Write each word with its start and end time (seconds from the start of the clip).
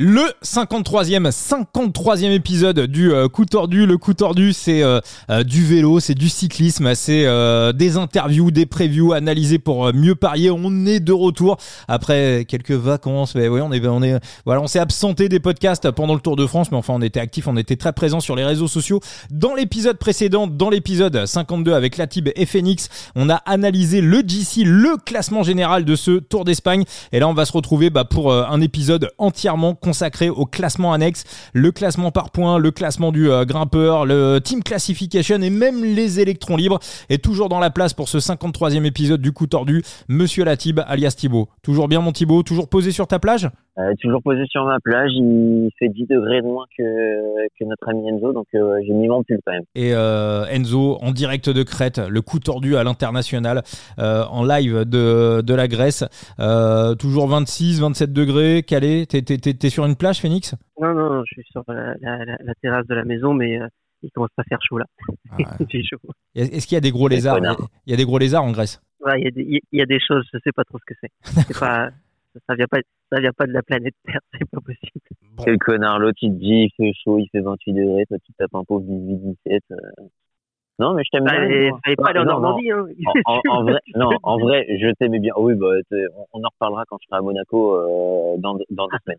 Le 0.00 0.22
53e, 0.44 1.32
53e 1.32 2.30
épisode 2.30 2.82
du 2.82 3.12
euh, 3.12 3.26
coup 3.26 3.46
tordu. 3.46 3.84
Le 3.84 3.98
coup 3.98 4.14
tordu, 4.14 4.52
c'est 4.52 4.80
euh, 4.80 5.00
euh, 5.28 5.42
du 5.42 5.64
vélo, 5.64 5.98
c'est 5.98 6.14
du 6.14 6.28
cyclisme, 6.28 6.94
c'est 6.94 7.26
des 7.74 7.96
interviews, 7.96 8.52
des 8.52 8.64
previews 8.64 9.12
analysées 9.12 9.58
pour 9.58 9.92
mieux 9.92 10.14
parier. 10.14 10.52
On 10.52 10.86
est 10.86 11.00
de 11.00 11.12
retour 11.12 11.56
après 11.88 12.44
quelques 12.46 12.70
vacances. 12.70 13.34
Mais 13.34 13.48
oui, 13.48 13.60
on 13.60 13.72
est, 13.72 13.84
on 13.88 14.00
est, 14.04 14.20
voilà, 14.46 14.60
on 14.60 14.68
s'est 14.68 14.78
absenté 14.78 15.28
des 15.28 15.40
podcasts 15.40 15.90
pendant 15.90 16.14
le 16.14 16.20
Tour 16.20 16.36
de 16.36 16.46
France, 16.46 16.70
mais 16.70 16.76
enfin, 16.76 16.94
on 16.94 17.02
était 17.02 17.18
actifs, 17.18 17.48
on 17.48 17.56
était 17.56 17.74
très 17.74 17.92
présents 17.92 18.20
sur 18.20 18.36
les 18.36 18.44
réseaux 18.44 18.68
sociaux. 18.68 19.00
Dans 19.32 19.56
l'épisode 19.56 19.98
précédent, 19.98 20.46
dans 20.46 20.70
l'épisode 20.70 21.26
52 21.26 21.72
avec 21.72 21.96
Latib 21.96 22.28
et 22.36 22.46
Phoenix, 22.46 22.88
on 23.16 23.28
a 23.28 23.42
analysé 23.46 24.00
le 24.00 24.22
GC, 24.24 24.62
le 24.62 24.96
classement 24.96 25.42
général 25.42 25.84
de 25.84 25.96
ce 25.96 26.12
Tour 26.20 26.44
d'Espagne. 26.44 26.84
Et 27.10 27.18
là, 27.18 27.26
on 27.26 27.34
va 27.34 27.46
se 27.46 27.52
retrouver 27.52 27.90
bah, 27.90 28.04
pour 28.04 28.32
un 28.32 28.60
épisode 28.60 29.10
entièrement 29.18 29.74
consacré 29.88 30.28
au 30.28 30.44
classement 30.44 30.92
annexe, 30.92 31.24
le 31.54 31.72
classement 31.72 32.10
par 32.10 32.30
points, 32.30 32.58
le 32.58 32.70
classement 32.70 33.10
du 33.10 33.30
euh, 33.30 33.46
grimpeur, 33.46 34.04
le 34.04 34.38
team 34.38 34.62
classification 34.62 35.40
et 35.40 35.48
même 35.48 35.82
les 35.82 36.20
électrons 36.20 36.56
libres. 36.56 36.78
Et 37.08 37.16
toujours 37.16 37.48
dans 37.48 37.58
la 37.58 37.70
place 37.70 37.94
pour 37.94 38.06
ce 38.06 38.18
53e 38.18 38.84
épisode 38.84 39.22
du 39.22 39.32
coup 39.32 39.46
tordu, 39.46 39.82
Monsieur 40.08 40.44
Latib 40.44 40.80
alias 40.86 41.14
Thibaut. 41.16 41.48
Toujours 41.62 41.88
bien 41.88 42.02
mon 42.02 42.12
Thibaut, 42.12 42.42
toujours 42.42 42.68
posé 42.68 42.92
sur 42.92 43.06
ta 43.06 43.18
plage? 43.18 43.48
Euh, 43.78 43.94
toujours 44.00 44.22
posé 44.22 44.44
sur 44.46 44.64
ma 44.64 44.80
plage, 44.80 45.10
il 45.14 45.70
fait 45.78 45.88
10 45.88 46.06
degrés 46.06 46.42
de 46.42 46.46
moins 46.46 46.66
que, 46.76 47.46
que 47.58 47.64
notre 47.64 47.88
ami 47.88 48.08
Enzo, 48.08 48.32
donc 48.32 48.46
euh, 48.54 48.78
j'ai 48.86 48.92
mis 48.92 49.08
mon 49.08 49.22
pull 49.22 49.38
quand 49.44 49.52
même. 49.52 49.64
Et 49.74 49.90
Enzo, 49.90 50.98
en 51.00 51.12
direct 51.12 51.50
de 51.50 51.62
Crète, 51.62 51.98
le 51.98 52.20
coup 52.20 52.38
tordu 52.38 52.76
à 52.76 52.84
l'international, 52.84 53.62
en 53.98 54.44
live 54.44 54.84
de, 54.84 55.40
de 55.40 55.54
la 55.54 55.68
Grèce, 55.68 56.04
toujours 56.98 57.28
26, 57.28 57.80
27 57.80 58.12
degrés, 58.12 58.62
calé, 58.62 59.06
t'es, 59.06 59.22
t'es, 59.22 59.70
sur 59.70 59.84
une 59.84 59.96
plage, 59.96 60.20
Phoenix? 60.20 60.54
Non, 60.80 60.94
non, 60.94 61.24
je 61.24 61.34
suis 61.34 61.50
sur 61.50 61.64
la, 61.68 62.54
terrasse 62.62 62.86
de 62.86 62.94
la 62.94 63.04
maison, 63.04 63.34
mais 63.34 63.60
euh, 63.60 63.66
il 64.02 64.10
commence 64.10 64.30
à 64.36 64.44
faire 64.44 64.58
chaud 64.62 64.78
là. 64.78 64.86
Ah 65.30 65.36
chaud. 65.82 65.98
Est-ce 66.34 66.66
qu'il 66.66 66.76
y 66.76 66.78
a 66.78 66.80
des 66.80 66.92
gros 66.92 67.08
lézards? 67.08 67.38
Il 67.86 67.90
y 67.90 67.94
a 67.94 67.96
des 67.96 68.04
gros 68.04 68.18
lézards 68.18 68.44
en 68.44 68.52
Grèce? 68.52 68.80
Il, 69.16 69.24
y 69.24 69.26
a 69.26 69.30
des, 69.30 69.60
il, 69.72 69.78
y 69.78 69.82
a 69.82 69.86
des, 69.86 70.00
choses, 70.00 70.26
je 70.32 70.38
sais 70.44 70.52
pas 70.52 70.64
trop 70.64 70.78
ce 70.78 70.84
que 70.92 70.94
c'est. 71.00 71.58
pas, 71.60 71.90
ça 72.46 72.54
vient 72.54 72.66
pas, 72.66 72.78
ça 73.10 73.20
vient 73.20 73.32
pas 73.32 73.46
de 73.46 73.52
la 73.52 73.62
planète 73.62 73.94
Terre, 74.04 74.20
c'est 74.32 74.50
pas 74.50 74.60
possible. 74.60 75.00
Quel 75.44 75.58
connard, 75.58 75.98
l'autre 75.98 76.18
il 76.22 76.32
te 76.32 76.38
dit 76.38 76.68
il 76.68 76.70
fait 76.76 76.92
chaud, 77.04 77.18
il 77.18 77.28
fait 77.30 77.40
28 77.40 77.72
degrés, 77.72 78.06
toi 78.06 78.18
tu 78.24 78.32
tapes 78.34 78.54
un 78.54 78.64
pauvre 78.64 78.84
18-17. 78.84 79.60
Non, 80.80 80.94
mais 80.94 81.02
je 81.04 81.10
t'aime 81.10 81.24
bah, 81.24 81.32
bien. 81.44 81.70
Fallait 81.84 81.96
pas 81.96 82.10
aller 82.10 82.20
en 82.20 82.24
Normandie. 82.24 82.70
Hein. 82.70 82.86
En, 83.48 83.62
vrai, 83.64 83.80
non, 83.96 84.10
en 84.22 84.38
vrai, 84.38 84.64
je 84.68 84.92
t'aimais 84.94 85.18
bien. 85.18 85.32
Oui, 85.36 85.54
bah, 85.54 85.66
on, 86.32 86.38
en 86.38 86.48
reparlera 86.52 86.84
quand 86.86 86.98
je 87.00 87.06
serai 87.08 87.18
à 87.18 87.22
Monaco 87.22 87.74
euh, 87.74 88.36
dans, 88.38 88.56
dans 88.70 88.86
deux 88.86 88.98
semaines. 89.04 89.18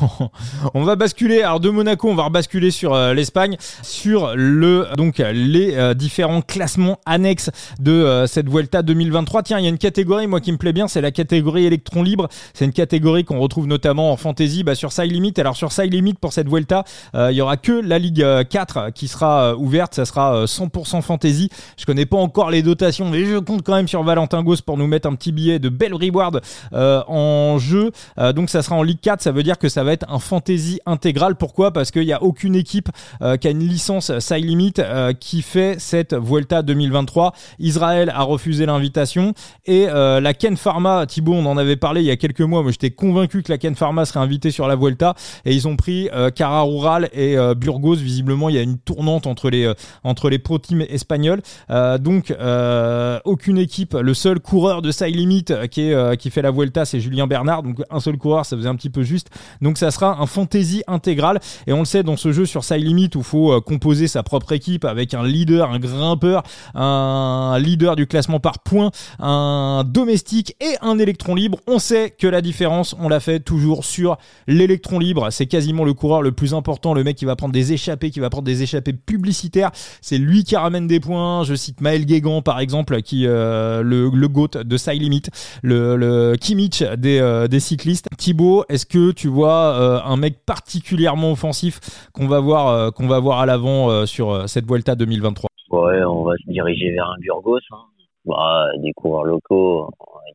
Bon, 0.00 0.30
on 0.74 0.84
va 0.84 0.96
basculer. 0.96 1.42
Alors 1.42 1.60
de 1.60 1.68
Monaco, 1.68 2.08
on 2.08 2.14
va 2.14 2.24
rebasculer 2.24 2.70
sur 2.70 2.94
euh, 2.94 3.14
l'Espagne, 3.14 3.56
sur 3.82 4.32
le 4.34 4.86
donc 4.96 5.18
les 5.18 5.74
euh, 5.74 5.92
différents 5.92 6.40
classements 6.40 6.98
annexes 7.04 7.50
de 7.78 8.24
cette 8.26 8.48
Vuelta 8.48 8.82
2023. 8.82 9.42
Tiens, 9.42 9.58
il 9.58 9.64
y 9.64 9.66
a 9.66 9.70
une 9.70 9.78
catégorie 9.78 10.26
moi 10.26 10.40
qui 10.40 10.52
me 10.52 10.56
plaît 10.56 10.72
bien, 10.72 10.88
c'est 10.88 11.00
la 11.00 11.10
catégorie 11.10 11.66
électron 11.66 12.02
libre. 12.02 12.28
C'est 12.54 12.64
une 12.64 12.72
catégorie 12.72 13.24
qu'on 13.24 13.38
retrouve 13.38 13.66
notamment 13.66 14.12
en 14.12 14.16
fantasy 14.16 14.62
bah, 14.62 14.74
sur 14.74 14.92
Side 14.92 15.12
Limit. 15.12 15.34
Alors 15.38 15.56
sur 15.56 15.72
Side 15.72 15.92
Limit 15.92 16.14
pour 16.14 16.32
cette 16.32 16.48
Vuelta, 16.48 16.84
il 17.14 17.32
y 17.32 17.40
aura 17.40 17.56
que 17.56 17.72
la 17.72 17.98
Ligue 17.98 18.24
4 18.48 18.90
qui 18.90 19.08
sera 19.08 19.56
ouverte. 19.56 19.94
Ça 19.94 20.04
sera 20.04 20.44
100% 20.44 21.02
fantasy. 21.02 21.50
Je 21.76 21.84
connais 21.84 22.06
pas 22.06 22.18
encore 22.18 22.50
les 22.50 22.62
dotations, 22.62 23.10
mais 23.10 23.24
je 23.24 23.38
compte 23.38 23.62
quand 23.62 23.74
même 23.74 23.88
sur 23.88 24.02
Valentin 24.02 24.42
Gauss 24.42 24.62
pour 24.62 24.78
nous 24.78 24.86
mettre 24.86 25.08
un 25.08 25.14
petit 25.14 25.32
billet 25.32 25.58
de 25.58 25.68
belle 25.68 25.94
reward 25.94 26.40
euh, 26.72 27.02
en 27.06 27.58
jeu. 27.58 27.90
Euh, 28.18 28.32
donc 28.32 28.50
ça 28.50 28.62
sera 28.62 28.76
en 28.76 28.82
Ligue 28.82 29.00
4, 29.00 29.20
ça 29.22 29.32
veut 29.32 29.42
dire 29.42 29.51
que 29.58 29.68
ça 29.68 29.84
va 29.84 29.92
être 29.92 30.06
un 30.08 30.18
fantasy 30.18 30.80
intégral. 30.86 31.36
Pourquoi? 31.36 31.72
Parce 31.72 31.90
qu'il 31.90 32.04
n'y 32.04 32.12
a 32.12 32.22
aucune 32.22 32.54
équipe 32.54 32.88
euh, 33.22 33.36
qui 33.36 33.48
a 33.48 33.50
une 33.50 33.66
licence 33.66 34.18
side 34.18 34.44
limit 34.44 34.74
qui 35.20 35.42
fait 35.42 35.76
cette 35.78 36.14
Vuelta 36.14 36.62
2023. 36.62 37.32
Israël 37.58 38.10
a 38.14 38.22
refusé 38.22 38.66
l'invitation 38.66 39.34
et 39.66 39.86
la 39.86 40.34
Ken 40.34 40.56
Pharma, 40.56 41.06
Thibaut, 41.06 41.34
on 41.34 41.46
en 41.46 41.56
avait 41.56 41.76
parlé 41.76 42.00
il 42.00 42.06
y 42.06 42.10
a 42.10 42.16
quelques 42.16 42.40
mois. 42.40 42.62
Moi, 42.62 42.70
j'étais 42.72 42.90
convaincu 42.90 43.42
que 43.42 43.52
la 43.52 43.58
Ken 43.58 43.74
Pharma 43.74 44.04
serait 44.04 44.20
invitée 44.20 44.50
sur 44.50 44.66
la 44.66 44.76
Vuelta 44.76 45.14
et 45.44 45.54
ils 45.54 45.68
ont 45.68 45.76
pris 45.76 46.08
Cara 46.34 46.62
Rural 46.62 47.08
et 47.12 47.36
Burgos. 47.56 47.96
Visiblement, 47.96 48.48
il 48.48 48.56
y 48.56 48.58
a 48.58 48.62
une 48.62 48.78
tournante 48.78 49.26
entre 49.26 49.50
les 49.50 49.72
entre 50.04 50.30
les 50.30 50.38
pro 50.38 50.58
teams 50.58 50.82
espagnol. 50.88 51.40
Euh, 51.70 51.98
donc 51.98 52.30
euh, 52.30 53.18
aucune 53.24 53.58
équipe, 53.58 53.94
le 53.94 54.14
seul 54.14 54.40
coureur 54.40 54.82
de 54.82 54.90
side 54.90 55.14
limit 55.14 55.44
euh, 55.50 55.66
qui, 55.66 55.82
est, 55.82 56.16
qui 56.16 56.30
fait 56.30 56.42
la 56.42 56.50
Vuelta, 56.50 56.84
c'est 56.84 57.00
Julien 57.00 57.26
Bernard. 57.26 57.62
Donc 57.62 57.82
un 57.90 58.00
seul 58.00 58.18
coureur, 58.18 58.46
ça 58.46 58.56
faisait 58.56 58.68
un 58.68 58.76
petit 58.76 58.90
peu 58.90 59.02
juste. 59.02 59.28
Donc 59.60 59.78
ça 59.78 59.90
sera 59.90 60.20
un 60.20 60.26
fantasy 60.26 60.82
intégral. 60.86 61.40
Et 61.66 61.72
on 61.72 61.80
le 61.80 61.84
sait 61.84 62.02
dans 62.02 62.16
ce 62.16 62.32
jeu 62.32 62.46
sur 62.46 62.64
side 62.64 62.84
limit 62.84 63.10
où 63.14 63.22
faut 63.22 63.60
composer 63.60 64.08
sa 64.08 64.22
propre 64.22 64.52
équipe 64.52 64.84
avec 64.84 65.14
un 65.14 65.24
leader, 65.24 65.70
un 65.70 65.78
grimpeur, 65.78 66.42
un 66.74 67.58
leader 67.58 67.96
du 67.96 68.06
classement 68.06 68.40
par 68.40 68.60
points, 68.60 68.90
un 69.18 69.84
domestique 69.86 70.56
et 70.60 70.76
un 70.80 70.98
électron 70.98 71.34
libre. 71.34 71.58
On 71.66 71.78
sait 71.78 72.10
que 72.10 72.26
la 72.26 72.40
différence, 72.40 72.94
on 72.98 73.08
l'a 73.08 73.20
fait 73.20 73.40
toujours 73.40 73.84
sur 73.84 74.16
l'électron 74.46 74.98
libre. 74.98 75.28
C'est 75.30 75.46
quasiment 75.46 75.84
le 75.84 75.94
coureur 75.94 76.22
le 76.22 76.32
plus 76.32 76.54
important, 76.54 76.94
le 76.94 77.04
mec 77.04 77.16
qui 77.16 77.24
va 77.24 77.36
prendre 77.36 77.52
des 77.52 77.72
échappées, 77.72 78.10
qui 78.10 78.20
va 78.20 78.30
prendre 78.30 78.44
des 78.44 78.62
échappées 78.62 78.92
publicitaires. 78.92 79.70
C'est 80.00 80.18
lui 80.18 80.44
qui 80.44 80.56
ramène 80.56 80.86
des 80.86 81.00
points. 81.00 81.44
Je 81.44 81.54
cite 81.54 81.80
Maël 81.80 82.04
Guégan 82.04 82.42
par 82.42 82.60
exemple, 82.60 83.00
qui 83.02 83.26
euh, 83.26 83.82
le, 83.82 84.10
le 84.12 84.28
GOAT 84.28 84.62
de 84.64 84.76
Side 84.76 85.00
Limit, 85.00 85.22
le, 85.62 85.96
le 85.96 86.36
Kimmich 86.40 86.82
des, 86.98 87.18
euh, 87.18 87.48
des 87.48 87.60
cyclistes. 87.60 88.08
Thibaut, 88.16 88.64
est-ce 88.68 88.86
que 88.86 89.10
tu 89.12 89.28
vois 89.32 89.74
euh, 89.74 89.98
un 90.04 90.16
mec 90.16 90.44
particulièrement 90.46 91.32
offensif 91.32 91.80
qu'on 92.12 92.28
va 92.28 92.40
voir 92.40 92.92
qu'on 92.92 93.08
va 93.08 93.18
voir 93.18 93.40
à 93.40 93.46
l'avant 93.46 94.06
sur 94.06 94.48
cette 94.48 94.66
Vuelta 94.66 94.94
2023 94.94 95.48
Ouais, 95.70 96.04
on 96.04 96.22
va 96.24 96.34
se 96.36 96.50
diriger 96.50 96.92
vers 96.92 97.06
un 97.06 97.16
Burgos. 97.20 97.58
Hein. 97.72 97.76
Bah, 98.24 98.68
des 98.78 98.92
coureurs 98.92 99.24
locaux 99.24 99.90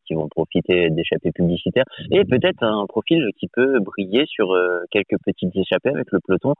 qui 0.06 0.12
vont 0.12 0.28
profiter 0.28 0.90
d'échappées 0.90 1.32
publicitaires 1.32 1.86
et 2.10 2.22
peut-être 2.24 2.62
un 2.62 2.84
profil 2.86 3.30
qui 3.40 3.48
peut 3.48 3.80
briller 3.80 4.24
sur 4.26 4.48
quelques 4.90 5.16
petites 5.24 5.56
échappées 5.56 5.88
avec 5.88 6.06
le 6.12 6.18
peloton 6.20 6.52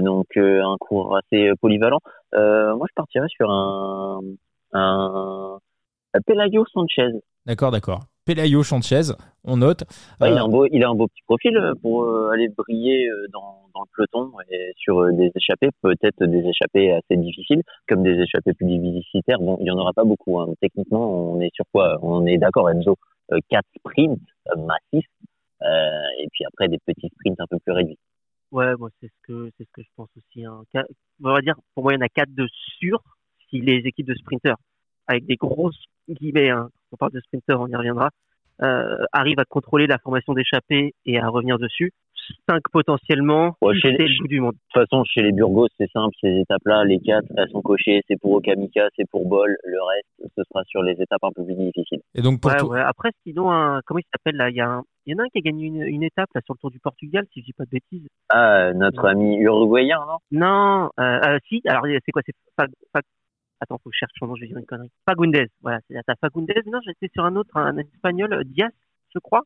donc 0.00 0.26
un 0.38 0.76
coureur 0.78 1.16
assez 1.18 1.50
polyvalent 1.60 1.98
euh, 2.34 2.74
moi, 2.76 2.86
je 2.88 2.94
partirais 2.94 3.28
sur 3.28 3.50
un, 3.50 4.20
un, 4.72 5.58
Pelayo 6.26 6.64
Sanchez. 6.72 7.08
D'accord, 7.46 7.70
d'accord. 7.70 8.00
Pelayo 8.24 8.62
Sanchez, 8.62 9.12
on 9.44 9.56
note. 9.56 9.82
il, 10.20 10.26
a 10.26 10.42
un 10.42 10.48
beau, 10.48 10.66
il 10.70 10.84
a 10.84 10.88
un 10.88 10.94
beau 10.94 11.08
petit 11.08 11.22
profil 11.22 11.58
pour 11.82 12.04
euh, 12.04 12.30
aller 12.30 12.48
briller 12.48 13.08
euh, 13.08 13.26
dans, 13.32 13.68
dans, 13.74 13.80
le 13.82 13.88
peloton 13.96 14.32
et 14.50 14.72
sur 14.76 15.12
des 15.12 15.32
échappées, 15.34 15.70
peut-être 15.82 16.24
des 16.24 16.46
échappées 16.46 16.92
assez 16.92 17.16
difficiles, 17.16 17.62
comme 17.88 18.04
des 18.04 18.20
échappées 18.20 18.52
plus 18.54 18.66
publicitaires. 18.66 19.40
Bon, 19.40 19.56
il 19.60 19.64
n'y 19.64 19.70
en 19.70 19.78
aura 19.78 19.92
pas 19.92 20.04
beaucoup. 20.04 20.40
Hein. 20.40 20.54
Techniquement, 20.60 21.32
on 21.32 21.40
est 21.40 21.52
sur 21.54 21.64
quoi? 21.72 21.98
On 22.02 22.24
est 22.26 22.38
d'accord, 22.38 22.70
Enzo. 22.70 22.96
quatre 23.48 23.68
sprints 23.78 24.20
massifs 24.56 25.08
et 26.18 26.28
puis 26.32 26.44
après 26.44 26.68
des 26.68 26.78
petits 26.84 27.08
sprints 27.08 27.40
un 27.40 27.46
peu 27.48 27.58
plus 27.58 27.72
réduits. 27.72 27.98
Ouais, 28.52 28.74
moi 28.76 28.90
c'est 29.00 29.06
ce 29.06 29.26
que 29.26 29.50
c'est 29.56 29.64
ce 29.64 29.70
que 29.72 29.82
je 29.82 29.88
pense 29.96 30.10
aussi. 30.16 30.44
Hein. 30.44 30.62
On 31.24 31.32
va 31.32 31.40
dire 31.40 31.54
pour 31.74 31.84
moi 31.84 31.92
il 31.94 31.96
y 31.96 31.98
en 32.02 32.04
a 32.04 32.08
quatre 32.08 32.34
de 32.34 32.46
sûr 32.78 33.00
si 33.48 33.60
les 33.60 33.78
équipes 33.86 34.06
de 34.06 34.14
sprinters 34.14 34.56
avec 35.12 35.26
des 35.26 35.36
grosses 35.36 35.84
guillemets, 36.08 36.50
hein, 36.50 36.68
on 36.92 36.96
parle 36.96 37.12
de 37.12 37.20
sprinters, 37.20 37.60
on 37.60 37.68
y 37.68 37.76
reviendra, 37.76 38.10
euh, 38.62 39.04
arrivent 39.12 39.40
à 39.40 39.44
contrôler 39.44 39.86
la 39.86 39.98
formation 39.98 40.34
d'échappée 40.34 40.94
et 41.06 41.18
à 41.18 41.28
revenir 41.28 41.58
dessus. 41.58 41.92
5 42.48 42.62
potentiellement, 42.72 43.56
chez 43.80 43.90
les, 43.90 44.06
le 44.06 44.18
bout 44.20 44.28
du 44.28 44.40
monde. 44.40 44.52
De 44.52 44.58
toute 44.72 44.88
façon, 44.88 45.04
chez 45.04 45.22
les 45.22 45.32
Burgos, 45.32 45.66
c'est 45.76 45.90
simple, 45.90 46.14
ces 46.20 46.40
étapes-là, 46.40 46.84
les 46.84 47.00
quatre, 47.00 47.26
elles 47.36 47.50
sont 47.50 47.62
cochées, 47.62 48.00
c'est 48.08 48.18
pour 48.20 48.32
Okamika, 48.32 48.88
c'est 48.96 49.08
pour 49.10 49.28
Bol, 49.28 49.56
le 49.64 49.78
reste, 49.82 50.32
ce 50.36 50.42
sera 50.44 50.62
sur 50.64 50.82
les 50.82 50.92
étapes 50.92 51.22
un 51.22 51.30
peu 51.34 51.44
plus 51.44 51.56
difficiles. 51.56 52.00
Et 52.14 52.22
donc 52.22 52.40
pour 52.40 52.52
ouais, 52.70 52.80
Après, 52.80 53.10
sinon, 53.26 53.50
un, 53.50 53.80
comment 53.84 53.98
il 53.98 54.06
s'appelle 54.12 54.36
là 54.36 54.50
Il 54.50 54.56
y, 54.56 54.60
a 54.60 54.68
un, 54.68 54.82
il 55.06 55.12
y 55.12 55.16
en 55.16 55.18
a 55.18 55.26
un 55.26 55.28
qui 55.28 55.38
a 55.38 55.40
gagné 55.40 55.66
une, 55.66 55.82
une, 55.82 56.02
étape 56.04 56.28
là 56.34 56.40
sur 56.44 56.54
le 56.54 56.58
Tour 56.58 56.70
du 56.70 56.78
Portugal, 56.78 57.24
si 57.32 57.40
je 57.40 57.46
dis 57.46 57.52
pas 57.52 57.64
de 57.64 57.70
bêtises. 57.70 58.06
Ah, 58.30 58.72
notre 58.72 59.06
ami 59.06 59.38
uruguayen, 59.38 59.98
non? 60.06 60.18
Non, 60.30 60.90
euh, 61.00 61.20
euh, 61.26 61.38
si, 61.48 61.60
alors 61.66 61.84
c'est 61.86 62.12
quoi 62.12 62.22
C'est 62.24 62.34
Attends, 63.62 63.78
faut 63.78 63.90
que 63.90 63.94
je 63.94 64.00
cherche 64.00 64.12
son 64.18 64.26
nom, 64.26 64.34
je 64.34 64.40
vais 64.40 64.48
dire 64.48 64.58
une 64.58 64.66
connerie. 64.66 64.90
Fagundes, 65.08 65.46
voilà, 65.60 65.78
c'est 65.86 65.94
la 65.94 66.16
Fagundes. 66.20 66.50
Non, 66.66 66.80
j'étais 66.84 67.08
sur 67.12 67.24
un 67.24 67.36
autre, 67.36 67.56
un, 67.56 67.78
espagnol, 67.78 68.42
Diaz, 68.44 68.72
je 69.14 69.20
crois. 69.20 69.42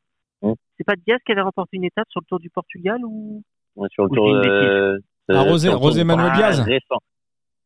C'est 0.78 0.84
pas 0.84 0.96
Diaz 0.96 1.18
qui 1.26 1.32
avait 1.32 1.42
remporté 1.42 1.76
une 1.76 1.84
étape 1.84 2.08
sur 2.08 2.20
le 2.22 2.26
Tour 2.26 2.38
du 2.38 2.48
Portugal 2.48 3.04
ou? 3.04 3.42
Sur 3.90 4.04
le 4.04 4.10
Tour 4.10 4.28
de... 4.40 5.02
Ah, 5.28 5.42
Rosé, 5.42 5.68
Rosé 5.68 6.04
Manuel 6.04 6.32
Diaz 6.32 6.60
récent. 6.60 6.98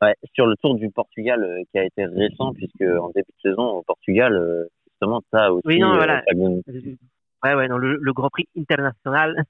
Ouais, 0.02 0.14
sur 0.34 0.46
le 0.46 0.56
Tour 0.56 0.74
du 0.74 0.90
Portugal 0.90 1.44
euh, 1.44 1.62
qui 1.70 1.78
a 1.78 1.84
été 1.84 2.04
récent, 2.04 2.52
puisque 2.54 2.82
en 2.82 3.10
début 3.10 3.30
de 3.30 3.50
saison 3.50 3.62
au 3.62 3.82
Portugal, 3.82 4.34
euh, 4.34 4.64
justement, 4.88 5.22
ça 5.30 5.52
aussi. 5.52 5.66
Oui, 5.66 5.78
non, 5.78 5.94
voilà. 5.94 6.24
Ouais, 7.44 7.54
ouais, 7.54 7.68
non, 7.68 7.76
le, 7.76 7.96
le, 8.00 8.12
Grand 8.12 8.30
Prix 8.30 8.48
international 8.58 9.44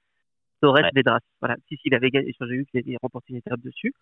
Torres 0.61 0.75
ouais. 0.75 0.89
Vedras. 0.93 1.19
Voilà. 1.39 1.55
Si, 1.67 1.77
s'il 1.77 1.95
avait 1.95 2.09
gagné, 2.09 2.33
j'ai 2.37 2.45
vu 2.47 2.65
qu'il 2.65 2.81
avait 2.81 2.97
remporté 3.01 3.31
une 3.31 3.37
étape 3.37 3.61
dessus. 3.61 3.93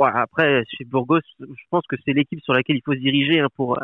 Après, 0.00 0.62
chez 0.68 0.84
Burgos, 0.84 1.20
je 1.40 1.64
pense 1.70 1.86
que 1.88 1.96
c'est 2.04 2.12
l'équipe 2.12 2.40
sur 2.40 2.52
laquelle 2.52 2.76
il 2.76 2.82
faut 2.84 2.94
se 2.94 2.98
diriger 2.98 3.40
hein, 3.40 3.48
pour, 3.54 3.78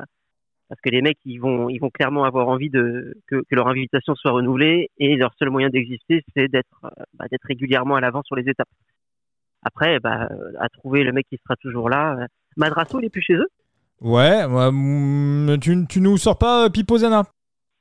parce 0.68 0.80
que 0.80 0.90
les 0.90 1.02
mecs 1.02 1.18
ils 1.24 1.38
vont 1.38 1.68
ils 1.68 1.78
vont 1.78 1.90
clairement 1.90 2.24
avoir 2.24 2.48
envie 2.48 2.70
de 2.70 3.14
que, 3.26 3.36
que 3.36 3.54
leur 3.54 3.68
invitation 3.68 4.14
soit 4.14 4.30
renouvelée 4.30 4.90
et 4.96 5.16
leur 5.16 5.34
seul 5.38 5.50
moyen 5.50 5.68
d'exister 5.68 6.24
c'est 6.34 6.48
d'être 6.48 6.90
bah, 7.14 7.26
d'être 7.30 7.44
régulièrement 7.44 7.96
à 7.96 8.00
l'avant 8.00 8.22
sur 8.22 8.36
les 8.36 8.48
étapes. 8.48 8.68
Après, 9.62 10.00
bah, 10.00 10.28
à 10.58 10.68
trouver 10.70 11.04
le 11.04 11.12
mec 11.12 11.26
qui 11.28 11.38
sera 11.38 11.56
toujours 11.56 11.88
là. 11.88 12.26
Madrasso, 12.56 12.98
il 12.98 13.04
est 13.04 13.10
plus 13.10 13.22
chez 13.22 13.34
eux 13.34 13.48
Ouais, 14.00 14.44
tu, 15.60 15.86
tu 15.86 16.00
nous 16.00 16.16
sors 16.16 16.36
pas 16.36 16.68
Pipo 16.70 16.98
Zana? 16.98 17.22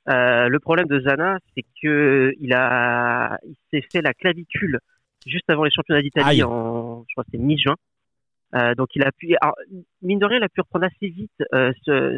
Euh, 0.08 0.48
le 0.48 0.58
problème 0.60 0.86
de 0.86 1.00
Zana, 1.00 1.38
c'est 1.54 1.64
que 1.82 2.32
il 2.38 2.52
a, 2.52 3.38
il 3.44 3.56
s'est 3.70 3.86
fait 3.90 4.02
la 4.02 4.14
clavicule 4.14 4.78
juste 5.26 5.48
avant 5.48 5.64
les 5.64 5.70
championnats 5.70 6.02
d'Italie 6.02 6.42
en, 6.42 7.04
je 7.08 7.14
crois 7.14 7.24
c'est 7.30 7.38
mi-juin. 7.38 7.76
Euh, 8.54 8.74
donc 8.74 8.88
il 8.94 9.02
a 9.02 9.10
pu, 9.12 9.34
alors, 9.40 9.54
mine 10.02 10.18
de 10.18 10.26
rien, 10.26 10.38
il 10.38 10.44
a 10.44 10.48
pu 10.48 10.60
reprendre 10.60 10.84
assez 10.84 11.08
vite 11.08 11.30
euh, 11.54 11.72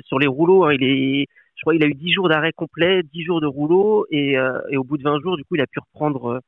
sur 0.04 0.18
les 0.18 0.26
rouleaux. 0.26 0.64
Hein. 0.64 0.74
il 0.74 0.82
est, 0.82 1.26
je 1.56 1.60
crois, 1.62 1.74
il 1.74 1.84
a 1.84 1.86
eu 1.86 1.94
10 1.94 2.12
jours 2.12 2.28
d'arrêt 2.28 2.52
complet, 2.52 3.02
10 3.02 3.24
jours 3.24 3.40
de 3.40 3.46
rouleau, 3.46 4.06
et, 4.10 4.36
euh, 4.36 4.60
et, 4.70 4.76
au 4.76 4.84
bout 4.84 4.98
de 4.98 5.02
20 5.02 5.20
jours, 5.20 5.36
du 5.36 5.44
coup, 5.44 5.54
il 5.54 5.60
a 5.60 5.66
pu 5.66 5.78
reprendre, 5.78 6.26
euh, 6.26 6.40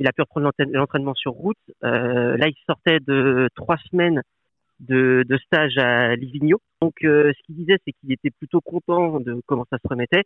il 0.00 0.08
a 0.08 0.12
pu 0.12 0.22
reprendre 0.22 0.50
l'entraînement 0.72 1.14
sur 1.14 1.32
route. 1.32 1.56
Euh, 1.84 2.36
là, 2.36 2.48
il 2.48 2.56
sortait 2.66 2.98
de 3.00 3.48
trois 3.54 3.76
semaines 3.90 4.22
de, 4.80 5.24
de 5.28 5.38
stage 5.38 5.78
à 5.78 6.16
Livigno. 6.16 6.60
Donc, 6.80 6.94
ce 7.02 7.42
qu'il 7.46 7.54
disait, 7.54 7.78
c'est 7.86 7.92
qu'il 7.92 8.12
était 8.12 8.30
plutôt 8.30 8.60
content 8.60 9.20
de 9.20 9.40
comment 9.46 9.66
ça 9.70 9.78
se 9.78 9.88
remettait. 9.88 10.24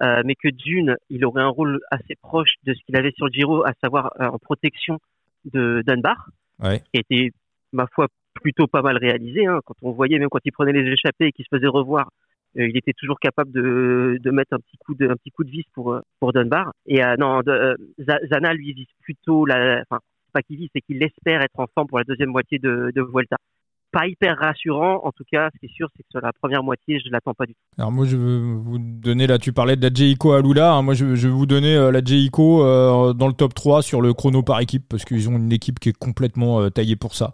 Euh, 0.00 0.22
mais 0.24 0.34
que 0.34 0.48
d'une, 0.48 0.96
il 1.10 1.24
aurait 1.24 1.42
un 1.42 1.48
rôle 1.48 1.80
assez 1.90 2.16
proche 2.20 2.54
de 2.64 2.74
ce 2.74 2.82
qu'il 2.84 2.96
avait 2.96 3.12
sur 3.12 3.26
le 3.26 3.32
Giro, 3.32 3.64
à 3.64 3.72
savoir 3.80 4.12
euh, 4.20 4.26
en 4.26 4.38
protection 4.38 4.98
de 5.44 5.82
Dunbar, 5.86 6.30
ouais. 6.60 6.80
qui 6.92 7.00
était, 7.00 7.30
ma 7.72 7.86
foi, 7.86 8.08
plutôt 8.34 8.66
pas 8.66 8.82
mal 8.82 8.96
réalisé. 8.96 9.46
Hein. 9.46 9.60
Quand 9.64 9.74
on 9.82 9.92
voyait, 9.92 10.18
même 10.18 10.30
quand 10.30 10.40
il 10.44 10.52
prenait 10.52 10.72
les 10.72 10.90
échappées 10.90 11.26
et 11.26 11.32
qu'il 11.32 11.44
se 11.44 11.54
faisait 11.54 11.68
revoir, 11.68 12.10
euh, 12.56 12.66
il 12.66 12.76
était 12.76 12.94
toujours 12.94 13.20
capable 13.20 13.52
de, 13.52 14.18
de 14.20 14.30
mettre 14.30 14.54
un 14.54 14.58
petit 14.58 14.78
coup 14.78 14.94
de, 14.94 15.08
un 15.08 15.16
petit 15.16 15.30
coup 15.30 15.44
de 15.44 15.50
vis 15.50 15.66
pour, 15.74 16.00
pour 16.18 16.32
Dunbar. 16.32 16.72
Et 16.86 17.00
non, 17.18 17.40
de, 17.40 17.76
Zana 17.98 18.54
lui 18.54 18.72
vise 18.72 18.86
plutôt 19.02 19.44
la, 19.46 19.82
enfin, 19.82 20.00
pas 20.32 20.42
qu'il 20.42 20.56
vise, 20.56 20.70
c'est 20.74 20.80
qu'il 20.80 21.02
espère 21.02 21.42
être 21.42 21.60
en 21.60 21.66
forme 21.74 21.86
pour 21.86 21.98
la 21.98 22.04
deuxième 22.04 22.30
moitié 22.30 22.58
de, 22.58 22.90
de 22.94 23.02
Vuelta 23.02 23.36
pas 23.92 24.06
hyper 24.06 24.36
rassurant. 24.38 25.00
En 25.04 25.12
tout 25.12 25.24
cas, 25.30 25.50
ce 25.54 25.58
qui 25.60 25.66
est 25.66 25.74
sûr, 25.76 25.88
c'est 25.96 26.02
que 26.02 26.08
sur 26.10 26.20
la 26.20 26.32
première 26.32 26.62
moitié, 26.62 26.98
je 26.98 27.10
l'attends 27.10 27.34
pas 27.34 27.46
du 27.46 27.52
tout. 27.52 27.60
Alors 27.78 27.92
moi, 27.92 28.06
je 28.06 28.16
veux 28.16 28.54
vous 28.54 28.78
donner, 28.78 29.26
là, 29.26 29.38
tu 29.38 29.52
parlais 29.52 29.76
de 29.76 29.86
la 29.86 29.94
Jayco 29.94 30.32
à 30.32 30.40
Lula. 30.40 30.72
Hein. 30.72 30.82
moi, 30.82 30.94
je, 30.94 31.04
vais 31.04 31.28
vous 31.28 31.46
donner 31.46 31.76
euh, 31.76 31.92
la 31.92 32.02
Jayco 32.02 32.64
euh, 32.64 33.12
dans 33.12 33.28
le 33.28 33.34
top 33.34 33.54
3 33.54 33.82
sur 33.82 34.00
le 34.00 34.14
chrono 34.14 34.42
par 34.42 34.60
équipe, 34.60 34.84
parce 34.88 35.04
qu'ils 35.04 35.28
ont 35.28 35.36
une 35.36 35.52
équipe 35.52 35.78
qui 35.78 35.90
est 35.90 35.96
complètement 35.96 36.60
euh, 36.60 36.70
taillée 36.70 36.96
pour 36.96 37.14
ça. 37.14 37.32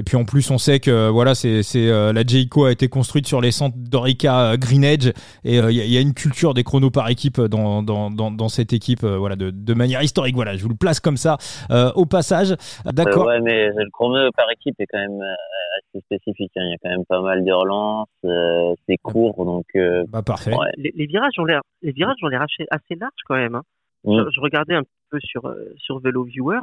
Et 0.00 0.02
puis 0.02 0.16
en 0.16 0.24
plus, 0.24 0.50
on 0.50 0.56
sait 0.56 0.80
que 0.80 1.10
voilà, 1.10 1.34
c'est 1.34 1.60
euh, 1.76 2.14
la 2.14 2.22
Jayco 2.22 2.64
a 2.64 2.72
été 2.72 2.88
construite 2.88 3.26
sur 3.26 3.42
les 3.42 3.50
centres 3.50 3.76
d'Orica 3.76 4.52
euh, 4.52 4.56
Green 4.56 4.82
Edge 4.82 5.08
et 5.44 5.58
il 5.58 5.72
y, 5.72 5.98
a 5.98 6.00
une 6.00 6.14
culture 6.14 6.54
des 6.54 6.64
chronos 6.64 6.90
par 6.90 7.10
équipe 7.10 7.38
dans, 7.38 7.82
dans, 7.82 8.10
dans, 8.10 8.48
cette 8.48 8.72
équipe, 8.72 9.04
voilà, 9.04 9.36
de, 9.36 9.50
de, 9.50 9.74
manière 9.74 10.02
historique. 10.02 10.34
Voilà, 10.34 10.56
je 10.56 10.62
vous 10.62 10.70
le 10.70 10.74
place 10.74 11.00
comme 11.00 11.18
ça 11.18 11.36
au 11.94 12.06
passage. 12.06 12.56
D'accord. 12.86 13.26
ouais, 13.26 13.40
mais 13.42 13.68
le 13.68 13.90
chrono 13.92 14.30
par 14.34 14.50
équipe 14.50 14.80
est 14.80 14.86
quand 14.86 15.00
même 15.00 15.20
assez 15.20 16.02
spécifique. 16.02 16.52
Hein. 16.56 16.62
Il 16.64 16.70
y 16.70 16.74
a 16.74 16.78
quand 16.82 16.88
même 16.88 17.04
pas 17.04 17.20
mal 17.20 17.44
de 17.44 17.52
relances, 17.52 18.08
c'est 18.88 18.96
court, 19.02 19.44
donc. 19.44 19.66
bah 20.08 20.22
parfait. 20.22 20.52
Les, 20.78 21.06
virages 21.06 21.38
ont 21.38 21.44
l'air, 21.44 21.60
les 21.82 21.92
virages 21.92 22.16
ont 22.22 22.28
l'air 22.28 22.40
assez, 22.40 22.66
assez 22.70 22.94
larges 22.94 23.12
quand 23.26 23.36
même. 23.36 23.54
Hein. 23.54 23.62
Mm. 24.04 24.16
Je, 24.16 24.30
je, 24.34 24.40
regardais 24.40 24.76
un 24.76 24.84
peu 25.10 25.18
sur 25.20 25.42
sur 25.76 26.00
Velo 26.00 26.24
Viewer. 26.24 26.60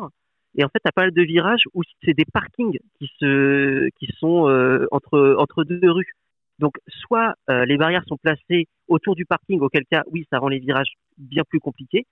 Et 0.58 0.64
en 0.64 0.70
fait, 0.70 0.80
tu 0.80 0.88
as 0.88 0.92
pas 0.92 1.04
mal 1.04 1.12
de 1.12 1.22
virages 1.22 1.64
où 1.74 1.84
c'est 2.04 2.16
des 2.16 2.26
parkings 2.26 2.80
qui, 3.00 3.10
se, 3.20 3.90
qui 4.00 4.08
sont 4.18 4.50
euh, 4.50 4.88
entre, 4.92 5.36
entre 5.38 5.64
deux 5.64 5.92
rues. 5.92 6.14
Donc, 6.60 6.74
soit 6.88 7.36
euh, 7.50 7.66
les 7.66 7.78
barrières 7.78 8.04
sont 8.08 8.18
placées 8.18 8.68
autour 8.88 9.16
du 9.16 9.26
parking, 9.26 9.60
auquel 9.60 9.86
cas, 9.86 10.04
oui, 10.12 10.26
ça 10.32 10.40
rend 10.40 10.48
les 10.48 10.60
virages 10.60 10.94
bien 11.18 11.44
plus 11.48 11.60
compliqués. 11.60 12.06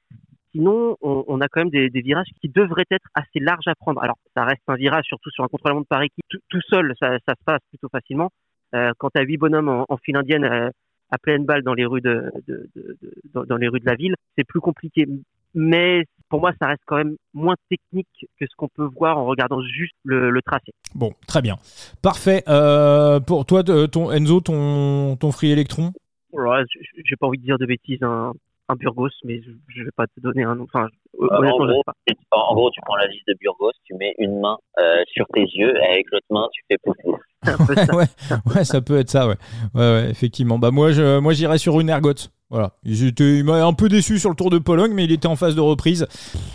Sinon, 0.51 0.95
on, 1.01 1.25
on 1.27 1.41
a 1.41 1.47
quand 1.47 1.61
même 1.61 1.69
des, 1.71 1.89
des, 1.89 2.01
virages 2.01 2.29
qui 2.39 2.47
devraient 2.47 2.85
être 2.91 3.07
assez 3.15 3.39
larges 3.39 3.67
à 3.67 3.75
prendre. 3.75 4.01
Alors, 4.03 4.17
ça 4.35 4.45
reste 4.45 4.61
un 4.67 4.75
virage, 4.75 5.05
surtout 5.05 5.31
sur 5.31 5.43
un 5.43 5.47
contre-la-montre 5.47 5.87
par 5.87 6.03
équipe. 6.03 6.23
Tout, 6.29 6.61
seul, 6.69 6.93
ça, 6.99 7.17
ça, 7.27 7.33
se 7.33 7.43
passe 7.43 7.61
plutôt 7.69 7.89
facilement. 7.89 8.29
Euh, 8.75 8.91
quand 8.97 9.09
tu 9.09 9.21
huit 9.23 9.37
bonhommes 9.37 9.69
en, 9.69 9.85
en 9.89 9.97
file 9.97 10.15
indienne 10.15 10.45
euh, 10.45 10.69
à 11.09 11.17
pleine 11.17 11.45
balle 11.45 11.63
dans 11.63 11.73
les 11.73 11.85
rues 11.85 12.01
de, 12.01 12.31
de, 12.47 12.69
de, 12.75 12.97
de, 13.01 13.45
dans 13.45 13.57
les 13.57 13.67
rues 13.67 13.79
de 13.79 13.85
la 13.85 13.95
ville, 13.95 14.15
c'est 14.37 14.43
plus 14.43 14.61
compliqué. 14.61 15.07
Mais 15.55 16.05
pour 16.29 16.39
moi, 16.39 16.51
ça 16.59 16.67
reste 16.67 16.81
quand 16.85 16.97
même 16.97 17.15
moins 17.33 17.55
technique 17.69 18.07
que 18.39 18.45
ce 18.45 18.55
qu'on 18.57 18.67
peut 18.67 18.89
voir 18.95 19.17
en 19.17 19.25
regardant 19.25 19.61
juste 19.61 19.95
le, 20.03 20.41
tracé. 20.41 20.73
Bon, 20.93 21.13
très 21.27 21.41
bien. 21.41 21.55
Parfait. 22.01 22.43
Euh, 22.47 23.19
pour 23.19 23.45
toi, 23.45 23.63
ton 23.63 24.11
Enzo, 24.11 24.41
ton, 24.41 25.15
ton 25.17 25.31
Free 25.31 25.51
Electron 25.51 25.91
ouais, 26.33 26.63
J'ai 27.03 27.15
pas 27.15 27.27
envie 27.27 27.37
de 27.37 27.43
dire 27.43 27.57
de 27.57 27.65
bêtises, 27.65 28.01
un, 28.03 28.33
un 28.69 28.75
Burgos, 28.75 29.09
mais 29.23 29.41
je, 29.67 29.83
vais 29.83 29.91
pas 29.95 30.07
te 30.07 30.19
donner 30.19 30.43
un 30.43 30.55
nom. 30.55 30.63
Enfin, 30.63 30.87
euh, 31.19 31.27
en, 31.31 31.41
gros, 31.41 31.83
en, 32.31 32.55
gros, 32.55 32.71
tu 32.71 32.81
prends 32.81 32.95
la 32.95 33.07
liste 33.07 33.27
de 33.27 33.35
Burgos, 33.39 33.71
tu 33.85 33.93
mets 33.95 34.13
une 34.17 34.39
main 34.39 34.57
euh, 34.79 35.03
sur 35.07 35.25
tes 35.33 35.41
yeux, 35.41 35.75
et 35.77 35.85
avec 35.85 36.05
l'autre 36.11 36.25
main, 36.29 36.47
tu 36.53 36.63
fais 36.69 36.77
pousser. 36.83 37.07
ouais, 37.93 38.05
ouais, 38.55 38.63
ça 38.63 38.81
peut 38.81 38.97
être 38.97 39.09
ça, 39.09 39.27
ouais. 39.27 39.35
Ouais, 39.73 39.81
ouais 39.81 40.09
effectivement. 40.09 40.57
Bah, 40.57 40.71
moi, 40.71 40.91
je, 40.91 41.19
moi, 41.19 41.33
j'irais 41.33 41.57
sur 41.57 41.79
une 41.79 41.89
ergot. 41.89 42.29
Voilà, 42.51 42.73
il 42.83 43.43
m'a 43.43 43.65
un 43.65 43.73
peu 43.73 43.89
déçu 43.89 44.19
sur 44.19 44.29
le 44.29 44.35
Tour 44.35 44.51
de 44.51 44.59
Pologne, 44.59 44.91
mais 44.93 45.05
il 45.05 45.11
était 45.11 45.27
en 45.27 45.35
phase 45.35 45.55
de 45.55 45.61
reprise. 45.61 46.05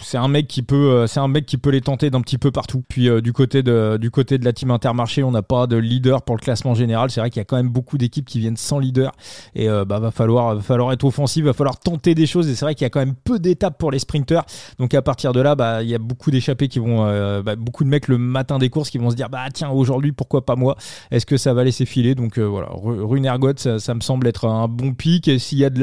C'est 0.00 0.18
un 0.18 0.28
mec 0.28 0.46
qui 0.46 0.62
peut, 0.62 0.76
euh, 0.76 1.06
c'est 1.08 1.18
un 1.18 1.26
mec 1.26 1.46
qui 1.46 1.58
peut 1.58 1.70
les 1.70 1.80
tenter 1.80 2.10
d'un 2.10 2.20
petit 2.20 2.38
peu 2.38 2.52
partout. 2.52 2.84
Puis 2.88 3.08
euh, 3.08 3.20
du 3.20 3.32
côté 3.32 3.64
de, 3.64 3.98
du 4.00 4.12
côté 4.12 4.38
de 4.38 4.44
la 4.44 4.52
team 4.52 4.70
Intermarché, 4.70 5.24
on 5.24 5.32
n'a 5.32 5.42
pas 5.42 5.66
de 5.66 5.76
leader 5.76 6.22
pour 6.22 6.36
le 6.36 6.40
classement 6.40 6.76
général. 6.76 7.10
C'est 7.10 7.18
vrai 7.18 7.28
qu'il 7.28 7.40
y 7.40 7.42
a 7.42 7.44
quand 7.44 7.56
même 7.56 7.70
beaucoup 7.70 7.98
d'équipes 7.98 8.24
qui 8.24 8.38
viennent 8.38 8.56
sans 8.56 8.78
leader, 8.78 9.10
et 9.56 9.68
euh, 9.68 9.84
bah 9.84 9.98
va 9.98 10.12
falloir, 10.12 10.54
va 10.54 10.62
falloir 10.62 10.92
être 10.92 11.02
offensif, 11.02 11.44
va 11.44 11.54
falloir 11.54 11.80
tenter 11.80 12.14
des 12.14 12.26
choses. 12.26 12.48
Et 12.48 12.54
c'est 12.54 12.64
vrai 12.64 12.76
qu'il 12.76 12.84
y 12.84 12.86
a 12.86 12.90
quand 12.90 13.00
même 13.00 13.16
peu 13.16 13.40
d'étapes 13.40 13.76
pour 13.76 13.90
les 13.90 13.98
sprinters. 13.98 14.44
Donc 14.78 14.94
à 14.94 15.02
partir 15.02 15.32
de 15.32 15.40
là, 15.40 15.56
bah 15.56 15.82
il 15.82 15.88
y 15.88 15.96
a 15.96 15.98
beaucoup 15.98 16.30
d'échappés 16.30 16.68
qui 16.68 16.78
vont, 16.78 17.02
bah, 17.42 17.56
beaucoup 17.56 17.82
de 17.82 17.88
mecs 17.88 18.06
le 18.06 18.16
matin 18.16 18.58
des 18.58 18.70
courses 18.70 18.90
qui 18.90 18.98
vont 18.98 19.10
se 19.10 19.16
dire 19.16 19.28
bah 19.28 19.46
tiens 19.52 19.70
aujourd'hui 19.70 20.12
pourquoi 20.12 20.46
pas 20.46 20.54
moi? 20.54 20.76
Est-ce 21.10 21.26
que 21.26 21.36
ça 21.36 21.52
va 21.52 21.64
laisser 21.64 21.84
filer? 21.84 22.14
Donc 22.14 22.38
voilà, 22.38 22.68
Rune 22.70 23.24
Ergot, 23.24 23.54
ça, 23.56 23.80
ça, 23.80 23.92
me 23.94 24.00
semble 24.00 24.28
être 24.28 24.44
un 24.44 24.68
bon 24.68 24.94
pic. 24.94 25.28
S'il 25.40 25.58
y 25.58 25.64
a 25.64 25.70
de 25.70 25.79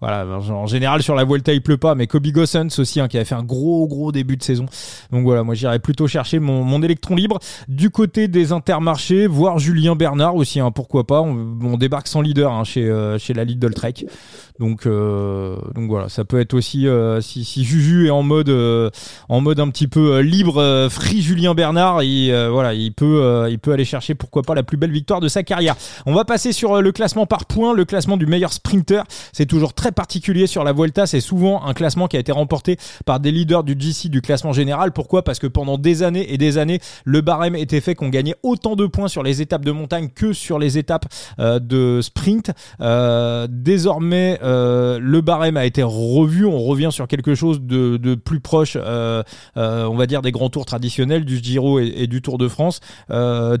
voilà, 0.00 0.24
en 0.26 0.66
général 0.66 1.02
sur 1.02 1.14
la 1.14 1.24
Vuelta 1.24 1.52
il 1.52 1.62
pleut 1.62 1.76
pas, 1.76 1.94
mais 1.94 2.06
Kobe 2.06 2.26
Gossens 2.26 2.78
aussi 2.78 3.00
hein, 3.00 3.08
qui 3.08 3.16
avait 3.16 3.24
fait 3.24 3.34
un 3.34 3.42
gros 3.42 3.86
gros 3.86 4.12
début 4.12 4.36
de 4.36 4.42
saison. 4.42 4.66
Donc 5.12 5.24
voilà, 5.24 5.42
moi 5.42 5.54
j'irais 5.54 5.78
plutôt 5.78 6.06
chercher 6.06 6.38
mon, 6.38 6.64
mon 6.64 6.82
électron 6.82 7.14
libre 7.14 7.38
du 7.68 7.90
côté 7.90 8.28
des 8.28 8.52
intermarchés, 8.52 9.26
voir 9.26 9.58
Julien 9.58 9.96
Bernard 9.96 10.36
aussi, 10.36 10.60
hein, 10.60 10.70
pourquoi 10.70 11.06
pas. 11.06 11.20
On, 11.20 11.76
débarque 11.78 12.08
sans 12.08 12.22
leader 12.22 12.52
hein, 12.52 12.64
chez 12.64 12.88
euh, 12.88 13.18
chez 13.18 13.34
la 13.34 13.44
Lidl 13.44 13.72
Trek. 13.72 13.94
Donc 14.58 14.86
euh, 14.86 15.56
donc 15.74 15.88
voilà, 15.88 16.08
ça 16.08 16.24
peut 16.24 16.40
être 16.40 16.54
aussi 16.54 16.88
euh, 16.88 17.20
si, 17.20 17.44
si 17.44 17.64
Juju 17.64 18.08
est 18.08 18.10
en 18.10 18.22
mode 18.22 18.50
en 19.28 19.40
mode 19.40 19.60
un 19.60 19.68
petit 19.68 19.86
peu 19.86 20.18
libre, 20.20 20.88
free 20.90 21.22
Julien 21.22 21.54
Bernard, 21.54 22.02
il 22.02 22.32
voilà, 22.50 22.74
il 22.74 22.92
peut 22.92 23.46
il 23.50 23.58
peut 23.58 23.72
aller 23.72 23.84
chercher 23.84 24.14
pourquoi 24.14 24.42
pas 24.42 24.54
la 24.54 24.62
plus 24.62 24.76
belle 24.76 24.90
victoire 24.90 25.20
de 25.20 25.28
sa 25.28 25.42
carrière. 25.42 25.76
On 26.06 26.14
va 26.14 26.24
passer 26.24 26.52
sur 26.52 26.82
le 26.82 26.92
classement 26.92 27.26
par 27.26 27.46
points, 27.46 27.74
le 27.74 27.84
classement 27.84 28.16
du 28.16 28.26
meilleur 28.26 28.52
sprinter. 28.52 29.04
C'est 29.32 29.46
toujours 29.46 29.74
très 29.74 29.92
particulier 29.92 30.46
sur 30.46 30.64
la 30.64 30.72
Vuelta. 30.72 31.06
C'est 31.06 31.20
souvent 31.20 31.64
un 31.64 31.74
classement 31.74 32.06
qui 32.06 32.16
a 32.16 32.20
été 32.20 32.32
remporté 32.32 32.76
par 33.06 33.20
des 33.20 33.30
leaders 33.30 33.64
du 33.64 33.76
GC 33.78 34.08
du 34.08 34.20
classement 34.20 34.52
général. 34.52 34.92
Pourquoi? 34.92 35.22
Parce 35.22 35.38
que 35.38 35.46
pendant 35.46 35.78
des 35.78 36.02
années 36.02 36.32
et 36.32 36.38
des 36.38 36.58
années, 36.58 36.80
le 37.04 37.20
barème 37.20 37.56
était 37.56 37.80
fait 37.80 37.94
qu'on 37.94 38.08
gagnait 38.08 38.36
autant 38.42 38.76
de 38.76 38.86
points 38.86 39.08
sur 39.08 39.22
les 39.22 39.42
étapes 39.42 39.64
de 39.64 39.72
montagne 39.72 40.08
que 40.14 40.32
sur 40.32 40.58
les 40.58 40.78
étapes 40.78 41.06
euh, 41.38 41.58
de 41.58 42.00
sprint. 42.00 42.50
Euh, 42.80 43.46
désormais, 43.50 44.38
euh, 44.42 44.98
le 45.00 45.20
barème 45.20 45.56
a 45.56 45.64
été 45.64 45.82
revu. 45.82 46.46
On 46.46 46.58
revient 46.58 46.90
sur 46.90 47.08
quelque 47.08 47.34
chose 47.34 47.60
de, 47.60 48.14
plus 48.14 48.40
proche, 48.40 48.76
on 48.76 49.96
va 49.96 50.06
dire, 50.06 50.22
des 50.22 50.32
grands 50.32 50.50
tours 50.50 50.66
traditionnels 50.66 51.24
du 51.24 51.38
Giro 51.38 51.78
et, 51.78 52.06
du 52.06 52.22
Tour 52.22 52.38
de 52.38 52.48
France. 52.48 52.80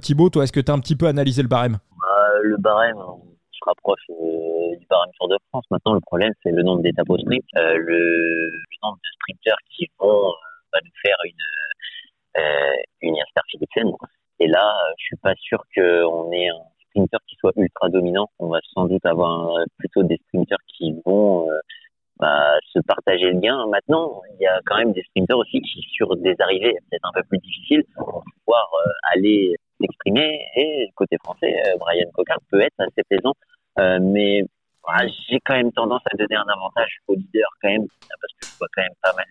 Thibaut, 0.00 0.30
toi, 0.30 0.44
est-ce 0.44 0.52
que 0.52 0.60
tu 0.60 0.70
as 0.70 0.74
un 0.74 0.78
petit 0.78 0.96
peu 0.96 1.06
analysé 1.06 1.42
le 1.42 1.48
barème? 1.48 1.78
Bah, 2.00 2.06
Le 2.42 2.56
barème, 2.58 2.96
se 3.52 3.58
rapproche 3.66 4.00
euh, 4.90 4.94
du 4.94 4.96
barème 4.96 5.10
Tour 5.18 5.28
de 5.28 5.36
France. 5.48 5.64
Maintenant, 5.70 5.94
le 5.94 6.00
problème, 6.00 6.32
c'est 6.42 6.50
le 6.50 6.62
nombre 6.62 6.82
d'étapes 6.82 7.10
au 7.10 7.18
sprint, 7.18 7.44
euh, 7.56 7.76
le, 7.76 8.50
nombre 8.82 8.96
de 8.96 9.10
sprinters 9.14 9.58
qui 9.70 9.86
vont 9.98 10.28
euh, 10.28 10.78
nous 10.84 10.92
faire 11.02 11.16
une 11.24 11.34
une 13.02 13.16
Jasper 13.16 13.40
Philipsen. 13.50 13.90
Et 14.38 14.46
là, 14.46 14.72
je 14.96 15.04
suis 15.06 15.16
pas 15.16 15.34
sûr 15.36 15.60
qu'on 15.74 16.30
ait 16.30 16.48
un 16.48 16.62
sprinter 16.86 17.18
qui 17.26 17.34
soit 17.34 17.52
ultra 17.56 17.88
dominant. 17.88 18.28
On 18.38 18.46
va 18.46 18.60
sans 18.74 18.86
doute 18.86 19.04
avoir 19.06 19.64
plutôt 19.76 20.04
des 20.04 20.18
sprinters 20.28 20.58
qui 20.68 20.94
vont 21.04 21.48
bah, 22.20 22.54
se 22.72 22.78
partager 22.78 23.32
le 23.32 23.40
gain. 23.40 23.66
Maintenant, 23.66 24.22
il 24.34 24.42
y 24.42 24.46
a 24.46 24.60
quand 24.66 24.76
même 24.76 24.92
des 24.92 25.02
sprinters 25.02 25.36
aussi 25.36 25.60
qui, 25.62 25.80
sur 25.90 26.14
des 26.16 26.36
arrivées 26.38 26.76
peut-être 26.88 27.08
un 27.08 27.12
peu 27.12 27.24
plus 27.28 27.38
difficiles, 27.38 27.82
vont 27.96 28.22
pouvoir 28.44 28.70
aller 29.12 29.56
s'exprimer. 29.80 30.40
Et 30.54 30.86
côté 30.94 31.16
français, 31.24 31.60
Brian 31.80 32.08
Cocard 32.14 32.38
peut 32.52 32.60
être 32.60 32.78
assez 32.78 33.02
plaisant 33.08 33.34
euh, 33.78 33.98
mais 34.00 34.42
j'ai 35.28 35.40
quand 35.40 35.54
même 35.54 35.72
tendance 35.72 36.02
à 36.12 36.16
donner 36.16 36.36
un 36.36 36.48
avantage 36.48 36.98
aux 37.08 37.14
leaders 37.14 37.50
quand 37.60 37.68
même, 37.68 37.86
parce 38.20 38.32
que 38.34 38.46
je 38.46 38.58
vois 38.58 38.68
quand 38.74 38.82
même 38.82 38.98
pas 39.02 39.12
mal 39.14 39.26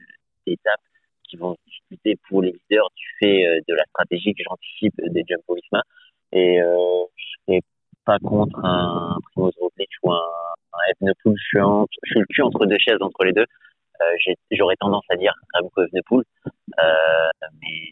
d'étapes 0.45 0.81
qui 1.23 1.37
vont 1.37 1.55
se 1.55 1.69
discuter 1.69 2.15
pour 2.27 2.41
les 2.41 2.51
leaders 2.51 2.87
du 2.95 3.05
fait 3.19 3.45
euh, 3.45 3.59
de 3.67 3.73
la 3.75 3.83
stratégie 3.85 4.33
que 4.33 4.43
j'anticipe 4.43 4.95
des 4.97 5.23
Jumbo 5.27 5.55
Visma. 5.55 5.83
Et 6.31 6.61
euh, 6.61 7.03
je 7.15 7.25
serais 7.45 7.61
pas 8.05 8.19
contre 8.19 8.63
un 8.63 9.17
Primoz 9.31 9.53
Roglic 9.59 9.89
ou 10.03 10.11
un, 10.13 10.21
un. 10.73 10.79
Je 11.01 11.13
suis, 11.23 11.59
je 11.59 12.09
suis 12.09 12.19
le 12.19 12.25
cul 12.27 12.41
entre 12.41 12.65
deux 12.65 12.77
chaises 12.79 13.01
entre 13.01 13.23
les 13.25 13.33
deux. 13.33 13.45
Euh, 14.01 14.33
J'aurais 14.51 14.75
tendance 14.75 15.05
à 15.09 15.15
dire 15.15 15.33
Remco 15.53 15.81
Evenepoel, 15.81 16.23
euh, 16.79 17.29
mais, 17.61 17.91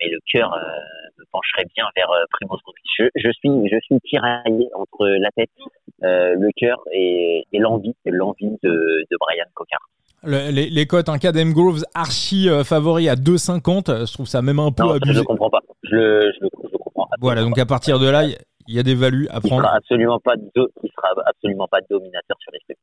mais 0.00 0.08
le 0.10 0.18
cœur 0.30 0.52
euh, 0.52 0.60
me 1.18 1.24
pencherait 1.32 1.64
bien 1.74 1.86
vers 1.96 2.10
euh, 2.10 2.24
Primoz 2.30 2.60
Roglic. 2.64 2.84
Je, 2.98 3.04
je, 3.16 3.30
suis, 3.32 3.50
je 3.68 3.78
suis 3.80 3.98
tiraillé 4.00 4.68
entre 4.74 5.06
la 5.06 5.30
tête, 5.32 5.50
le 6.02 6.48
cœur 6.56 6.78
et, 6.92 7.44
et 7.52 7.58
l'envie, 7.58 7.94
l'envie 8.06 8.50
de, 8.62 8.70
de 9.10 9.16
Brian 9.20 9.44
Cocard. 9.54 9.88
Le, 10.24 10.50
les, 10.52 10.70
les 10.70 10.86
cotes, 10.86 11.08
un 11.08 11.18
cas 11.18 11.32
Groves 11.32 11.82
archi 11.94 12.48
euh, 12.48 12.62
favori 12.64 13.08
à 13.08 13.14
2,50, 13.16 14.06
je 14.06 14.12
trouve 14.12 14.26
ça 14.26 14.40
même 14.42 14.58
un 14.60 14.70
peu 14.70 14.84
Non, 14.84 14.90
abusé. 14.92 15.14
je 15.14 15.18
ne 15.20 15.24
comprends 15.24 15.50
pas. 15.50 15.60
Je 15.82 15.94
le, 15.96 16.20
je 16.32 16.40
le, 16.44 16.48
je 16.64 16.68
le 16.72 16.78
comprends. 16.78 17.08
Voilà, 17.20 17.42
donc 17.42 17.58
à 17.58 17.66
partir 17.66 17.98
de 17.98 18.06
là, 18.08 18.24
il 18.24 18.74
y 18.74 18.78
a 18.78 18.82
des 18.84 18.94
values 18.94 19.26
à 19.30 19.36
il 19.42 19.48
prendre. 19.48 19.62
sera 19.64 19.74
absolument 19.76 20.20
pas, 20.20 20.34
do- 20.54 20.68
il 20.84 20.90
sera 20.94 21.08
absolument 21.26 21.66
pas 21.68 21.78
dominateur 21.90 22.36
sur 22.40 22.52
les 22.52 22.60
sprints. 22.60 22.78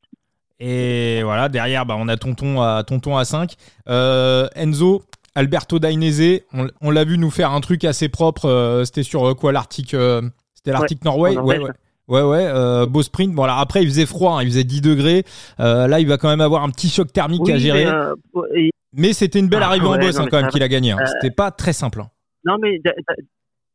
Et 0.62 1.22
voilà, 1.22 1.48
derrière, 1.48 1.86
bah, 1.86 1.96
on 1.98 2.08
a 2.08 2.16
Tonton 2.18 2.60
à, 2.60 2.84
Tonton 2.86 3.16
à 3.16 3.24
5. 3.24 3.54
Euh, 3.88 4.46
Enzo, 4.54 5.02
Alberto 5.34 5.78
Dainese, 5.78 6.42
on, 6.52 6.66
on 6.82 6.90
l'a 6.90 7.04
vu 7.04 7.16
nous 7.16 7.30
faire 7.30 7.52
un 7.52 7.60
truc 7.62 7.84
assez 7.84 8.10
propre. 8.10 8.44
euh, 8.46 8.84
C'était 8.84 9.02
sur 9.02 9.26
euh, 9.26 9.34
quoi 9.34 9.52
l'article 9.52 9.96
euh, 9.96 10.20
C'était 10.54 10.72
l'article 10.72 11.00
Norway? 11.06 11.30
en 11.38 11.44
Ouais, 11.44 11.56
Norvège. 11.56 11.62
ouais. 11.62 11.74
Ouais, 12.10 12.22
ouais, 12.22 12.44
euh, 12.46 12.86
beau 12.86 13.02
sprint. 13.02 13.32
Bon, 13.34 13.44
alors 13.44 13.58
après, 13.58 13.82
il 13.82 13.86
faisait 13.88 14.04
froid, 14.06 14.38
hein, 14.38 14.42
il 14.42 14.48
faisait 14.48 14.64
10 14.64 14.80
degrés. 14.82 15.24
Euh, 15.60 15.86
là, 15.86 16.00
il 16.00 16.06
va 16.08 16.18
quand 16.18 16.28
même 16.28 16.40
avoir 16.40 16.62
un 16.64 16.70
petit 16.70 16.88
choc 16.88 17.12
thermique 17.12 17.42
Oui, 17.44 17.52
à 17.52 17.58
gérer. 17.58 17.84
mais, 17.86 17.90
euh, 17.92 18.68
Mais 18.92 19.12
c'était 19.12 19.38
une 19.38 19.48
belle 19.48 19.62
Ah, 19.62 19.68
arrivée 19.68 19.86
en 19.86 19.92
ouais, 19.92 20.00
boss 20.00 20.16
non, 20.18 20.24
hein, 20.24 20.28
quand 20.30 20.40
même 20.42 20.50
qu'il 20.50 20.62
a 20.62 20.68
gagné. 20.68 20.90
hein. 20.92 20.98
C'était 21.06 21.34
pas 21.34 21.50
très 21.52 21.72
simple. 21.72 22.00
hein. 22.00 22.10
Non, 22.44 22.56
mais 22.60 22.78
Da- 22.80 22.92
Da- 23.06 23.14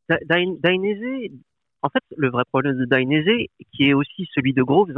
Da- 0.08 0.18
Dain- 0.28 0.56
Dainese, 0.62 1.30
en 1.82 1.88
fait, 1.88 2.02
le 2.16 2.30
vrai 2.30 2.44
problème 2.52 2.76
de 2.78 2.84
Dainese, 2.84 3.46
qui 3.72 3.88
est 3.88 3.94
aussi 3.94 4.28
celui 4.34 4.52
de 4.52 4.62
Groves, 4.62 4.92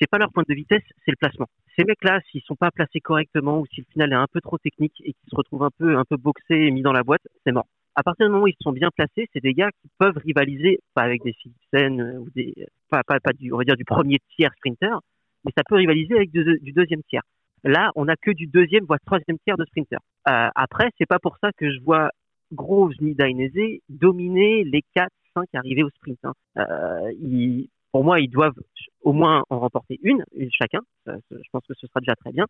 c'est 0.00 0.08
pas 0.10 0.18
leur 0.18 0.32
point 0.32 0.44
de 0.48 0.54
vitesse, 0.54 0.82
c'est 1.04 1.10
le 1.10 1.16
placement. 1.16 1.48
Ces 1.78 1.84
mecs-là, 1.84 2.20
s'ils 2.30 2.42
sont 2.42 2.56
pas 2.56 2.70
placés 2.70 3.00
correctement 3.00 3.60
ou 3.60 3.66
si 3.72 3.80
le 3.82 3.86
final 3.92 4.12
est 4.12 4.16
un 4.16 4.26
peu 4.32 4.40
trop 4.40 4.58
technique 4.58 4.94
et 5.00 5.12
qu'ils 5.12 5.30
se 5.30 5.36
retrouvent 5.36 5.64
un 5.64 5.70
peu, 5.78 5.96
un 5.98 6.04
peu 6.08 6.16
boxés 6.16 6.66
et 6.66 6.70
mis 6.70 6.82
dans 6.82 6.92
la 6.92 7.02
boîte, 7.02 7.22
c'est 7.44 7.52
mort. 7.52 7.66
À 7.94 8.02
partir 8.02 8.26
du 8.26 8.32
moment 8.32 8.44
où 8.44 8.48
ils 8.48 8.56
sont 8.62 8.72
bien 8.72 8.90
placés, 8.94 9.28
c'est 9.32 9.42
des 9.42 9.52
gars 9.54 9.70
qui 9.82 9.88
peuvent 9.98 10.16
rivaliser, 10.16 10.80
pas 10.94 11.02
avec 11.02 11.22
des 11.24 11.34
Philipsen 11.34 12.00
euh, 12.00 12.18
ou 12.18 12.28
des, 12.34 12.54
pas, 12.88 13.02
pas, 13.04 13.20
pas 13.20 13.32
du, 13.32 13.52
on 13.52 13.58
va 13.58 13.64
dire 13.64 13.76
du 13.76 13.84
premier 13.84 14.18
tiers 14.36 14.52
sprinter, 14.56 14.96
mais 15.44 15.52
ça 15.56 15.62
peut 15.68 15.76
rivaliser 15.76 16.14
avec 16.14 16.30
du, 16.30 16.72
deuxième 16.72 17.02
tiers. 17.04 17.22
Là, 17.64 17.90
on 17.94 18.08
a 18.08 18.16
que 18.16 18.30
du 18.30 18.46
deuxième, 18.46 18.84
voire 18.84 18.98
troisième 19.04 19.38
tiers 19.44 19.56
de 19.56 19.64
sprinter. 19.66 19.98
Euh, 20.28 20.48
après, 20.54 20.90
c'est 20.98 21.06
pas 21.06 21.18
pour 21.18 21.36
ça 21.42 21.50
que 21.56 21.70
je 21.72 21.80
vois 21.80 22.10
Groves 22.52 22.94
ni 23.00 23.14
Dainese 23.14 23.80
dominer 23.88 24.64
les 24.64 24.82
4, 24.94 25.08
5 25.34 25.46
arrivés 25.54 25.82
au 25.82 25.90
sprint. 25.90 26.18
hein. 26.24 26.32
Euh, 26.58 27.12
ils- 27.20 27.68
pour 27.92 28.04
moi, 28.04 28.20
ils 28.20 28.28
doivent 28.28 28.54
au 29.02 29.12
moins 29.12 29.42
en 29.50 29.58
remporter 29.60 29.98
une, 30.02 30.24
une 30.34 30.50
chacun. 30.50 30.80
Je 31.06 31.36
pense 31.52 31.62
que 31.68 31.74
ce 31.74 31.86
sera 31.86 32.00
déjà 32.00 32.14
très 32.16 32.32
bien. 32.32 32.46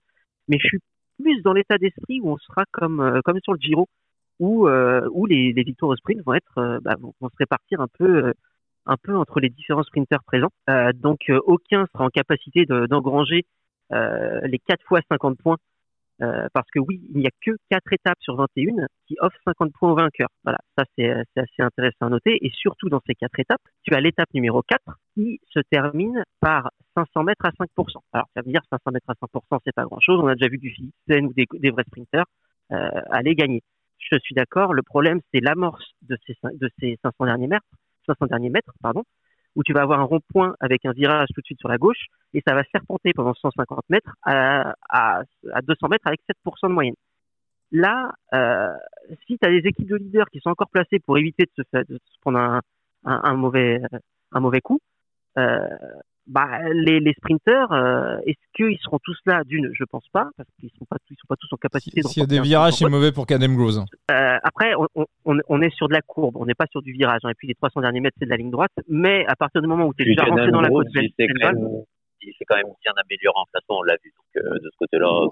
Mais 0.48 0.58
je 0.60 0.66
suis 0.68 0.78
plus 1.20 1.42
dans 1.42 1.52
l'état 1.52 1.78
d'esprit 1.78 2.20
où 2.20 2.30
on 2.30 2.38
sera 2.38 2.64
comme, 2.72 3.00
euh, 3.00 3.20
comme 3.24 3.38
sur 3.42 3.52
le 3.54 3.58
Giro, 3.60 3.88
où, 4.38 4.68
euh, 4.68 5.08
où 5.12 5.26
les, 5.26 5.52
les 5.52 5.62
victoires 5.62 5.90
au 5.90 5.96
sprint 5.96 6.22
vont 6.24 6.34
être, 6.34 6.58
euh, 6.58 6.78
bah, 6.82 6.96
vont, 7.00 7.12
se 7.20 7.36
répartir 7.38 7.80
un 7.80 7.88
peu, 7.98 8.26
euh, 8.28 8.32
un 8.86 8.96
peu 8.96 9.16
entre 9.16 9.40
les 9.40 9.48
différents 9.50 9.84
sprinters 9.84 10.22
présents. 10.24 10.50
Donc, 10.94 11.30
aucun 11.46 11.86
sera 11.92 12.04
en 12.04 12.08
capacité 12.08 12.66
de- 12.66 12.86
d'engranger 12.86 13.44
euh, 13.92 14.40
les 14.46 14.58
4 14.58 14.84
fois 14.86 15.00
50 15.10 15.38
points 15.38 15.58
euh, 16.22 16.46
parce 16.52 16.68
que 16.70 16.78
oui, 16.78 17.00
il 17.14 17.20
n'y 17.20 17.26
a 17.26 17.30
que 17.44 17.52
4 17.70 17.92
étapes 17.92 18.18
sur 18.20 18.36
21 18.36 18.86
qui 19.06 19.16
offrent 19.20 19.38
50 19.44 19.72
points 19.72 19.92
au 19.92 19.96
vainqueur. 19.96 20.28
Voilà, 20.44 20.58
ça 20.78 20.84
c'est 20.96 21.12
c'est 21.34 21.40
assez 21.40 21.62
intéressant 21.62 22.06
à 22.06 22.08
noter. 22.10 22.38
Et 22.44 22.50
surtout 22.54 22.88
dans 22.88 23.00
ces 23.06 23.14
4 23.14 23.40
étapes, 23.40 23.60
tu 23.82 23.94
as 23.94 24.00
l'étape 24.00 24.28
numéro 24.34 24.62
4 24.62 24.80
qui 25.14 25.40
se 25.52 25.60
termine 25.70 26.22
par 26.40 26.70
500 26.96 27.24
mètres 27.24 27.44
à 27.44 27.50
5%. 27.50 28.00
Alors 28.12 28.28
ça 28.36 28.42
veut 28.42 28.52
dire 28.52 28.62
500 28.70 28.92
mètres 28.92 29.08
à 29.10 29.14
5%, 29.14 29.58
c'est 29.64 29.74
pas 29.74 29.84
grand-chose. 29.84 30.20
On 30.22 30.28
a 30.28 30.34
déjà 30.34 30.48
vu 30.48 30.58
du 30.58 30.70
Philipsen 30.70 31.26
ou 31.26 31.32
des, 31.32 31.46
des 31.54 31.70
vrais 31.70 31.84
sprinters 31.84 32.26
euh, 32.72 32.90
aller 33.10 33.34
gagner. 33.34 33.62
Je 34.12 34.18
suis 34.18 34.34
d'accord. 34.34 34.74
Le 34.74 34.82
problème, 34.82 35.20
c'est 35.32 35.40
l'amorce 35.40 35.84
de 36.02 36.16
ces, 36.26 36.34
cin- 36.34 36.56
de 36.58 36.70
ces 36.78 36.98
500 37.02 37.24
derniers 37.26 37.46
mètres, 37.46 37.66
500 38.06 38.26
derniers 38.26 38.50
mètres, 38.50 38.72
pardon, 38.82 39.04
où 39.56 39.62
tu 39.62 39.72
vas 39.72 39.82
avoir 39.82 40.00
un 40.00 40.04
rond-point 40.04 40.54
avec 40.60 40.84
un 40.84 40.92
virage 40.92 41.28
tout 41.34 41.40
de 41.40 41.46
suite 41.46 41.58
sur 41.60 41.68
la 41.68 41.78
gauche 41.78 42.06
et 42.34 42.42
ça 42.46 42.54
va 42.54 42.62
serpenter 42.72 43.12
pendant 43.14 43.34
150 43.34 43.84
mètres 43.90 44.14
à, 44.22 44.74
à, 44.88 45.22
à 45.52 45.62
200 45.62 45.88
mètres 45.88 46.06
avec 46.06 46.20
7% 46.26 46.68
de 46.68 46.74
moyenne. 46.74 46.94
Là, 47.70 48.12
euh, 48.34 48.72
si 49.26 49.38
tu 49.38 49.46
as 49.46 49.50
des 49.50 49.66
équipes 49.66 49.88
de 49.88 49.96
leaders 49.96 50.28
qui 50.30 50.40
sont 50.40 50.50
encore 50.50 50.68
placées 50.68 50.98
pour 51.00 51.18
éviter 51.18 51.48
de 51.56 51.64
se, 51.72 51.98
prendre 52.20 52.60
un 53.04 53.34
mauvais 53.34 54.60
coup, 54.60 54.80
euh, 55.38 55.68
bah, 56.26 56.60
les, 56.72 57.00
les 57.00 57.12
sprinters, 57.14 57.70
euh, 57.72 58.18
est-ce 58.26 58.38
qu'ils 58.54 58.78
seront 58.78 58.98
tous 59.02 59.18
là 59.26 59.42
D'une, 59.44 59.70
je 59.74 59.84
pense 59.84 60.06
pas, 60.12 60.30
parce 60.36 60.48
qu'ils 60.60 60.70
sont 60.78 60.84
pas, 60.84 60.96
ils 61.10 61.16
sont 61.16 61.26
pas 61.28 61.36
tous 61.36 61.48
en 61.52 61.56
capacité. 61.56 62.00
S'il 62.02 62.20
y 62.20 62.24
a 62.24 62.26
des 62.26 62.40
virages, 62.40 62.74
c'est 62.74 62.88
mauvais 62.88 63.12
pour 63.12 63.26
Cadem 63.26 63.56
Groves. 63.56 63.78
hein. 63.78 63.84
euh, 64.10 64.38
après, 64.42 64.74
on, 64.94 65.06
on, 65.24 65.36
on 65.48 65.62
est 65.62 65.74
sur 65.74 65.88
de 65.88 65.94
la 65.94 66.00
courbe, 66.02 66.36
on 66.36 66.46
n'est 66.46 66.54
pas 66.54 66.66
sur 66.70 66.80
du 66.82 66.92
virage. 66.92 67.20
hein. 67.24 67.30
Et 67.30 67.34
puis 67.34 67.48
les 67.48 67.54
300 67.54 67.80
derniers 67.80 68.00
mètres, 68.00 68.16
c'est 68.18 68.24
de 68.26 68.30
la 68.30 68.36
ligne 68.36 68.50
droite. 68.50 68.70
Mais 68.88 69.26
à 69.26 69.34
partir 69.36 69.60
du 69.62 69.66
moment 69.68 69.86
où 69.86 69.94
tu 69.94 70.02
es 70.02 70.06
déjà 70.06 70.22
rentré 70.30 70.50
dans 70.52 70.60
la 70.60 70.68
côte 70.68 70.86
belle- 70.94 71.10
quand, 71.40 71.50
quand 72.48 72.56
même 72.56 72.66
bien 72.82 72.92
amélioré 72.96 73.34
en 73.36 73.44
placement, 73.52 73.78
on 73.80 73.82
l'a 73.82 73.96
vu. 74.04 74.12
Donc, 74.16 74.44
euh, 74.44 74.54
de 74.60 74.70
ce 74.70 74.76
côté-là, 74.78 75.26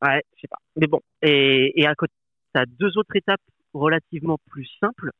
Ouais, 0.00 0.22
je 0.36 0.40
sais 0.42 0.48
pas. 0.48 0.58
Mais 0.76 0.86
bon. 0.86 1.00
Et, 1.22 1.72
et 1.80 1.86
à 1.88 1.94
côté, 1.96 2.12
tu 2.54 2.60
as 2.60 2.64
deux 2.66 2.96
autres 2.96 3.16
étapes 3.16 3.40
relativement 3.74 4.38
plus 4.48 4.68
simples, 4.78 5.10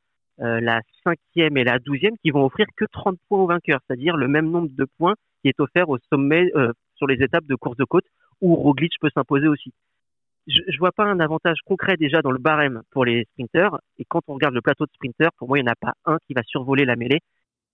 euh, 0.40 0.60
la 0.60 0.80
cinquième 1.04 1.56
et 1.56 1.64
la 1.64 1.78
douzième, 1.78 2.16
qui 2.22 2.30
vont 2.30 2.44
offrir 2.44 2.66
que 2.76 2.84
30 2.90 3.16
points 3.28 3.40
au 3.40 3.46
vainqueur, 3.46 3.80
c'est-à-dire 3.86 4.16
le 4.16 4.28
même 4.28 4.50
nombre 4.50 4.68
de 4.70 4.86
points 4.98 5.14
qui 5.42 5.48
est 5.48 5.60
offert 5.60 5.88
au 5.88 5.98
sommet 6.12 6.50
euh, 6.54 6.72
sur 6.96 7.06
les 7.06 7.22
étapes 7.22 7.46
de 7.46 7.54
course 7.54 7.76
de 7.76 7.84
côte 7.84 8.04
où 8.40 8.54
Roglic 8.54 8.92
peut 9.00 9.10
s'imposer 9.14 9.48
aussi. 9.48 9.72
Je, 10.46 10.60
je 10.66 10.78
vois 10.78 10.92
pas 10.92 11.04
un 11.04 11.20
avantage 11.20 11.58
concret 11.64 11.96
déjà 11.96 12.22
dans 12.22 12.30
le 12.30 12.38
barème 12.38 12.82
pour 12.90 13.04
les 13.04 13.24
sprinters. 13.32 13.76
Et 13.98 14.04
quand 14.04 14.22
on 14.28 14.34
regarde 14.34 14.54
le 14.54 14.62
plateau 14.62 14.86
de 14.86 14.90
sprinters, 14.94 15.30
pour 15.36 15.48
moi, 15.48 15.58
il 15.58 15.62
n'y 15.64 15.68
en 15.68 15.72
a 15.72 15.76
pas 15.76 15.94
un 16.06 16.18
qui 16.26 16.34
va 16.34 16.42
survoler 16.44 16.84
la 16.84 16.96
mêlée. 16.96 17.20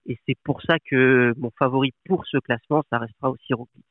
Et 0.07 0.19
c'est 0.27 0.37
pour 0.43 0.61
ça 0.63 0.77
que 0.85 1.33
mon 1.39 1.51
favori 1.59 1.93
pour 2.05 2.27
ce 2.27 2.39
classement, 2.39 2.83
ça 2.91 2.99
restera 2.99 3.31
aussi 3.31 3.55
Roglic. 3.55 3.85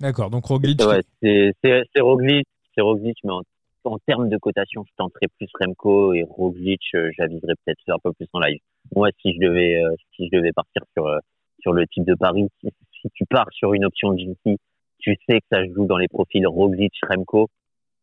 D'accord, 0.00 0.30
donc 0.30 0.44
Roglic. 0.44 0.80
c'est 0.80 0.86
ouais, 0.86 1.02
c'est- 1.22 1.52
c'est- 1.62 1.82
c'est 1.94 2.00
Roglic, 2.00 2.46
c'est 2.74 2.80
Roglic, 2.80 3.18
mais 3.24 3.32
en, 3.32 3.42
en 3.84 3.98
termes 3.98 4.28
de 4.28 4.36
cotation, 4.38 4.84
je 4.86 4.92
tenterais 4.96 5.28
plus 5.36 5.48
Remco 5.60 6.14
et 6.14 6.24
Roglic, 6.28 6.80
euh, 6.94 7.10
j'aviserais 7.16 7.54
peut-être 7.64 7.80
un 7.88 7.98
peu 8.02 8.12
plus 8.12 8.28
en 8.32 8.40
live. 8.40 8.60
Moi, 8.94 9.08
si 9.20 9.34
je 9.34 9.40
devais, 9.40 9.82
euh, 9.82 9.94
si 10.14 10.28
je 10.30 10.36
devais 10.36 10.52
partir 10.52 10.82
sur, 10.92 11.06
euh, 11.06 11.18
sur 11.60 11.72
le 11.72 11.86
type 11.86 12.04
de 12.04 12.14
pari, 12.14 12.48
si, 12.60 12.70
tu 13.14 13.24
pars 13.26 13.46
sur 13.52 13.74
une 13.74 13.84
option 13.84 14.16
GC, 14.16 14.56
tu 14.98 15.16
sais 15.28 15.40
que 15.40 15.46
ça 15.50 15.64
joue 15.66 15.86
dans 15.86 15.96
les 15.96 16.08
profils 16.08 16.46
Roglic, 16.46 16.92
Remco. 17.08 17.48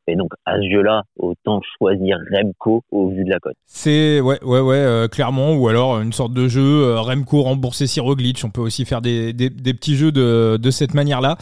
Et 0.10 0.16
donc, 0.16 0.32
à 0.46 0.58
ce 0.58 0.70
jeu-là, 0.70 1.04
autant 1.18 1.62
choisir 1.78 2.18
Remco 2.34 2.84
au 2.92 3.10
vu 3.10 3.24
de 3.24 3.30
la 3.30 3.40
cote. 3.40 3.56
C'est 3.66 4.20
ouais 4.20 4.44
ouais 4.44 4.60
ouais 4.60 4.78
euh, 4.78 5.08
clairement 5.08 5.54
ou 5.54 5.68
alors 5.68 6.00
une 6.00 6.14
sorte 6.14 6.34
de 6.34 6.48
jeu 6.48 6.84
euh, 6.84 7.00
Remco 7.00 7.44
rembourser 7.44 7.86
si 7.88 8.00
Roglic 8.00 8.42
on 8.44 8.50
peut 8.50 8.62
aussi 8.62 8.86
faire 8.86 9.02
des, 9.02 9.34
petits 9.34 9.96
jeux 9.96 10.12
de, 10.12 10.72
cette 10.72 10.94
manière 10.94 11.22
là 11.22 11.38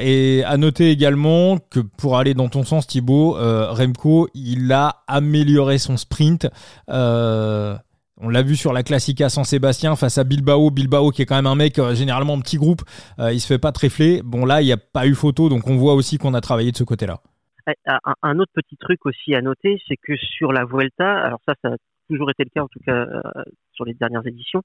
et 0.00 0.42
à 0.44 0.56
noter 0.56 0.90
également 0.90 1.58
que 1.58 1.80
pour 1.80 2.16
aller 2.16 2.34
dans 2.34 2.48
ton 2.48 2.64
sens 2.64 2.86
Thibaut 2.86 3.36
euh, 3.36 3.70
Remco 3.70 4.28
il 4.34 4.72
a 4.72 5.02
amélioré 5.06 5.78
son 5.78 5.96
sprint 5.96 6.48
euh, 6.90 7.76
on 8.18 8.30
l'a 8.30 8.42
vu 8.42 8.56
sur 8.56 8.72
la 8.72 8.82
Classica 8.82 9.28
San 9.28 9.44
Sébastien 9.44 9.94
face 9.94 10.16
à 10.16 10.24
Bilbao. 10.24 10.70
Bilbao 10.70 11.10
qui 11.10 11.22
est 11.22 11.26
quand 11.26 11.36
même 11.36 11.46
un 11.46 11.54
mec 11.54 11.78
euh, 11.78 11.94
généralement 11.94 12.32
en 12.32 12.40
petit 12.40 12.56
groupe, 12.56 12.82
euh, 13.18 13.32
il 13.32 13.40
se 13.40 13.46
fait 13.46 13.58
pas 13.58 13.72
tréfler. 13.72 14.22
Bon 14.24 14.46
là 14.46 14.62
il 14.62 14.64
n'y 14.64 14.72
a 14.72 14.78
pas 14.78 15.06
eu 15.06 15.14
photo 15.14 15.48
donc 15.48 15.66
on 15.66 15.76
voit 15.76 15.94
aussi 15.94 16.16
qu'on 16.16 16.32
a 16.32 16.40
travaillé 16.40 16.72
de 16.72 16.76
ce 16.76 16.84
côté-là. 16.84 17.20
Un, 18.22 18.38
autre 18.38 18.52
petit 18.54 18.76
truc 18.76 19.04
aussi 19.06 19.34
à 19.34 19.40
noter, 19.42 19.80
c'est 19.88 19.96
que 19.96 20.16
sur 20.16 20.52
la 20.52 20.64
Vuelta, 20.64 21.18
alors 21.18 21.40
ça, 21.46 21.54
ça 21.62 21.68
a 21.68 21.76
toujours 22.08 22.30
été 22.30 22.44
le 22.44 22.50
cas 22.50 22.62
en 22.62 22.68
tout 22.68 22.78
cas 22.80 22.94
euh, 22.94 23.20
sur 23.72 23.84
les 23.84 23.94
dernières 23.94 24.26
éditions, 24.26 24.62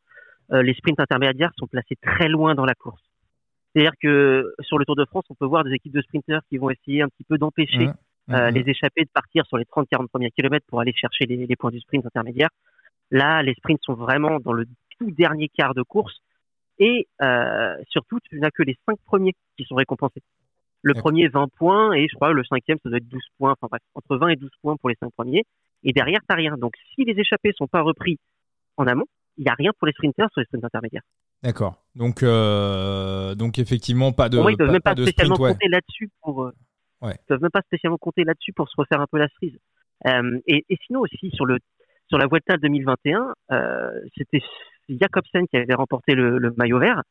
euh, 0.51 0.61
les 0.61 0.73
sprints 0.75 0.99
intermédiaires 0.99 1.51
sont 1.57 1.67
placés 1.67 1.95
très 2.01 2.27
loin 2.27 2.53
dans 2.53 2.65
la 2.65 2.75
course. 2.75 3.01
C'est-à-dire 3.73 3.93
que 4.01 4.53
sur 4.59 4.77
le 4.77 4.85
Tour 4.85 4.95
de 4.95 5.05
France, 5.05 5.23
on 5.29 5.35
peut 5.35 5.45
voir 5.45 5.63
des 5.63 5.71
équipes 5.71 5.93
de 5.93 6.01
sprinters 6.01 6.41
qui 6.49 6.57
vont 6.57 6.69
essayer 6.69 7.01
un 7.01 7.07
petit 7.07 7.23
peu 7.23 7.37
d'empêcher 7.37 7.89
Mmh. 8.27 8.33
euh, 8.33 8.49
Mhm. 8.49 8.55
les 8.55 8.69
échappés 8.69 9.03
de 9.03 9.09
partir 9.13 9.45
sur 9.45 9.57
les 9.57 9.65
30-40 9.65 10.07
premiers 10.07 10.31
kilomètres 10.31 10.65
pour 10.67 10.79
aller 10.79 10.93
chercher 10.93 11.25
les, 11.25 11.47
les 11.47 11.55
points 11.55 11.71
du 11.71 11.79
sprint 11.79 12.05
intermédiaire. 12.05 12.49
Là, 13.09 13.41
les 13.43 13.53
sprints 13.55 13.81
sont 13.83 13.93
vraiment 13.93 14.39
dans 14.39 14.53
le 14.53 14.65
tout 14.97 15.11
dernier 15.11 15.49
quart 15.49 15.73
de 15.73 15.81
course 15.81 16.21
et 16.79 17.07
euh, 17.21 17.75
surtout, 17.89 18.19
tu 18.23 18.39
n'as 18.39 18.51
que 18.51 18.63
les 18.63 18.77
cinq 18.85 18.97
premiers 19.05 19.33
qui 19.57 19.65
sont 19.65 19.75
récompensés. 19.75 20.21
Le 20.83 20.93
premier 20.95 21.27
20 21.27 21.47
points 21.57 21.93
et 21.93 22.07
je 22.09 22.15
crois 22.15 22.33
le 22.33 22.43
cinquième 22.43 22.77
ça 22.83 22.89
doit 22.89 22.97
être 22.97 23.07
12 23.07 23.21
points, 23.37 23.51
enfin 23.51 23.67
bref, 23.69 23.81
entre 23.95 24.17
20 24.17 24.29
et 24.29 24.35
12 24.35 24.49
points 24.61 24.75
pour 24.77 24.89
les 24.89 24.95
cinq 24.99 25.11
premiers. 25.13 25.43
Et 25.83 25.93
derrière, 25.93 26.21
t'as 26.27 26.35
rien. 26.35 26.55
Donc 26.57 26.73
si 26.95 27.03
les 27.05 27.19
échappés 27.19 27.51
sont 27.55 27.67
pas 27.67 27.81
repris 27.81 28.17
en 28.77 28.87
amont, 28.87 29.05
il 29.37 29.43
n'y 29.43 29.49
a 29.49 29.53
rien 29.53 29.71
pour 29.77 29.87
les 29.87 29.93
sprinters 29.93 30.27
sur 30.31 30.41
les 30.41 30.45
sprints 30.45 30.65
intermédiaires. 30.65 31.03
D'accord. 31.43 31.81
Donc, 31.95 32.21
euh, 32.23 33.33
donc 33.35 33.57
effectivement, 33.59 34.11
pas 34.11 34.29
de. 34.29 34.37
moi, 34.37 34.51
ils 34.51 34.57
ne 34.59 34.65
pas, 34.65 34.71
même 34.71 34.81
pas, 34.81 34.91
spécialement 34.95 35.35
sprint, 35.35 35.47
ouais. 35.47 35.53
compter 35.53 35.67
là-dessus 35.69 36.09
pour. 36.21 36.43
euh, 36.43 36.51
Ouais. 37.01 37.15
Ils 37.15 37.27
doivent 37.29 37.41
même 37.41 37.51
pas 37.51 37.61
spécialement 37.63 37.97
compter 37.97 38.23
là-dessus 38.23 38.53
pour 38.53 38.69
se 38.69 38.75
refaire 38.77 39.01
un 39.01 39.07
peu 39.11 39.17
la 39.17 39.27
cerise. 39.29 39.57
Euh, 40.05 40.39
et, 40.45 40.65
et 40.69 40.77
sinon 40.85 41.01
aussi 41.01 41.31
sur 41.33 41.45
le 41.45 41.57
sur 42.09 42.17
la 42.17 42.27
Vuelta 42.27 42.57
2021, 42.57 43.33
euh, 43.51 43.89
c'était 44.17 44.41
Jacobsen 44.89 45.47
qui 45.47 45.57
avait 45.57 45.73
remporté 45.73 46.13
le, 46.13 46.37
le 46.37 46.53
maillot 46.57 46.77
vert. 46.79 47.01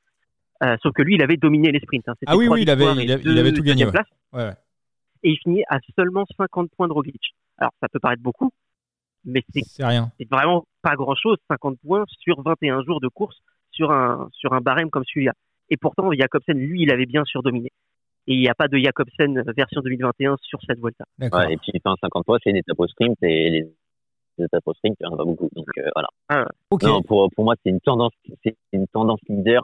Euh, 0.62 0.76
sauf 0.82 0.92
que 0.92 1.02
lui, 1.02 1.14
il 1.14 1.22
avait 1.22 1.36
dominé 1.36 1.72
les 1.72 1.80
sprints. 1.80 2.08
Hein. 2.08 2.14
Ah 2.26 2.36
oui, 2.36 2.48
oui, 2.48 2.62
il 2.62 2.70
avait, 2.70 2.84
il 3.02 3.10
avait, 3.12 3.22
deux 3.22 3.32
il 3.32 3.38
avait 3.38 3.52
tout 3.52 3.62
gagné. 3.62 3.84
deuxièmes 3.84 3.88
ouais. 3.88 3.92
places. 3.92 4.06
Ouais, 4.32 4.44
ouais. 4.44 4.54
Et 5.22 5.30
il 5.30 5.38
finit 5.38 5.62
à 5.68 5.78
seulement 5.96 6.24
50 6.36 6.70
points 6.76 6.88
de 6.88 6.92
Roglic. 6.92 7.34
Alors, 7.58 7.72
ça 7.80 7.88
peut 7.88 7.98
paraître 7.98 8.22
beaucoup, 8.22 8.50
mais 9.24 9.42
c'est 9.54 9.62
C'est 9.64 9.84
rien. 9.84 10.10
c'est 10.18 10.28
vraiment 10.30 10.64
pas 10.82 10.96
grand 10.96 11.14
chose, 11.14 11.36
50 11.48 11.78
points 11.84 12.04
sur 12.20 12.42
21 12.42 12.82
jours 12.84 13.00
de 13.00 13.08
course 13.08 13.36
sur 13.70 13.90
un, 13.90 14.28
sur 14.32 14.52
un 14.52 14.60
barème 14.60 14.90
comme 14.90 15.04
celui-là. 15.04 15.32
Et 15.68 15.76
pourtant, 15.76 16.10
Jacobsen, 16.12 16.58
lui, 16.58 16.82
il 16.82 16.92
avait 16.92 17.06
bien 17.06 17.24
surdominé. 17.24 17.70
Et 18.26 18.34
il 18.34 18.40
n'y 18.40 18.48
a 18.48 18.54
pas 18.54 18.68
de 18.68 18.76
Jacobsen 18.78 19.42
version 19.56 19.80
2021 19.82 20.36
sur 20.42 20.58
cette 20.66 20.78
Volta. 20.78 21.04
Et 21.20 21.56
puis, 21.56 21.72
enfin, 21.84 21.96
50 22.00 22.24
points, 22.24 22.38
c'est 22.42 22.50
une 22.50 22.56
étape 22.56 22.78
au 22.78 22.86
sprint 22.86 23.16
et 23.22 23.50
les, 23.50 23.66
les 24.38 24.44
étapes 24.44 24.62
au 24.66 24.74
sprint, 24.74 24.96
il 25.00 25.06
n'y 25.06 25.10
en 25.10 25.14
a 25.14 25.16
pas 25.18 25.24
beaucoup. 25.24 25.48
Donc, 25.54 25.66
euh, 25.78 25.88
voilà. 25.94 26.48
ok. 26.70 26.82
Non, 26.82 27.02
pour, 27.02 27.30
pour 27.34 27.44
moi, 27.44 27.54
c'est 27.62 27.70
une 27.70 27.80
tendance, 27.80 28.12
c'est 28.42 28.56
une 28.72 28.86
tendance 28.88 29.20
leader. 29.28 29.62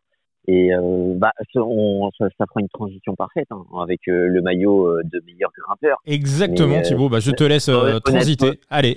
Et 0.48 0.72
euh, 0.72 1.14
bah, 1.16 1.32
ça, 1.52 1.60
on, 1.60 2.10
ça, 2.16 2.26
ça 2.38 2.46
fera 2.46 2.60
une 2.60 2.68
transition 2.68 3.14
parfaite 3.16 3.48
hein, 3.50 3.64
avec 3.82 4.00
euh, 4.08 4.28
le 4.28 4.40
maillot 4.42 4.86
euh, 4.86 5.02
de 5.04 5.20
meilleur 5.26 5.50
grimpeur. 5.56 5.98
Exactement, 6.06 6.68
Mais, 6.68 6.78
euh, 6.78 6.82
Thibaut. 6.82 7.08
Bah, 7.08 7.18
je 7.18 7.32
te 7.32 7.42
laisse 7.42 7.68
euh, 7.68 7.98
transiter. 7.98 8.60
Allez. 8.70 8.96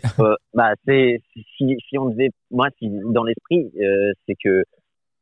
Bah, 0.53 0.73
c'est 0.85 1.21
si, 1.57 1.75
si 1.87 1.97
on 1.97 2.09
devait, 2.09 2.29
moi, 2.51 2.67
si 2.77 2.89
dans 3.05 3.23
l'esprit, 3.23 3.71
euh, 3.81 4.11
c'est 4.27 4.35
que 4.43 4.63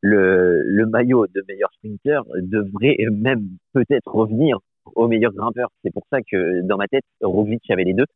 le, 0.00 0.62
le 0.64 0.86
maillot 0.86 1.26
de 1.26 1.42
meilleur 1.48 1.70
sprinter 1.72 2.20
devrait 2.36 2.96
même 3.10 3.48
peut-être 3.72 4.06
revenir 4.14 4.58
au 4.94 5.08
meilleur 5.08 5.32
grimpeur. 5.32 5.70
C'est 5.82 5.92
pour 5.92 6.04
ça 6.10 6.18
que 6.20 6.60
dans 6.62 6.76
ma 6.76 6.88
tête, 6.88 7.04
Roglic 7.22 7.62
avait 7.70 7.84
les 7.84 7.94
deux. 7.94 8.06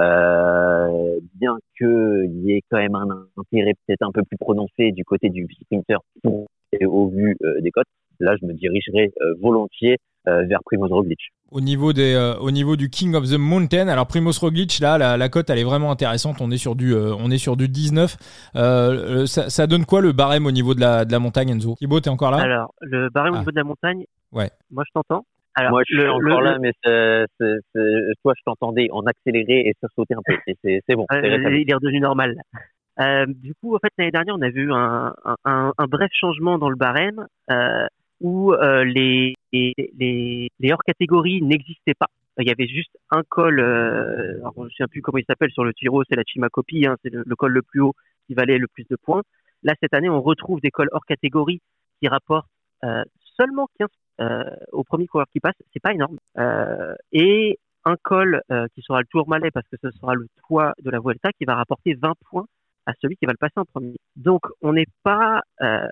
Euh, 0.00 1.20
bien 1.34 1.58
qu'il 1.78 2.40
y 2.44 2.52
ait 2.52 2.62
quand 2.68 2.78
même 2.78 2.94
un 2.96 3.26
intérêt 3.36 3.74
peut-être 3.86 4.02
un 4.02 4.10
peu 4.10 4.22
plus 4.22 4.38
prononcé 4.38 4.90
du 4.90 5.04
côté 5.04 5.28
du 5.28 5.46
sprinter 5.60 5.98
pour, 6.22 6.48
et 6.72 6.86
au 6.86 7.08
vu 7.08 7.36
euh, 7.44 7.60
des 7.60 7.70
cotes, 7.70 7.86
là 8.20 8.34
je 8.40 8.46
me 8.46 8.52
dirigerais 8.54 9.12
euh, 9.20 9.34
volontiers 9.40 9.98
euh, 10.28 10.44
vers 10.46 10.60
Primoz 10.64 10.90
Roglic. 10.92 11.18
Au 11.50 11.60
niveau, 11.60 11.92
des, 11.92 12.14
euh, 12.14 12.34
au 12.38 12.50
niveau 12.50 12.76
du 12.76 12.88
King 12.88 13.14
of 13.14 13.24
the 13.28 13.36
Mountain, 13.38 13.88
alors 13.88 14.06
Primoz 14.06 14.38
Roglic, 14.38 14.78
là, 14.80 14.96
la, 14.96 15.16
la 15.18 15.28
cote, 15.28 15.50
elle 15.50 15.58
est 15.58 15.64
vraiment 15.64 15.90
intéressante. 15.90 16.36
On 16.40 16.50
est 16.50 16.56
sur 16.56 16.74
du, 16.76 16.94
euh, 16.94 17.12
on 17.18 17.30
est 17.30 17.36
sur 17.36 17.56
du 17.58 17.68
19. 17.68 18.16
Euh, 18.56 18.60
euh, 18.60 19.26
ça, 19.26 19.50
ça 19.50 19.66
donne 19.66 19.84
quoi 19.84 20.00
le 20.00 20.12
barème 20.12 20.46
au 20.46 20.50
niveau 20.50 20.74
de 20.74 20.80
la, 20.80 21.04
de 21.04 21.12
la 21.12 21.18
montagne, 21.18 21.50
Enzo? 21.50 21.74
Thibaut, 21.76 22.00
t'es 22.00 22.08
encore 22.08 22.30
là? 22.30 22.38
Alors, 22.38 22.72
le 22.80 23.10
barème 23.10 23.34
Ah. 23.34 23.36
au 23.36 23.40
niveau 23.40 23.50
de 23.50 23.56
la 23.56 23.64
montagne, 23.64 24.04
Ouais. 24.32 24.48
moi 24.70 24.84
je 24.86 24.92
t'entends. 24.94 25.26
Alors, 25.54 25.72
Moi 25.72 25.82
je 25.86 25.94
suis 25.94 26.02
le- 26.02 26.10
encore 26.10 26.40
le- 26.40 26.44
là, 26.52 26.58
mais 26.58 26.72
toi 28.22 28.32
je 28.36 28.42
t'entendais 28.46 28.88
en 28.90 29.02
accéléré 29.02 29.60
et 29.68 29.74
ça 29.82 29.88
sautait 29.94 30.14
un 30.14 30.22
peu. 30.24 30.34
C'est, 30.64 30.94
bon. 30.94 31.04
Euh, 31.12 31.20
il 31.60 31.70
est 31.70 31.74
redevenu 31.74 32.00
normal. 32.00 32.36
Euh, 33.00 33.26
du 33.26 33.54
coup, 33.54 33.74
en 33.74 33.78
fait, 33.78 33.90
l'année 33.98 34.10
dernière, 34.10 34.34
on 34.36 34.42
a 34.42 34.50
vu 34.50 34.72
un, 34.72 35.14
un, 35.44 35.72
un- 35.78 35.86
bref 35.86 36.10
changement 36.12 36.58
dans 36.58 36.68
le 36.68 36.76
barème 36.76 37.26
euh, 37.50 37.86
où 38.20 38.52
euh, 38.52 38.84
les, 38.84 39.34
les, 39.52 39.72
les, 39.98 40.48
les 40.60 40.72
hors-catégories 40.72 41.42
n'existaient 41.42 41.94
pas. 41.94 42.08
Il 42.38 42.46
y 42.46 42.50
avait 42.50 42.66
juste 42.66 42.96
un 43.10 43.22
col, 43.28 43.60
euh, 43.60 44.38
alors, 44.40 44.54
je 44.56 44.62
ne 44.62 44.68
sais 44.70 44.86
plus 44.88 45.02
comment 45.02 45.18
il 45.18 45.24
s'appelle 45.26 45.50
sur 45.50 45.64
le 45.64 45.72
Tiro, 45.74 46.02
c'est 46.08 46.16
la 46.16 46.22
Chimacopi, 46.26 46.86
hein, 46.86 46.96
c'est 47.02 47.12
le, 47.12 47.22
le 47.26 47.36
col 47.36 47.52
le 47.52 47.62
plus 47.62 47.80
haut 47.80 47.94
qui 48.26 48.34
valait 48.34 48.58
le 48.58 48.68
plus 48.68 48.84
de 48.88 48.96
points. 48.96 49.22
Là, 49.62 49.74
cette 49.80 49.94
année, 49.94 50.08
on 50.08 50.20
retrouve 50.22 50.60
des 50.60 50.70
cols 50.70 50.88
hors 50.92 51.04
catégorie 51.06 51.60
qui 52.00 52.08
rapportent 52.08 52.48
euh, 52.84 53.04
seulement 53.38 53.68
15 53.78 53.88
euh, 54.20 54.44
au 54.72 54.84
premier 54.84 55.06
coureur 55.06 55.26
qui 55.32 55.40
passe, 55.40 55.54
c'est 55.72 55.82
pas 55.82 55.92
énorme. 55.92 56.18
Et 57.12 57.58
un 57.84 57.96
col 58.02 58.42
qui 58.74 58.82
sera 58.82 59.00
le 59.00 59.06
Tour 59.06 59.28
Malais 59.28 59.50
parce 59.50 59.66
que 59.68 59.76
ce 59.82 59.90
sera 59.90 60.14
le 60.14 60.26
toit 60.46 60.72
de 60.82 60.90
la 60.90 61.00
Vuelta 61.00 61.30
qui 61.32 61.44
va 61.44 61.54
rapporter 61.56 61.94
20 61.94 62.12
points 62.30 62.46
à 62.86 62.92
celui 63.00 63.16
qui 63.16 63.26
va 63.26 63.32
le 63.32 63.38
passer 63.38 63.54
en 63.56 63.64
premier. 63.64 63.96
Donc 64.16 64.42
on 64.60 64.72
n'est 64.72 64.86
pas 65.02 65.42
euh, 65.62 65.86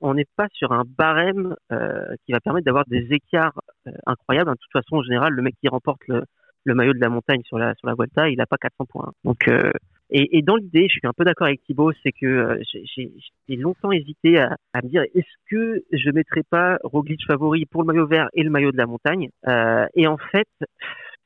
on- 0.00 0.14
n'est 0.14 0.26
pas 0.36 0.46
sur 0.52 0.72
un 0.72 0.84
barème 0.98 1.54
euh, 1.72 2.14
qui 2.24 2.32
va 2.32 2.40
permettre 2.40 2.64
d'avoir 2.66 2.84
des 2.86 3.06
écarts 3.12 3.58
euh, 3.86 3.92
incroyables. 4.06 4.50
De 4.50 4.56
toute 4.56 4.72
façon, 4.72 4.96
en 4.96 5.02
général, 5.02 5.32
le 5.32 5.42
mec 5.42 5.54
qui 5.60 5.68
remporte 5.68 6.00
le, 6.08 6.24
le 6.64 6.74
maillot 6.74 6.92
de 6.94 6.98
la 7.00 7.08
montagne 7.08 7.42
sur 7.44 7.58
la 7.58 7.74
sur 7.74 7.88
la 7.88 7.94
Vuelta, 7.94 8.28
il 8.28 8.36
n'a 8.38 8.46
pas 8.46 8.56
400 8.58 8.84
points. 8.86 9.12
Donc 9.24 9.48
euh, 9.48 9.70
et, 10.12 10.38
et 10.38 10.42
dans 10.42 10.56
l'idée, 10.56 10.84
je 10.88 10.94
suis 10.98 11.00
un 11.06 11.12
peu 11.12 11.24
d'accord 11.24 11.46
avec 11.46 11.62
Thibaut, 11.62 11.92
c'est 12.02 12.10
que 12.12 12.26
euh, 12.26 12.62
j'ai 12.96 13.56
longtemps 13.56 13.92
hésité 13.92 14.40
à, 14.40 14.56
à 14.72 14.82
me 14.82 14.88
dire 14.88 15.02
est-ce 15.14 15.34
que 15.50 15.84
je 15.92 16.10
mettrais 16.10 16.42
pas 16.50 16.78
Roglic 16.82 17.20
favori 17.26 17.64
pour 17.66 17.82
le 17.82 17.86
maillot 17.86 18.06
vert 18.08 18.28
et 18.34 18.42
le 18.42 18.50
maillot 18.50 18.72
de 18.72 18.76
la 18.76 18.86
montagne? 18.86 19.28
Euh, 19.46 19.86
Et 19.94 20.06
en 20.08 20.16
fait, 20.16 20.48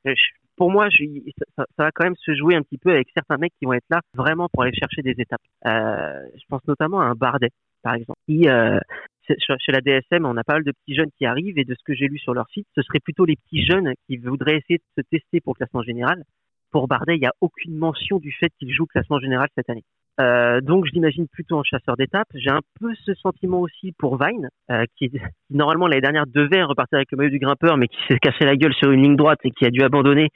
je- 0.05 0.13
pour 0.57 0.71
moi, 0.71 0.89
je, 0.91 1.05
ça, 1.39 1.65
ça- 1.77 1.85
va 1.85 1.91
quand 1.93 2.05
même 2.05 2.17
se 2.17 2.35
jouer 2.35 2.55
un 2.55 2.63
petit 2.63 2.79
peu 2.79 2.91
avec 2.91 3.09
certains 3.15 3.37
mecs 3.37 3.53
qui 3.59 3.67
vont 3.67 3.73
être 3.73 3.89
là 3.91 4.01
vraiment 4.15 4.49
pour 4.53 4.63
aller 4.63 4.75
chercher 4.75 5.03
des 5.03 5.15
étapes. 5.19 5.41
Euh, 5.67 6.29
je 6.35 6.45
pense 6.49 6.61
notamment 6.67 7.01
à 7.01 7.05
un 7.05 7.15
Bardet, 7.15 7.51
par 7.83 7.95
exemple. 7.95 8.19
Euh, 8.31 8.79
chez 9.27 9.73
la 9.73 9.81
DSM, 9.81 10.27
on 10.27 10.37
a 10.37 10.45
pas 10.45 10.55
mal 10.55 10.65
de 10.65 10.73
petits 10.73 10.95
jeunes 10.95 11.11
qui 11.17 11.27
arrivent 11.27 11.59
et 11.59 11.65
de 11.65 11.75
ce 11.75 11.83
que 11.85 11.95
j'ai 11.95 12.09
lu 12.09 12.19
sur 12.19 12.35
leur 12.35 12.49
site, 12.51 12.67
ce 12.75 12.83
serait 12.83 13.01
plutôt 13.01 13.25
les 13.25 13.37
petits 13.37 13.65
jeunes 13.65 13.93
qui 14.07 14.17
voudraient 14.19 14.57
essayer 14.57 14.79
de 14.79 15.03
se 15.03 15.09
tester 15.09 15.41
pour 15.41 15.57
classement 15.57 15.83
général. 15.83 16.25
Pour 16.71 16.89
Bardet, 16.89 17.17
il 17.17 17.21
n'y 17.21 17.27
a 17.27 17.35
aucune 17.41 17.77
mention 17.77 18.19
du 18.19 18.33
fait 18.33 18.51
qu'il 18.59 18.73
joue 18.73 18.87
classement 18.87 19.19
général 19.21 19.49
cette 19.57 19.71
année. 19.71 19.85
Euh, 20.21 20.61
donc 20.61 20.87
je 20.87 20.93
l'imagine 20.93 21.27
plutôt 21.29 21.57
en 21.57 21.63
chasseur 21.63 21.97
d'étapes. 21.97 22.29
J'ai 22.35 22.51
un 22.51 22.61
peu 22.81 22.93
ce 23.05 23.15
sentiment 23.15 23.61
aussi 23.61 23.93
pour 23.99 24.17
Vine, 24.17 24.49
euh, 24.71 24.85
qui, 24.97 25.11
normalement 25.51 25.87
l'année 25.87 26.03
dernière 26.03 26.27
devait 26.27 26.63
repartir 26.63 26.97
avec 26.97 27.11
le 27.11 27.19
maillot 27.19 27.31
du 27.31 27.39
grimpeur, 27.39 27.77
mais 27.77 27.89
qui 27.89 27.99
s'est 28.09 28.19
cassé 28.19 28.45
la 28.45 28.57
gueule 28.57 28.75
sur 28.75 28.91
une 28.91 29.03
ligne 29.03 29.17
droite 29.17 29.41
et 29.45 29.51
qui 29.51 29.65
a 29.65 29.71
dû 29.71 29.83
abandonner 29.83 30.29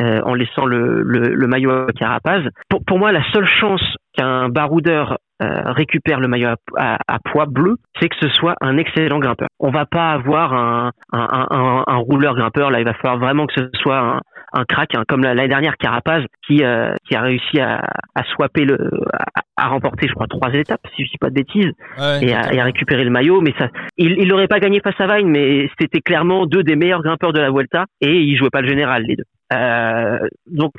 euh, 0.00 0.20
en 0.24 0.34
laissant 0.34 0.66
le 0.66 1.46
maillot 1.46 1.70
à 1.70 1.92
Carapaz. 1.92 2.42
Pour, 2.68 2.84
pour 2.84 2.98
moi, 2.98 3.12
la 3.12 3.22
seule 3.32 3.46
chance 3.46 3.82
qu'un 4.16 4.48
baroudeur 4.48 5.18
euh, 5.42 5.72
récupère 5.72 6.20
le 6.20 6.28
maillot 6.28 6.48
à, 6.48 6.56
à, 6.76 6.98
à 7.08 7.18
poids 7.18 7.46
bleu, 7.46 7.76
c'est 8.00 8.08
que 8.08 8.16
ce 8.20 8.28
soit 8.28 8.54
un 8.60 8.76
excellent 8.76 9.18
grimpeur. 9.18 9.48
On 9.58 9.70
va 9.70 9.84
pas 9.86 10.10
avoir 10.12 10.52
un, 10.52 10.92
un, 11.12 11.18
un, 11.30 11.46
un, 11.50 11.84
un 11.86 11.96
rouleur 11.96 12.34
grimpeur. 12.36 12.70
Là, 12.70 12.78
il 12.80 12.84
va 12.84 12.94
falloir 12.94 13.18
vraiment 13.18 13.46
que 13.46 13.54
ce 13.54 13.68
soit 13.74 13.98
un, 13.98 14.20
un 14.52 14.64
crack, 14.64 14.94
hein, 14.94 15.02
comme 15.08 15.22
la- 15.22 15.34
l'année 15.34 15.48
dernière 15.48 15.76
Carapaz, 15.76 16.22
qui, 16.46 16.62
euh, 16.62 16.94
qui 17.04 17.16
a 17.16 17.20
réussi 17.22 17.58
à, 17.60 17.80
à 18.14 18.22
swapper 18.34 18.64
le, 18.64 18.78
à, 19.12 19.64
à 19.64 19.68
remporter, 19.68 20.06
je 20.08 20.14
crois, 20.14 20.26
trois 20.28 20.52
étapes, 20.52 20.80
si 20.94 21.04
je 21.04 21.10
dis 21.10 21.18
pas 21.18 21.30
de 21.30 21.34
bêtises 21.34 21.72
Ouais, 21.98 22.24
et 22.24 22.32
à, 22.34 22.52
et 22.52 22.60
à 22.60 22.64
récupérer 22.64 23.02
le 23.04 23.10
maillot. 23.10 23.40
Mais 23.40 23.54
ça, 23.58 23.68
il, 23.96 24.12
il 24.18 24.28
n'aurait 24.28 24.46
pas 24.48 24.60
gagné 24.60 24.80
face 24.80 25.00
à 25.00 25.06
Vine, 25.16 25.28
mais 25.28 25.68
c'était 25.80 26.00
clairement 26.00 26.46
deux 26.46 26.62
des 26.62 26.76
meilleurs 26.76 27.02
grimpeurs 27.02 27.32
de 27.32 27.40
la 27.40 27.50
Vuelta 27.50 27.86
et 28.00 28.20
ils 28.20 28.36
jouaient 28.36 28.50
pas 28.50 28.60
le 28.62 28.68
général 28.68 29.02
les 29.02 29.16
deux. 29.16 29.24
Euh, 29.52 30.18
donc 30.46 30.72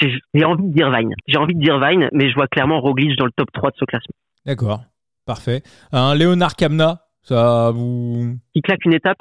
j'ai 0.00 0.44
envie 0.44 0.64
de 0.68 0.72
dire 0.74 0.90
Vine. 0.90 1.14
J'ai 1.26 1.38
envie 1.38 1.54
de 1.54 1.60
dire 1.60 1.78
Vine, 1.80 2.08
mais 2.12 2.28
je 2.30 2.34
vois 2.34 2.46
clairement 2.46 2.80
Roglic 2.80 3.16
dans 3.18 3.24
le 3.24 3.32
top 3.34 3.50
3 3.52 3.70
de 3.70 3.76
ce 3.78 3.84
classement. 3.84 4.14
D'accord. 4.46 4.82
Parfait. 5.26 5.62
Un 5.92 6.14
Léonard 6.14 6.56
Kamna, 6.56 7.02
ça 7.22 7.70
vous. 7.72 8.36
Il 8.54 8.62
claque 8.62 8.84
une 8.84 8.94
étape. 8.94 9.18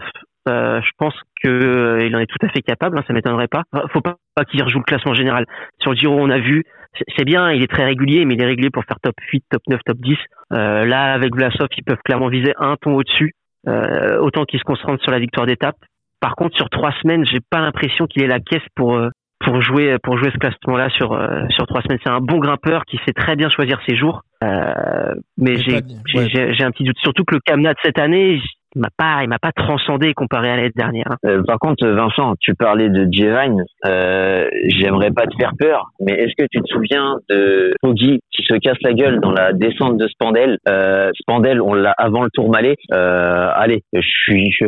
euh, 0.50 0.82
je 0.82 0.90
pense 0.98 1.14
que 1.44 1.48
euh, 1.48 2.10
en 2.16 2.20
est 2.20 2.26
tout 2.26 2.44
à 2.46 2.50
fait 2.50 2.62
capable, 2.64 2.98
hein, 2.98 3.04
ça 3.08 3.14
m'étonnerait 3.14 3.48
pas. 3.48 3.64
Enfin, 3.72 3.86
Faut 3.94 4.02
pas, 4.02 4.16
pas 4.36 4.44
qu'il 4.46 4.62
rejoue 4.64 4.80
le 4.80 4.84
classement 4.84 5.14
général. 5.14 5.46
Sur 5.80 5.92
le 5.92 5.98
Giro, 5.98 6.16
on 6.20 6.32
a 6.32 6.40
vu, 6.40 6.64
c'est- 6.98 7.06
c'est 7.16 7.26
bien, 7.26 7.52
il 7.52 7.62
est 7.62 7.72
très 7.72 7.86
régulier, 7.86 8.26
mais 8.26 8.34
il 8.34 8.42
est 8.42 8.46
régulier 8.48 8.72
pour 8.72 8.84
faire 8.86 9.00
top 9.02 9.14
8, 9.32 9.44
top 9.52 9.62
9, 9.70 9.80
top 9.86 9.98
10. 10.00 10.18
Euh, 10.54 10.86
là, 10.86 11.14
avec 11.14 11.36
Vlasov, 11.36 11.68
ils 11.78 11.84
peuvent 11.84 12.02
clairement 12.04 12.30
viser 12.30 12.54
un 12.58 12.76
ton 12.82 12.96
au-dessus, 12.96 13.34
euh, 13.68 14.18
autant 14.20 14.46
qu'ils 14.46 14.60
se 14.60 14.64
concentrent 14.66 15.04
sur 15.04 15.12
la 15.12 15.20
victoire 15.20 15.46
d'étape. 15.46 15.78
Par 16.22 16.36
contre, 16.36 16.56
sur 16.56 16.70
trois 16.70 16.94
semaines, 17.02 17.26
j'ai 17.26 17.40
pas 17.50 17.60
l'impression 17.60 18.06
qu'il 18.08 18.24
ait 18.24 18.28
la 18.28 18.40
caisse 18.40 18.62
pour 18.76 18.96
euh, 18.96 19.10
pour 19.44 19.60
jouer 19.62 19.98
pour 20.04 20.18
jouer 20.20 20.30
ce 20.32 20.38
classement-là 20.38 20.90
sur 20.92 21.14
euh, 21.14 21.42
sur 21.50 21.66
trois 21.66 21.82
semaines. 21.82 21.98
C'est 22.04 22.12
un 22.12 22.20
bon 22.22 22.38
grimpeur 22.38 22.86
qui 22.86 23.00
sait 23.06 23.12
très 23.14 23.36
bien 23.36 23.50
choisir 23.50 23.80
ses 23.88 23.98
jours, 23.98 24.22
euh, 24.44 25.14
mais 25.38 25.58
j'ai 25.58 25.82
j'ai 26.06 26.20
ouais. 26.20 26.30
j'ai- 26.30 26.54
j'ai 26.54 26.64
un 26.64 26.72
petit 26.72 26.84
doute. 26.84 26.98
Surtout 27.00 27.24
que 27.26 27.34
le 27.36 27.42
Kamna 27.44 27.74
de 27.74 27.80
cette 27.84 27.98
année, 28.00 28.40
m'a 28.76 28.90
pas 28.98 29.20
il 29.24 29.30
m'a 29.30 29.40
pas 29.40 29.52
transcendé 29.52 30.14
comparé 30.14 30.50
à 30.50 30.56
l'année 30.58 30.72
dernière. 30.76 31.06
hein. 31.10 31.16
Euh, 31.26 31.44
par 31.44 31.58
contre, 31.60 31.88
Vincent, 31.88 32.34
tu 32.40 32.54
parlais 32.56 32.90
de 32.90 33.08
Jevine. 33.12 33.64
Euh, 33.86 34.48
J'aimerais 34.68 35.12
pas 35.12 35.26
te 35.28 35.36
faire 35.38 35.52
peur, 35.60 35.88
mais 36.00 36.14
est-ce 36.14 36.34
que 36.38 36.48
tu 36.52 36.62
te 36.62 36.68
souviens 36.68 37.18
de 37.30 37.74
Poggi 37.82 38.20
qui 38.32 38.44
se 38.44 38.56
casse 38.56 38.78
la 38.82 38.94
gueule 38.94 39.20
dans 39.20 39.32
la 39.32 39.54
descente 39.54 39.98
de 39.98 40.08
Spandel? 40.08 40.58
Euh, 40.68 41.10
Spandel, 41.22 41.62
on 41.62 41.74
l'a 41.74 41.94
avant 41.98 42.24
le 42.24 42.30
Tour 42.34 42.50
Malais. 42.50 42.76
Euh, 42.94 43.50
allez, 43.56 43.82
je 43.94 44.00
suis, 44.02 44.52
je, 44.52 44.66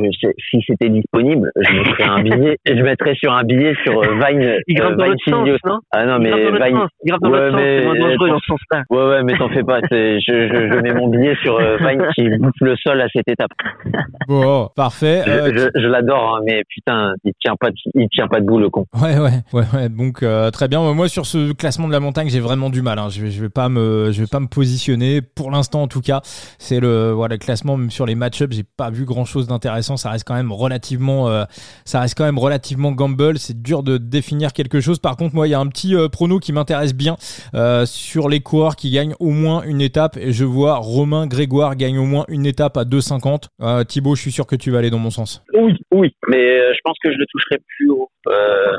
si 0.49 0.61
c'était 0.67 0.89
disponible, 0.89 1.49
je 1.59 1.73
mettrais 1.73 2.03
un 2.09 2.21
billet, 2.21 2.57
je 2.67 2.81
mettrais 2.81 3.15
sur 3.15 3.33
un 3.33 3.43
billet 3.43 3.73
sur 3.83 4.01
euh, 4.03 4.15
Vine. 4.25 4.55
Il 4.67 4.75
grimpe 4.75 4.93
euh, 4.93 4.95
dans 4.95 5.03
Vine 5.05 5.17
sens, 5.27 5.59
non? 5.65 5.79
Ah 5.91 6.05
non, 6.05 6.17
Il 6.17 6.23
mais 6.23 6.29
grimpe 6.29 6.63
Vine. 6.63 6.79
Il 7.05 7.09
grimpe 7.11 7.21
dans 7.23 7.29
Ouais, 7.31 7.39
l'autre 7.39 7.51
sens, 7.51 7.61
mais- 7.61 7.79
c'est 7.79 7.85
moins 7.85 7.99
dangereux 7.99 8.29
dans 8.29 8.39
ce 8.39 8.45
sens-là. 8.47 8.81
Ouais, 8.89 9.05
ouais, 9.09 9.23
mais 9.23 9.37
t'en 9.37 9.49
fais 9.49 9.63
pas. 9.63 9.79
Je, 9.91 10.19
je, 10.27 10.69
je 10.71 10.79
mets 10.81 10.93
mon 10.93 11.07
billet 11.09 11.35
sur 11.43 11.57
euh, 11.59 11.77
Vine 11.77 12.05
qui 12.15 12.29
bouffe 12.37 12.51
le 12.61 12.75
sol 12.77 13.01
à 13.01 13.07
cette 13.13 13.29
étape. 13.29 13.51
bon, 14.27 14.69
parfait. 14.75 15.23
Euh, 15.27 15.69
je, 15.75 15.87
l'adore, 15.87 16.35
hein, 16.35 16.41
mais 16.45 16.63
putain, 16.67 17.13
il 17.23 17.33
tient 17.39 17.55
pas, 17.59 17.69
de, 17.69 17.75
il 17.93 18.07
tient 18.09 18.27
pas 18.27 18.39
debout 18.39 18.59
le 18.59 18.69
con. 18.69 18.85
Ouais, 19.01 19.19
ouais, 19.19 19.41
ouais, 19.53 19.65
ouais. 19.73 19.89
Donc 19.89 20.23
euh, 20.23 20.51
très 20.51 20.67
bien. 20.67 20.93
Moi, 20.93 21.07
sur 21.07 21.25
ce 21.25 21.53
classement 21.53 21.87
de 21.87 21.93
la 21.93 21.99
montagne, 21.99 22.29
j'ai 22.29 22.39
vraiment 22.39 22.69
du 22.69 22.81
mal. 22.81 22.99
Hein. 22.99 23.09
Je 23.09 23.23
vais, 23.23 23.31
je 23.31 23.41
vais 23.41 23.49
pas 23.49 23.69
me, 23.69 24.11
je 24.11 24.21
vais 24.21 24.27
pas 24.27 24.39
me 24.39 24.47
positionner 24.47 25.21
pour 25.21 25.51
l'instant 25.51 25.83
en 25.83 25.87
tout 25.87 26.01
cas. 26.01 26.21
C'est 26.57 26.79
le, 26.79 27.11
voilà, 27.11 27.37
classement 27.37 27.77
même 27.77 27.91
sur 27.91 28.05
les 28.05 28.15
match-ups, 28.15 28.55
j'ai 28.55 28.63
pas 28.63 28.89
vu 28.89 29.05
grand 29.05 29.25
chose 29.25 29.47
d'intéressant. 29.47 29.97
Ça 29.97 30.09
reste 30.09 30.25
quand 30.25 30.35
même 30.35 30.51
relativement, 30.51 31.29
euh, 31.29 31.43
ça 31.85 31.99
reste 31.99 32.17
quand 32.17 32.25
même 32.25 32.39
relativement 32.39 32.91
gamble. 32.91 33.37
C'est 33.37 33.61
dur 33.61 33.83
de 33.83 33.97
définir 33.97 34.53
quelque 34.53 34.81
chose. 34.81 34.99
Par 34.99 35.15
contre, 35.15 35.35
moi, 35.35 35.47
il 35.47 35.51
y 35.51 35.55
a 35.55 35.59
un 35.59 35.67
petit 35.67 35.95
prono 36.11 36.39
qui 36.39 36.53
m'intéresse 36.53 36.93
bien 36.93 37.15
sur 37.85 38.29
les 38.29 38.39
coureurs 38.39 38.75
qui 38.75 38.91
gagnent 38.91 39.15
au 39.19 39.29
moins 39.29 39.63
une 39.63 39.81
étape. 39.81 40.17
Et 40.17 40.31
je 40.31 40.45
vois 40.45 40.75
Romain 40.77 41.27
Grégoire 41.27 41.75
gagne 41.75 41.97
au 41.97 42.05
moins 42.05 42.25
une 42.27 42.45
étape 42.45 42.77
à 42.77 42.83
2,50. 42.83 43.82
Euh, 43.83 43.85
Thibaut, 43.85 44.15
je 44.15 44.21
suis 44.21 44.31
sûr 44.31 44.47
que 44.47 44.55
tu 44.55 44.71
vas 44.71 44.79
aller 44.79 44.89
dans 44.89 44.99
mon 44.99 45.09
sens. 45.09 45.43
Oui, 45.53 45.75
oui, 45.91 46.15
mais 46.27 46.59
euh, 46.59 46.73
je 46.73 46.79
pense 46.83 46.97
que 47.03 47.11
je 47.11 47.17
le 47.17 47.25
toucherai 47.31 47.59
plus 47.67 47.89
haut. 47.89 48.09
Euh, 48.27 48.77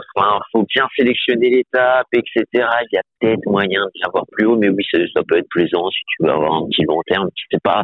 faut 0.52 0.64
bien 0.74 0.86
sélectionner 0.96 1.50
l'étape, 1.50 2.06
etc. 2.12 2.44
Il 2.54 2.88
y 2.92 2.96
a 2.96 3.02
peut-être 3.20 3.46
moyen 3.46 3.84
de 3.84 4.00
l'avoir 4.02 4.24
plus 4.32 4.46
haut, 4.46 4.56
mais 4.56 4.68
oui, 4.68 4.84
ça, 4.90 5.20
peut 5.28 5.38
être 5.38 5.48
plaisant 5.50 5.88
si 5.90 6.00
tu 6.08 6.24
veux 6.24 6.30
avoir 6.30 6.54
un 6.54 6.66
petit 6.68 6.84
long 6.84 7.00
terme. 7.06 7.28
C'est 7.50 7.62
pas, 7.62 7.82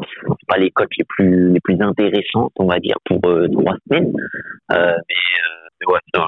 pas 0.49 0.59
les 0.59 0.71
cotes 0.71 0.89
les 1.19 1.61
plus 1.61 1.81
intéressantes, 1.81 2.53
on 2.59 2.67
va 2.67 2.79
dire, 2.79 2.97
pour 3.05 3.21
euh, 3.27 3.49
trois 3.49 3.77
semaines. 3.89 4.13
Euh, 4.73 4.95
mais 5.81 5.93
ouais, 5.93 6.01
je 6.15 6.21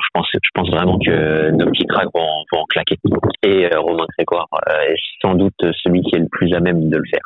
pense, 0.55 0.71
vraiment 0.71 0.99
que 0.99 1.51
nos 1.51 1.67
petits 1.71 1.87
cracks 1.87 2.09
vont, 2.15 2.45
vont 2.53 2.61
en 2.61 2.65
claquer. 2.67 2.97
Et 3.43 3.69
Romain 3.75 4.07
Grégoire 4.17 4.49
est 4.89 4.97
sans 5.21 5.35
doute 5.35 5.55
celui 5.83 6.01
qui 6.03 6.17
est 6.17 6.21
le 6.21 6.29
plus 6.31 6.55
à 6.55 6.61
même 6.61 6.89
de 6.89 6.97
le 6.97 7.05
faire 7.11 7.21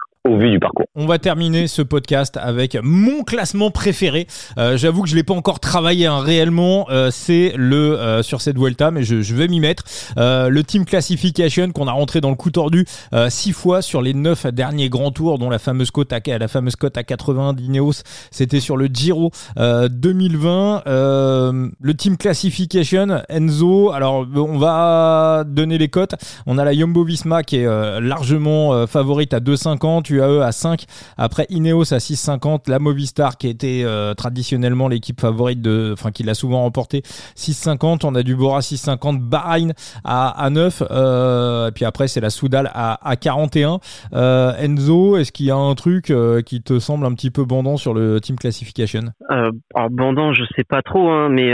On 0.96 1.06
va 1.06 1.18
terminer 1.18 1.68
ce 1.68 1.82
podcast 1.82 2.36
avec 2.36 2.76
mon 2.82 3.22
classement 3.22 3.70
préféré. 3.70 4.26
Euh, 4.58 4.76
j'avoue 4.76 5.02
que 5.02 5.08
je 5.08 5.14
l'ai 5.14 5.22
pas 5.22 5.34
encore 5.34 5.60
travaillé 5.60 6.06
hein, 6.06 6.18
réellement. 6.18 6.86
Euh, 6.90 7.10
c'est 7.12 7.52
le 7.54 7.98
euh, 7.98 8.22
sur 8.22 8.40
cette 8.40 8.58
Vuelta, 8.58 8.90
mais 8.90 9.04
je, 9.04 9.22
je 9.22 9.34
vais 9.34 9.46
m'y 9.46 9.60
mettre. 9.60 9.84
le 10.16 10.62
Team 10.62 10.84
Classification 10.84 11.70
qu'on 11.70 11.86
a 11.86 11.92
rentré 11.92 12.20
dans 12.20 12.30
le 12.30 12.36
coup 12.36 12.50
tordu 12.50 12.86
six 13.28 13.52
fois 13.52 13.82
sur 13.82 14.02
les 14.02 14.14
neuf 14.14 14.46
derniers 14.46 14.88
grands 14.88 15.10
tours, 15.10 15.38
dont 15.38 15.50
la 15.50 15.58
fameuse 15.58 15.90
cote 15.90 16.12
à 16.12 16.20
la 16.26 16.48
fameuse 16.48 16.76
cote 16.76 16.96
à 16.96 17.04
80 17.04 17.52
d'Ineos, 17.52 18.02
c'était 18.30 18.60
sur 18.60 18.76
le 18.76 18.86
Giro 18.86 19.30
2020. 19.56 20.82
le 20.86 21.94
Team 21.96 22.16
Classification, 22.16 23.22
Enzo. 23.28 23.92
Alors 23.92 24.26
on 24.34 24.58
va 24.58 25.44
donner 25.46 25.78
les 25.78 25.88
cotes. 25.88 26.14
On 26.46 26.58
a 26.58 26.64
la 26.64 26.72
Jumbo 26.72 27.04
Visma 27.04 27.42
qui 27.42 27.58
est 27.58 28.00
largement 28.00 28.86
favorite 28.86 29.34
à 29.34 29.40
2,50. 29.40 30.15
UAE 30.16 30.42
à 30.42 30.52
5. 30.52 30.84
Après 31.16 31.46
Ineos 31.50 31.92
à 31.92 31.98
6,50. 31.98 32.70
La 32.70 32.78
Movistar 32.78 33.36
qui 33.36 33.48
était 33.48 33.82
euh, 33.84 34.14
traditionnellement 34.14 34.88
l'équipe 34.88 35.20
favorite 35.20 35.60
de, 35.60 35.90
enfin 35.92 36.10
qui 36.10 36.22
l'a 36.22 36.34
souvent 36.34 36.62
remporté 36.62 37.02
6,50. 37.36 38.04
On 38.04 38.14
a 38.14 38.22
du 38.22 38.36
Bora 38.36 38.60
6,50. 38.60 39.20
Bahreïn 39.20 39.72
à, 40.04 40.44
à 40.44 40.50
9. 40.50 40.82
Euh, 40.90 41.68
et 41.68 41.72
puis 41.72 41.84
après 41.84 42.08
c'est 42.08 42.20
la 42.20 42.30
Soudal 42.30 42.70
à, 42.72 42.98
à 43.08 43.16
41. 43.16 43.78
Euh, 44.12 44.52
Enzo, 44.58 45.16
est-ce 45.16 45.32
qu'il 45.32 45.46
y 45.46 45.50
a 45.50 45.56
un 45.56 45.74
truc 45.74 46.12
qui 46.46 46.62
te 46.62 46.78
semble 46.78 47.06
un 47.06 47.14
petit 47.14 47.30
peu 47.30 47.44
bandant 47.44 47.76
sur 47.76 47.94
le 47.94 48.20
Team 48.20 48.36
Classification? 48.36 49.02
Alors 49.28 49.90
bandant, 49.90 50.32
je 50.32 50.44
sais 50.56 50.64
pas 50.64 50.82
trop, 50.82 51.10
hein, 51.10 51.28
mais 51.28 51.52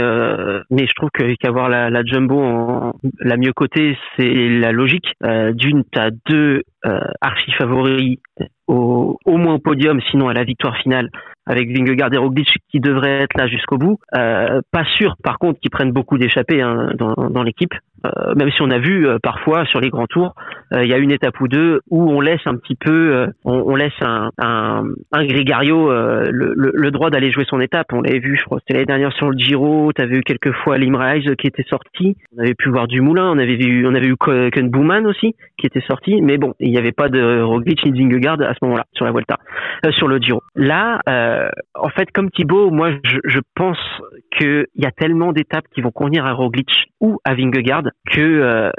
mais 0.69 0.87
je 0.87 0.93
trouve 0.95 1.09
qu'avoir 1.39 1.69
la, 1.69 1.89
la 1.89 2.03
jumbo 2.03 2.41
en, 2.41 2.93
la 3.19 3.37
mieux 3.37 3.53
cotée, 3.53 3.97
c'est 4.17 4.49
la 4.49 4.71
logique. 4.71 5.07
D'une, 5.53 5.83
t'as 5.91 6.09
deux 6.27 6.63
archi 7.21 7.51
favoris 7.57 8.19
au, 8.67 9.17
au 9.25 9.37
moins 9.37 9.55
au 9.55 9.59
podium, 9.59 9.99
sinon 10.11 10.29
à 10.29 10.33
la 10.33 10.43
victoire 10.43 10.75
finale 10.77 11.09
avec 11.45 11.69
Vingegaard 11.69 12.13
et 12.13 12.17
Roglic 12.17 12.47
qui 12.69 12.79
devraient 12.79 13.23
être 13.23 13.37
là 13.37 13.47
jusqu'au 13.47 13.77
bout. 13.77 13.99
Euh, 14.15 14.61
pas 14.71 14.85
sûr, 14.95 15.15
par 15.23 15.37
contre, 15.39 15.59
qu'ils 15.59 15.71
prennent 15.71 15.91
beaucoup 15.91 16.17
d'échappées 16.17 16.61
hein, 16.61 16.91
dans, 16.95 17.29
dans 17.29 17.43
l'équipe. 17.43 17.73
Euh, 18.05 18.35
même 18.35 18.51
si 18.51 18.61
on 18.61 18.69
a 18.69 18.79
vu 18.79 19.07
euh, 19.07 19.17
parfois 19.21 19.65
sur 19.65 19.79
les 19.79 19.89
grands 19.89 20.07
tours, 20.07 20.35
euh, 20.73 20.83
il 20.83 20.89
y 20.89 20.93
a 20.93 20.97
une 20.97 21.11
étape 21.11 21.39
ou 21.39 21.47
deux 21.47 21.79
où 21.89 22.09
on 22.11 22.19
laisse 22.19 22.41
un 22.45 22.55
petit 22.55 22.75
peu, 22.75 23.27
on, 23.45 23.63
on, 23.65 23.75
laisse 23.75 23.93
un, 24.01 24.29
un, 24.37 24.83
un 25.13 25.25
Grégario 25.25 25.89
le, 25.89 26.53
le, 26.55 26.71
le, 26.73 26.91
droit 26.91 27.09
d'aller 27.09 27.31
jouer 27.31 27.45
son 27.47 27.61
étape. 27.61 27.87
On 27.93 28.01
l'avait 28.01 28.19
vu, 28.19 28.37
je 28.37 28.43
crois, 28.43 28.59
c'était 28.59 28.73
l'année 28.73 28.85
dernière 28.85 29.13
sur 29.13 29.29
le 29.29 29.37
Giro. 29.37 29.91
Tu 29.93 30.01
avais 30.01 30.17
eu 30.17 30.21
quelques 30.21 30.51
fois 30.51 30.77
Limrise 30.77 31.33
qui 31.37 31.47
était 31.47 31.65
sorti. 31.69 32.17
On 32.35 32.41
avait 32.41 32.55
pu 32.55 32.69
voir 32.69 32.87
du 32.87 32.99
Moulin. 32.99 33.31
On 33.31 33.37
avait 33.37 33.55
vu, 33.55 33.87
on 33.87 33.95
avait 33.95 34.07
eu 34.07 34.17
Ken 34.51 34.69
Bouman 34.69 35.05
aussi 35.05 35.35
qui 35.57 35.67
était 35.67 35.83
sorti. 35.87 36.21
Mais 36.21 36.37
bon, 36.37 36.53
il 36.59 36.71
n'y 36.71 36.77
avait 36.77 36.91
pas 36.91 37.07
de 37.07 37.41
Roglic 37.41 37.85
ni 37.85 37.91
de 37.91 37.97
Vingegaard 37.97 38.37
ce 38.53 38.59
moment-là 38.63 38.85
sur 38.93 39.05
la 39.05 39.11
Vuelta, 39.11 39.37
sur 39.91 40.07
le 40.07 40.17
Giro. 40.19 40.41
Là, 40.55 40.99
en 41.75 41.89
fait, 41.89 42.11
comme 42.11 42.29
Thibaut, 42.31 42.71
moi, 42.71 42.91
je, 43.03 43.17
je 43.25 43.39
pense 43.55 43.79
qu'il 44.37 44.65
y 44.75 44.85
a 44.85 44.91
tellement 44.91 45.31
d'étapes 45.33 45.65
qui 45.73 45.81
vont 45.81 45.91
convenir 45.91 46.25
à 46.25 46.33
Roglic 46.33 46.69
ou 46.99 47.19
à 47.25 47.35
Vingegaard 47.35 47.83
que 48.11 48.21
euh, 48.21 48.71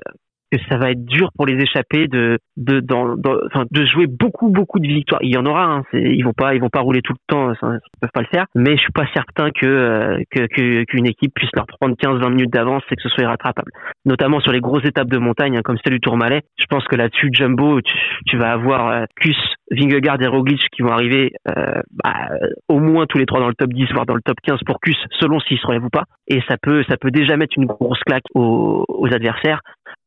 que 0.55 0.65
ça 0.69 0.77
va 0.79 0.91
être 0.91 1.05
dur 1.05 1.31
pour 1.37 1.47
les 1.47 1.55
échapper 1.55 2.07
de 2.09 2.39
de 2.57 2.81
dans, 2.81 3.17
de 3.17 3.87
jouer 3.87 4.07
beaucoup 4.07 4.49
beaucoup 4.49 4.79
de 4.79 4.87
victoires. 4.87 5.21
Il 5.23 5.35
y 5.35 5.37
en 5.37 5.47
aura, 5.47 5.65
hein, 5.65 5.83
ils 5.93 6.25
vont 6.25 6.33
pas 6.33 6.55
ils 6.55 6.61
vont 6.61 6.69
pas 6.69 6.81
rouler 6.81 7.03
tout 7.03 7.13
le 7.13 7.19
temps, 7.27 7.53
ils 7.53 7.81
peuvent 8.01 8.11
pas 8.13 8.21
le 8.21 8.29
faire. 8.33 8.47
Mais 8.55 8.77
je 8.77 8.83
suis 8.83 8.93
pas 8.93 9.07
certain 9.13 9.51
que 9.51 9.67
euh, 9.67 10.23
que 10.31 10.85
qu'une 10.85 11.07
équipe 11.07 11.33
puisse 11.35 11.51
leur 11.55 11.67
prendre 11.67 11.97
15-20 11.97 12.31
minutes 12.31 12.53
d'avance 12.53 12.83
et 12.91 12.97
que 12.97 13.03
ce 13.03 13.09
soit 13.09 13.25
irrattrapable. 13.25 13.73
Notamment 14.05 14.41
sur 14.41 14.53
les 14.53 14.61
grosses 14.61 14.85
étapes 14.85 15.09
de 15.09 15.19
montagne, 15.19 15.57
hein, 15.57 15.63
comme 15.65 15.79
celle 15.83 15.95
du 15.95 16.01
Tourmalet. 16.01 16.43
Je 16.57 16.67
pense 16.67 16.85
que 16.85 16.97
là-dessus, 16.97 17.31
Jumbo, 17.33 17.81
tu, 18.27 18.37
vas 18.37 18.53
avoir 18.53 18.89
euh, 18.89 19.05
Kus, 19.17 19.37
Vingegaard 19.71 20.21
et 20.23 20.27
Roglic 20.27 20.61
qui 20.75 20.83
vont 20.83 20.93
arriver 20.93 21.33
euh, 21.49 21.81
bah, 22.05 22.29
au 22.69 22.79
moins 22.79 23.07
tous 23.07 23.19
les 23.19 23.27
trois 23.27 23.41
dans 23.41 23.49
le 23.49 23.55
top 23.55 23.73
10, 23.73 23.93
voire 23.93 24.07
dans 24.07 24.15
le 24.15 24.23
top 24.23 24.37
15 24.43 24.61
pour 24.67 24.81
Kus, 24.81 24.97
selon 25.21 25.41
s'ils 25.41 25.59
se 25.59 25.67
relèvent 25.67 25.85
ou 25.85 25.91
pas. 25.91 26.05
Et 26.29 26.41
ça 26.49 26.57
peut 26.61 26.85
ça 26.89 26.97
peut 26.97 27.11
déjà 27.11 27.37
mettre 27.37 27.55
une 27.57 27.67
grosse 27.67 28.01
claque 28.01 28.25
aux 28.35 29.09
adversaires. 29.13 29.61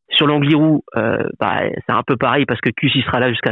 Sur 0.10 0.28
l'Angliru, 0.28 0.80
euh, 0.96 1.24
bah, 1.40 1.62
c'est 1.86 1.94
un 1.94 2.04
peu 2.04 2.16
pareil 2.18 2.46
parce 2.46 2.62
que 2.62 2.70
Kus 2.70 2.90
sera 2.90 3.20
là 3.20 3.30
jusqu'à 3.30 3.52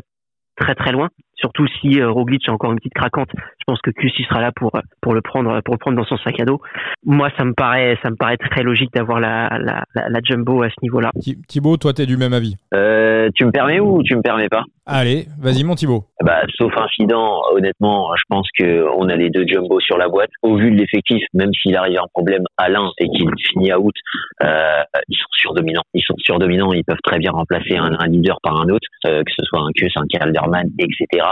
très 0.55 0.75
très 0.75 0.91
loin. 0.91 1.09
Surtout 1.35 1.67
si 1.67 1.99
euh, 1.99 2.09
Roglic 2.09 2.47
a 2.47 2.53
encore 2.53 2.71
une 2.71 2.77
petite 2.77 2.93
craquante, 2.93 3.29
pense 3.65 3.79
que 3.81 3.91
Kus 3.91 4.11
sera 4.27 4.41
là 4.41 4.51
pour 4.55 4.71
pour 5.01 5.13
le 5.13 5.21
prendre 5.21 5.61
pour 5.61 5.73
le 5.73 5.77
prendre 5.77 5.97
dans 5.97 6.05
son 6.05 6.17
sac 6.17 6.39
à 6.39 6.45
dos. 6.45 6.61
Moi, 7.05 7.29
ça 7.37 7.45
me 7.45 7.53
paraît 7.53 7.97
ça 8.03 8.09
me 8.09 8.15
paraît 8.15 8.37
très 8.37 8.63
logique 8.63 8.93
d'avoir 8.93 9.19
la, 9.19 9.49
la, 9.59 9.83
la, 9.93 10.19
jumbo 10.23 10.63
à 10.63 10.69
ce 10.69 10.75
niveau-là. 10.81 11.11
Thibaut, 11.47 11.77
toi, 11.77 11.93
t'es 11.93 12.05
du 12.05 12.17
même 12.17 12.33
avis? 12.33 12.55
Euh, 12.73 13.29
Tu 13.35 13.45
me 13.45 13.51
permets 13.51 13.79
ou 13.79 14.01
tu 14.03 14.15
me 14.15 14.21
permets 14.21 14.49
pas? 14.49 14.63
Allez, 14.87 15.25
vas-y 15.41 15.63
mon 15.63 15.73
Thibaut. 15.73 16.03
Bah, 16.23 16.41
sauf 16.55 16.71
incident, 16.77 17.41
honnêtement, 17.53 18.15
je 18.15 18.23
pense 18.29 18.47
que 18.57 18.85
on 18.97 19.09
a 19.09 19.15
les 19.15 19.31
deux 19.31 19.45
jumbo 19.47 19.79
sur 19.79 19.97
la 19.97 20.07
boîte. 20.07 20.29
Au 20.43 20.57
vu 20.57 20.69
de 20.69 20.75
l'effectif, 20.77 21.23
même 21.33 21.51
s'il 21.53 21.75
arrive 21.75 21.97
un 21.97 22.07
problème 22.13 22.43
à 22.57 22.69
l'un 22.69 22.91
et 22.99 23.07
qu'il 23.07 23.29
finit 23.49 23.71
à 23.71 23.79
août, 23.79 23.95
euh, 24.43 24.83
ils 25.09 25.17
sont 25.17 25.31
surdominants. 25.31 25.81
Ils 25.95 26.03
sont 26.03 26.15
surdominants. 26.19 26.71
Ils 26.71 26.83
peuvent 26.83 27.01
très 27.03 27.17
bien 27.17 27.31
remplacer 27.31 27.75
un, 27.77 27.97
un 27.97 28.07
leader 28.07 28.37
par 28.43 28.61
un 28.61 28.69
autre, 28.69 28.87
euh, 29.07 29.23
que 29.23 29.31
ce 29.35 29.43
soit 29.45 29.59
un 29.59 29.71
Kus, 29.75 29.91
un 29.95 30.05
Calderman, 30.07 30.69
etc. 30.77 31.25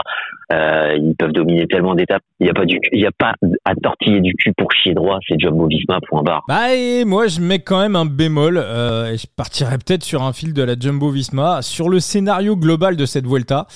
Euh, 0.52 0.96
ils 0.96 1.14
peuvent 1.16 1.32
dominer 1.32 1.66
tellement 1.68 1.94
d'étapes. 1.94 2.23
Il 2.40 2.44
n'y 2.46 2.50
a 2.50 3.10
pas 3.12 3.30
a 3.30 3.32
pas 3.32 3.34
à 3.64 3.74
tortiller 3.76 4.20
du 4.20 4.34
cul 4.34 4.52
pour 4.56 4.70
chier 4.72 4.92
droit. 4.92 5.18
C'est 5.26 5.38
Jumbo 5.38 5.68
Visma 5.68 6.00
point 6.08 6.22
barre. 6.22 6.42
Bah 6.48 6.74
et 6.74 7.04
moi 7.04 7.28
je 7.28 7.40
mets 7.40 7.60
quand 7.60 7.80
même 7.80 7.94
un 7.94 8.06
bémol. 8.06 8.58
Euh, 8.58 9.12
et 9.12 9.16
je 9.16 9.26
partirais 9.34 9.78
peut-être 9.78 10.02
sur 10.02 10.22
un 10.22 10.32
fil 10.32 10.52
de 10.52 10.62
la 10.62 10.74
Jumbo 10.78 11.10
Visma 11.10 11.62
sur 11.62 11.88
le 11.88 12.00
scénario 12.00 12.56
global 12.56 12.96
de 12.96 13.06
cette 13.06 13.26
Vuelta. 13.26 13.66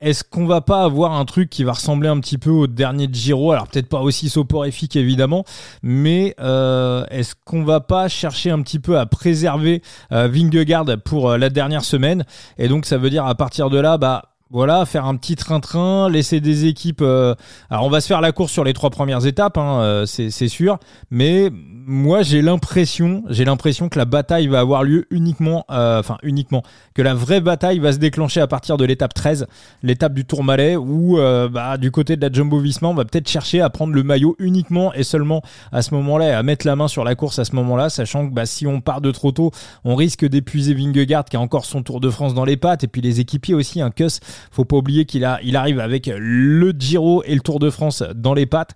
Est-ce 0.00 0.24
qu'on 0.24 0.46
va 0.46 0.62
pas 0.62 0.82
avoir 0.82 1.12
un 1.12 1.26
truc 1.26 1.50
qui 1.50 1.62
va 1.62 1.72
ressembler 1.72 2.08
un 2.08 2.18
petit 2.20 2.38
peu 2.38 2.48
au 2.48 2.66
dernier 2.66 3.06
Giro? 3.12 3.52
Alors 3.52 3.68
peut-être 3.68 3.88
pas 3.88 4.00
aussi 4.00 4.30
soporifique 4.30 4.96
évidemment, 4.96 5.44
mais 5.82 6.34
euh, 6.40 7.04
est-ce 7.10 7.34
qu'on 7.44 7.64
va 7.64 7.80
pas 7.80 8.08
chercher 8.08 8.50
un 8.50 8.62
petit 8.62 8.78
peu 8.78 8.98
à 8.98 9.04
préserver 9.04 9.82
euh, 10.10 10.26
Vingegaard 10.26 10.86
pour 11.04 11.28
euh, 11.28 11.36
la 11.36 11.50
dernière 11.50 11.84
semaine? 11.84 12.24
Et 12.56 12.68
donc 12.68 12.86
ça 12.86 12.96
veut 12.96 13.10
dire 13.10 13.26
à 13.26 13.34
partir 13.34 13.68
de 13.68 13.78
là, 13.78 13.98
bah 13.98 14.22
voilà, 14.50 14.84
faire 14.84 15.04
un 15.04 15.14
petit 15.14 15.36
train-train, 15.36 16.08
laisser 16.08 16.40
des 16.40 16.66
équipes. 16.66 17.02
Euh, 17.02 17.36
alors, 17.70 17.84
on 17.84 17.90
va 17.90 18.00
se 18.00 18.08
faire 18.08 18.20
la 18.20 18.32
course 18.32 18.50
sur 18.50 18.64
les 18.64 18.72
trois 18.72 18.90
premières 18.90 19.24
étapes, 19.24 19.56
hein, 19.56 19.80
euh, 19.80 20.06
c'est 20.06 20.48
sûr. 20.48 20.78
Mais 21.12 21.50
moi, 21.52 22.22
j'ai 22.22 22.42
l'impression, 22.42 23.22
j'ai 23.28 23.44
l'impression 23.44 23.88
que 23.88 23.96
la 23.96 24.06
bataille 24.06 24.48
va 24.48 24.58
avoir 24.58 24.82
lieu 24.82 25.06
uniquement, 25.10 25.64
euh, 25.70 26.00
enfin 26.00 26.18
uniquement, 26.24 26.64
que 26.94 27.02
la 27.02 27.14
vraie 27.14 27.40
bataille 27.40 27.78
va 27.78 27.92
se 27.92 27.98
déclencher 27.98 28.40
à 28.40 28.48
partir 28.48 28.76
de 28.76 28.84
l'étape 28.84 29.14
13, 29.14 29.46
l'étape 29.84 30.14
du 30.14 30.24
Tourmalet, 30.24 30.76
où 30.76 31.16
bah, 31.16 31.76
du 31.78 31.92
côté 31.92 32.16
de 32.16 32.26
la 32.26 32.32
Jumbo-Visma, 32.32 32.88
on 32.88 32.94
va 32.94 33.04
peut-être 33.04 33.28
chercher 33.28 33.60
à 33.60 33.70
prendre 33.70 33.94
le 33.94 34.02
maillot 34.02 34.34
uniquement 34.40 34.92
et 34.94 35.04
seulement 35.04 35.42
à 35.70 35.82
ce 35.82 35.94
moment-là, 35.94 36.36
à 36.36 36.42
mettre 36.42 36.66
la 36.66 36.74
main 36.74 36.88
sur 36.88 37.04
la 37.04 37.14
course 37.14 37.38
à 37.38 37.44
ce 37.44 37.54
moment-là, 37.54 37.88
sachant 37.88 38.28
que 38.28 38.34
bah, 38.34 38.46
si 38.46 38.66
on 38.66 38.80
part 38.80 39.00
de 39.00 39.12
trop 39.12 39.30
tôt, 39.30 39.52
on 39.84 39.94
risque 39.94 40.26
d'épuiser 40.26 40.74
Vingegaard 40.74 41.24
qui 41.24 41.36
a 41.36 41.40
encore 41.40 41.64
son 41.64 41.82
Tour 41.82 42.00
de 42.00 42.10
France 42.10 42.34
dans 42.34 42.44
les 42.44 42.56
pattes, 42.56 42.84
et 42.84 42.88
puis 42.88 43.00
les 43.00 43.20
équipiers 43.20 43.54
aussi, 43.54 43.80
un 43.80 43.90
Kuss 43.90 44.20
Faut 44.50 44.64
pas 44.64 44.76
oublier 44.76 45.04
qu'il 45.04 45.24
a, 45.24 45.40
il 45.42 45.56
arrive 45.56 45.80
avec 45.80 46.10
le 46.14 46.72
Giro 46.78 47.22
et 47.24 47.34
le 47.34 47.40
Tour 47.40 47.58
de 47.58 47.70
France 47.70 48.02
dans 48.14 48.34
les 48.34 48.46
pattes. 48.46 48.72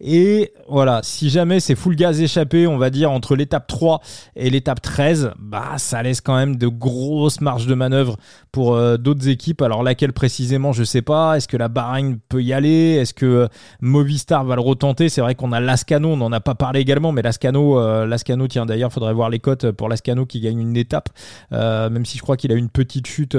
Et 0.00 0.52
voilà, 0.68 1.00
si 1.02 1.30
jamais 1.30 1.60
c'est 1.60 1.74
full 1.74 1.96
gaz 1.96 2.20
échappé, 2.20 2.66
on 2.66 2.78
va 2.78 2.90
dire 2.90 3.10
entre 3.10 3.36
l'étape 3.36 3.66
3 3.66 4.00
et 4.36 4.50
l'étape 4.50 4.80
13, 4.80 5.32
bah 5.38 5.74
ça 5.76 6.02
laisse 6.02 6.20
quand 6.20 6.36
même 6.36 6.56
de 6.56 6.68
grosses 6.68 7.40
marges 7.40 7.66
de 7.66 7.74
manœuvre 7.74 8.16
pour 8.52 8.74
euh, 8.74 8.96
d'autres 8.96 9.28
équipes. 9.28 9.62
Alors 9.62 9.82
laquelle 9.82 10.12
précisément, 10.12 10.72
je 10.72 10.84
sais 10.84 11.02
pas. 11.02 11.36
Est-ce 11.36 11.48
que 11.48 11.56
la 11.56 11.68
Bahreïn 11.68 12.18
peut 12.28 12.42
y 12.42 12.52
aller? 12.52 12.96
Est-ce 12.96 13.14
que 13.14 13.26
euh, 13.26 13.48
Movistar 13.80 14.44
va 14.44 14.54
le 14.54 14.60
retenter? 14.60 15.08
C'est 15.08 15.20
vrai 15.20 15.34
qu'on 15.34 15.52
a 15.52 15.60
Lascano, 15.60 16.10
on 16.10 16.16
n'en 16.16 16.32
a 16.32 16.40
pas 16.40 16.54
parlé 16.54 16.80
également, 16.80 17.12
mais 17.12 17.22
Lascano, 17.22 17.78
euh, 17.78 18.06
Lascano, 18.06 18.48
tiens 18.48 18.66
d'ailleurs, 18.66 18.92
faudrait 18.92 19.12
voir 19.12 19.30
les 19.30 19.38
cotes 19.38 19.70
pour 19.72 19.88
Lascano 19.88 20.26
qui 20.26 20.40
gagne 20.40 20.60
une 20.60 20.76
étape, 20.76 21.08
même 21.50 22.04
si 22.04 22.18
je 22.18 22.22
crois 22.22 22.36
qu'il 22.36 22.52
a 22.52 22.54
eu 22.54 22.58
une 22.58 22.68
petite 22.68 23.06
chute 23.06 23.36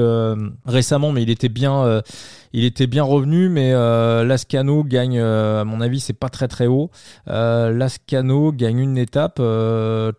récemment, 0.65 1.11
mais 1.11 1.23
il 1.23 1.29
était 1.29 1.49
bien, 1.49 2.01
il 2.53 2.63
était 2.63 2.87
bien 2.87 3.03
revenu. 3.03 3.49
Mais 3.49 3.71
Lascano 4.25 4.83
gagne, 4.83 5.19
à 5.19 5.63
mon 5.63 5.81
avis, 5.81 5.99
c'est 5.99 6.13
pas 6.13 6.29
très 6.29 6.47
très 6.47 6.67
haut. 6.67 6.89
Lascano 7.27 8.51
gagne 8.51 8.79
une 8.79 8.97
étape, 8.97 9.35
je 9.37 10.11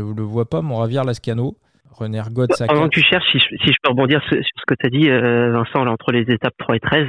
ne 0.00 0.14
le 0.14 0.22
vois 0.22 0.48
pas, 0.48 0.62
mon 0.62 0.76
ravir 0.76 1.04
Lascano. 1.04 1.56
René 2.00 2.20
ça 2.52 2.66
Pendant 2.66 2.88
que 2.88 2.94
tu 2.94 3.02
cherches, 3.02 3.30
si 3.30 3.38
je, 3.38 3.76
peux 3.82 3.90
rebondir 3.90 4.22
sur, 4.22 4.36
ce 4.36 4.64
que 4.66 4.74
tu 4.74 4.86
as 4.86 4.90
dit, 4.90 5.10
euh, 5.10 5.52
Vincent, 5.52 5.86
entre 5.86 6.12
les 6.12 6.22
étapes 6.32 6.54
3 6.58 6.76
et 6.76 6.80
13, 6.80 7.06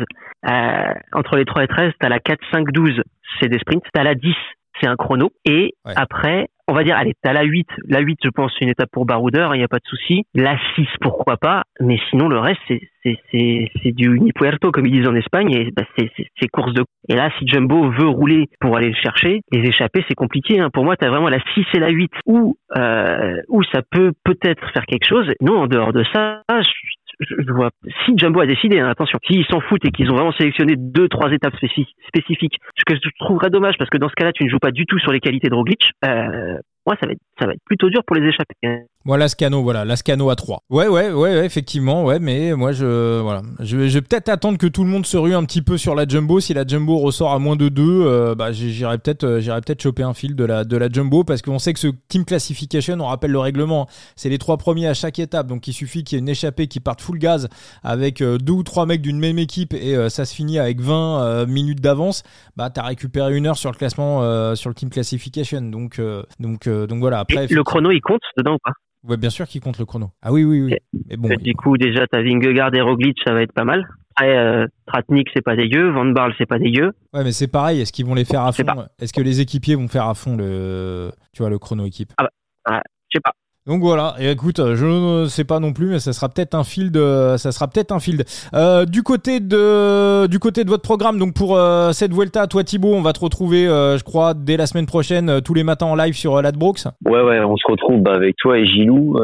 euh, 0.49 0.93
entre 1.13 1.38
les 1.38 1.45
3 1.45 1.63
et 1.63 1.67
13, 1.67 1.93
tu 1.99 2.06
as 2.06 2.10
la 2.10 2.19
4, 2.19 2.39
5, 2.51 2.71
12, 2.71 3.01
c'est 3.39 3.47
des 3.47 3.60
sprints, 3.60 3.84
tu 3.93 3.99
as 3.99 4.04
la 4.04 4.15
10, 4.15 4.36
c'est 4.80 4.88
un 4.88 4.95
chrono, 4.95 5.32
et 5.45 5.73
après, 5.86 6.49
on 6.72 6.74
va 6.74 6.86
dire, 6.86 6.96
allez, 6.96 7.14
t'as 7.22 7.34
la 7.34 7.44
8. 7.44 7.68
La 7.90 8.00
8, 8.00 8.20
je 8.24 8.30
pense, 8.30 8.54
c'est 8.58 8.64
une 8.64 8.72
étape 8.72 8.90
pour 8.92 9.06
Baroudeur, 9.06 9.54
il 9.54 9.58
n'y 9.58 9.64
a 9.66 9.68
pas 9.68 9.80
de 9.80 9.88
souci. 9.88 10.24
La 10.34 10.58
6, 10.76 10.88
pourquoi 11.02 11.36
pas. 11.36 11.64
Mais 11.82 12.00
sinon, 12.10 12.30
le 12.30 12.40
reste, 12.40 12.62
c'est, 12.70 12.80
c'est, 13.04 13.18
c'est, 13.30 13.70
c'est 13.84 13.92
du 13.92 14.16
Unipuerto, 14.16 14.72
comme 14.72 14.86
ils 14.86 14.94
disent 14.94 15.08
en 15.08 15.16
Espagne, 15.16 15.52
et 15.52 15.72
bah, 15.76 15.84
c'est, 15.98 16.10
c'est, 16.16 16.48
course 16.48 16.74
de. 16.74 16.86
Et 17.10 17.16
là, 17.16 17.30
si 17.38 17.46
Jumbo 17.46 17.92
veut 17.92 18.08
rouler 18.08 18.48
pour 18.62 18.78
aller 18.78 18.88
le 18.88 18.96
chercher, 18.96 19.42
les 19.52 19.68
échapper, 19.68 20.06
c'est 20.08 20.16
compliqué. 20.16 20.62
Hein. 20.62 20.70
Pour 20.72 20.86
moi, 20.86 20.96
t'as 20.96 21.10
vraiment 21.10 21.28
la 21.28 21.40
6 21.54 21.66
et 21.74 21.80
la 21.80 21.90
8 21.90 22.10
où, 22.26 22.56
euh, 22.78 23.42
où 23.50 23.64
ça 23.64 23.82
peut 23.92 24.14
peut-être 24.24 24.72
faire 24.72 24.86
quelque 24.86 25.06
chose. 25.06 25.30
Non, 25.42 25.64
en 25.64 25.68
dehors 25.68 25.92
de 25.92 26.06
ça, 26.14 26.42
je, 26.50 26.72
je 27.19 27.52
vois. 27.52 27.69
Si 28.06 28.17
Jumbo 28.17 28.39
a 28.39 28.45
décidé, 28.45 28.80
hein, 28.80 28.89
attention, 28.89 29.19
s'ils 29.26 29.45
s'en 29.45 29.62
foutent 29.62 29.86
et 29.86 29.91
qu'ils 29.91 30.10
ont 30.12 30.15
vraiment 30.15 30.34
sélectionné 30.34 30.76
deux, 30.78 31.08
trois 31.08 31.32
étapes 31.32 31.56
spécifiques, 31.56 32.58
ce 32.78 32.84
que 32.86 32.95
je 32.95 33.10
trouverais 33.19 33.50
dommage 33.50 33.76
parce 33.78 33.89
que 33.89 33.97
dans 33.97 34.10
ce 34.10 34.15
cas-là, 34.15 34.32
tu 34.34 34.43
ne 34.43 34.50
joues 34.50 34.60
pas 34.60 34.71
du 34.71 34.86
tout 34.86 35.00
sur 35.00 35.12
les 35.12 35.19
qualités 35.19 35.50
de 35.50 35.56
Roglic. 35.56 35.91
Euh, 36.06 36.58
moi, 36.86 36.95
ça 37.00 37.06
va 37.06 37.13
être, 37.13 37.21
ça 37.39 37.45
va 37.45 37.54
être 37.54 37.63
plutôt 37.65 37.89
dur 37.89 38.02
pour 38.06 38.15
les 38.15 38.28
échapper. 38.28 38.56
Voilà 39.04 39.26
Lascano, 39.26 39.64
voilà, 39.64 39.84
Lascano 39.84 40.30
à 40.30 40.36
3. 40.36 40.64
Ouais, 40.70 40.88
ouais, 40.88 41.12
ouais, 41.12 41.44
effectivement, 41.44 42.06
ouais, 42.06 42.20
mais 42.20 42.54
moi, 42.54 42.72
je, 42.72 43.20
voilà, 43.20 43.42
je, 43.60 43.78
vais 43.78 44.02
peut-être 44.02 44.30
attendre 44.30 44.60
que 44.60 44.68
tout 44.68 44.84
le 44.84 44.90
monde 44.90 45.08
se 45.08 45.18
rue 45.18 45.34
un 45.34 45.44
petit 45.44 45.64
peu 45.64 45.78
sur 45.80 45.96
la 45.96 46.08
Jumbo. 46.08 46.40
Si 46.40 46.54
la 46.54 46.68
Jumbo 46.68 47.00
ressort 47.00 47.32
à 47.32 47.40
moins 47.40 47.56
de 47.56 47.70
2, 47.70 47.82
euh, 47.84 48.36
bah, 48.36 48.52
j'irai 48.52 49.00
peut-être, 49.00 49.24
euh, 49.24 49.40
j'irai 49.40 49.60
peut-être 49.62 49.82
choper 49.82 50.04
un 50.04 50.14
fil 50.14 50.36
de 50.36 50.46
la, 50.46 50.66
de 50.66 50.78
la 50.78 50.88
Jumbo 50.88 51.24
parce 51.24 51.42
qu'on 51.42 51.58
sait 51.58 51.74
que 51.74 51.80
ce 51.80 51.88
team 52.10 52.26
classification, 52.26 52.98
on 53.00 53.08
rappelle 53.08 53.32
le 53.32 53.40
règlement, 53.40 53.88
c'est 54.16 54.30
les 54.30 54.38
trois 54.38 54.58
premiers 54.58 54.88
à 54.88 54.94
chaque 54.94 55.18
étape, 55.18 55.48
donc 55.48 55.68
il 55.68 55.74
suffit 55.74 56.04
qu'il 56.04 56.18
y 56.18 56.20
ait 56.20 56.22
une 56.22 56.30
échappée 56.30 56.68
qui 56.68 56.80
parte 56.80 57.02
full 57.02 57.18
gaz 57.18 57.50
avec 57.82 58.22
euh, 58.22 58.38
deux 58.38 58.54
ou 58.54 58.64
trois 58.64 58.86
mecs 58.86 59.02
d'une 59.02 59.20
même 59.20 59.40
équipe 59.40 59.74
et 59.74 60.10
ça 60.10 60.26
se 60.26 60.36
finit 60.36 60.60
avec 60.60 60.80
20 60.80 61.48
minutes 61.48 61.82
d'avance. 61.82 62.22
Bah, 62.56 62.70
t'as 62.70 62.84
récupéré 62.84 63.36
une 63.36 63.48
heure 63.48 63.58
sur 63.58 63.72
le 63.72 63.78
classement, 63.78 64.56
sur 64.56 64.70
le 64.70 64.76
team 64.76 64.90
classification, 64.90 65.62
donc, 65.62 66.00
donc, 66.40 66.70
donc 66.70 67.00
voilà. 67.00 67.20
Après, 67.20 67.48
le 67.48 67.64
chrono, 67.64 67.92
il 67.92 68.02
compte 68.02 68.22
dedans 68.38 68.54
ou 68.54 68.60
pas? 68.64 68.72
Ouais, 69.04 69.18
bien 69.18 69.30
sûr 69.30 69.48
qu'il 69.48 69.62
compte 69.62 69.80
le 69.80 69.86
chrono. 69.86 70.12
Ah 70.22 70.32
oui, 70.32 70.44
oui, 70.44 70.62
oui. 70.62 70.76
Mais 71.10 71.18
bon, 71.18 71.30
du 71.40 71.54
coup, 71.56 71.78
déjà, 71.78 72.06
t'as 72.08 72.22
Vingegaard 72.22 72.74
et 72.76 72.82
Roglic, 72.82 73.18
ça 73.26 73.34
va 73.34 73.42
être 73.42 73.54
pas 73.54 73.64
mal. 73.64 73.88
Après, 74.12 74.38
euh, 74.38 74.68
Tratnik, 74.86 75.30
c'est 75.34 75.42
pas 75.42 75.56
dégueu. 75.56 75.90
Van 75.90 76.06
Barl, 76.06 76.34
c'est 76.38 76.46
pas 76.46 76.60
dégueu. 76.60 76.92
Ouais, 77.14 77.24
mais 77.24 77.32
c'est 77.32 77.48
pareil. 77.48 77.82
Est-ce 77.82 77.92
qu'ils 77.92 78.06
vont 78.06 78.14
les 78.14 78.26
faire 78.26 78.44
à 78.44 78.52
fond? 78.52 78.64
Est-ce 79.00 79.14
que 79.14 79.22
les 79.22 79.42
équipiers 79.42 79.76
vont 79.76 79.88
faire 79.88 80.06
à 80.06 80.14
fond 80.14 80.36
le, 80.38 81.12
tu 81.34 81.42
vois, 81.42 81.50
le 81.50 81.58
chrono 81.58 81.86
équipe? 81.86 82.14
Ah 82.18 82.28
bah, 82.68 82.82
je 83.10 83.18
sais 83.18 83.22
pas. 83.22 83.32
Donc 83.67 83.82
voilà, 83.82 84.15
et 84.19 84.32
écoute, 84.32 84.58
je 84.58 85.21
ne 85.21 85.28
sais 85.28 85.43
pas 85.43 85.60
non 85.60 85.71
plus, 85.71 85.86
mais 85.86 86.00
ça 86.00 86.13
sera 86.13 86.30
peut-être 86.30 86.56
un 86.56 86.63
field, 86.63 86.97
ça 87.38 87.52
sera 87.52 87.67
peut-être 87.67 87.91
un 87.91 88.00
field. 88.00 88.24
Euh, 88.56 88.86
du 88.86 89.04
côté 89.04 89.39
de, 89.39 90.26
du 90.26 90.39
côté 90.39 90.63
de 90.63 90.69
votre 90.69 90.82
programme, 90.82 91.19
donc 91.19 91.36
pour 91.36 91.56
euh, 91.56 91.91
cette 91.91 92.12
Vuelta, 92.12 92.47
toi 92.47 92.63
Thibaut, 92.63 92.95
on 92.95 93.04
va 93.04 93.13
te 93.13 93.19
retrouver, 93.19 93.67
euh, 93.67 94.00
je 94.00 94.04
crois, 94.04 94.34
dès 94.34 94.58
la 94.58 94.65
semaine 94.65 94.88
prochaine, 94.88 95.41
tous 95.45 95.54
les 95.54 95.63
matins 95.63 95.86
en 95.86 95.95
live 95.95 96.15
sur 96.15 96.41
Ladbrooks. 96.41 96.86
Ouais, 97.06 97.21
ouais, 97.21 97.39
on 97.41 97.56
se 97.56 97.71
retrouve 97.71 98.02
avec 98.08 98.36
toi 98.38 98.58
et 98.58 98.65
Gilou. 98.65 99.19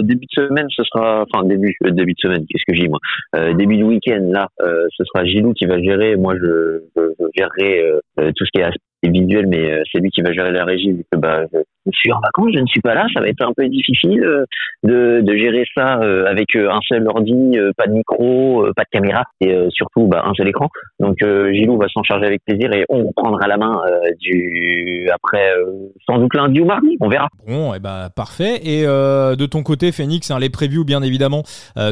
début 0.00 0.24
de 0.24 0.42
semaine, 0.42 0.66
ce 0.70 0.82
sera, 0.84 1.26
enfin 1.30 1.46
début, 1.46 1.76
début 1.82 2.14
de 2.14 2.18
semaine, 2.18 2.46
qu'est-ce 2.48 2.64
que 2.66 2.74
j'ai 2.74 2.88
moi? 2.88 2.98
Début 3.54 3.76
de 3.76 3.84
week-end, 3.84 4.26
là, 4.30 4.48
ce 4.58 5.04
sera 5.04 5.26
Gilou 5.26 5.52
qui 5.52 5.66
va 5.66 5.78
gérer. 5.78 6.16
Moi, 6.16 6.34
je, 6.36 6.80
je, 6.96 7.02
je 7.20 7.26
gérerai 7.36 7.92
tout 8.16 8.46
ce 8.46 8.50
qui 8.54 8.62
est 8.62 8.70
visuel, 9.08 9.46
mais 9.46 9.82
c'est 9.90 9.98
lui 9.98 10.10
qui 10.10 10.22
va 10.22 10.32
gérer 10.32 10.52
la 10.52 10.64
régie 10.64 10.92
vu 10.92 11.04
que 11.10 11.18
bah, 11.18 11.44
je 11.86 11.90
suis 11.92 12.12
en 12.12 12.20
vacances, 12.20 12.52
je 12.54 12.60
ne 12.60 12.66
suis 12.66 12.80
pas 12.80 12.94
là, 12.94 13.06
ça 13.12 13.20
va 13.20 13.28
être 13.28 13.42
un 13.42 13.52
peu 13.56 13.68
difficile 13.68 14.22
euh, 14.22 14.44
de, 14.84 15.20
de 15.20 15.36
gérer 15.36 15.64
ça 15.74 15.98
euh, 15.98 16.26
avec 16.26 16.54
euh, 16.54 16.70
un 16.70 16.80
seul 16.86 17.06
ordi, 17.08 17.56
pas 17.76 17.86
de 17.86 17.92
micro, 17.92 18.66
pas 18.76 18.84
de 18.84 18.88
caméra 18.90 19.24
et 19.40 19.54
surtout 19.70 20.06
bah, 20.06 20.22
un 20.24 20.34
seul 20.34 20.48
écran. 20.48 20.68
Donc 21.00 21.18
Gilou 21.18 21.76
va 21.78 21.88
s'en 21.88 22.02
charger 22.02 22.26
avec 22.26 22.42
plaisir 22.44 22.72
et 22.72 22.84
on 22.88 23.12
prendra 23.12 23.46
la 23.46 23.56
main 23.56 23.80
du 24.20 25.08
après 25.12 25.52
sans 26.06 26.18
doute 26.18 26.34
lundi 26.34 26.60
ou 26.60 26.64
mardi, 26.64 26.96
on 27.00 27.08
verra. 27.08 27.28
Bon, 27.46 27.72
et 27.72 27.76
eh 27.76 27.80
bah 27.80 28.08
parfait. 28.14 28.60
Et 28.64 28.82
de 28.84 29.46
ton 29.46 29.62
côté, 29.62 29.92
Phoenix, 29.92 30.30
hein, 30.30 30.38
les 30.38 30.50
previews 30.50 30.84
bien 30.84 31.02
évidemment 31.02 31.42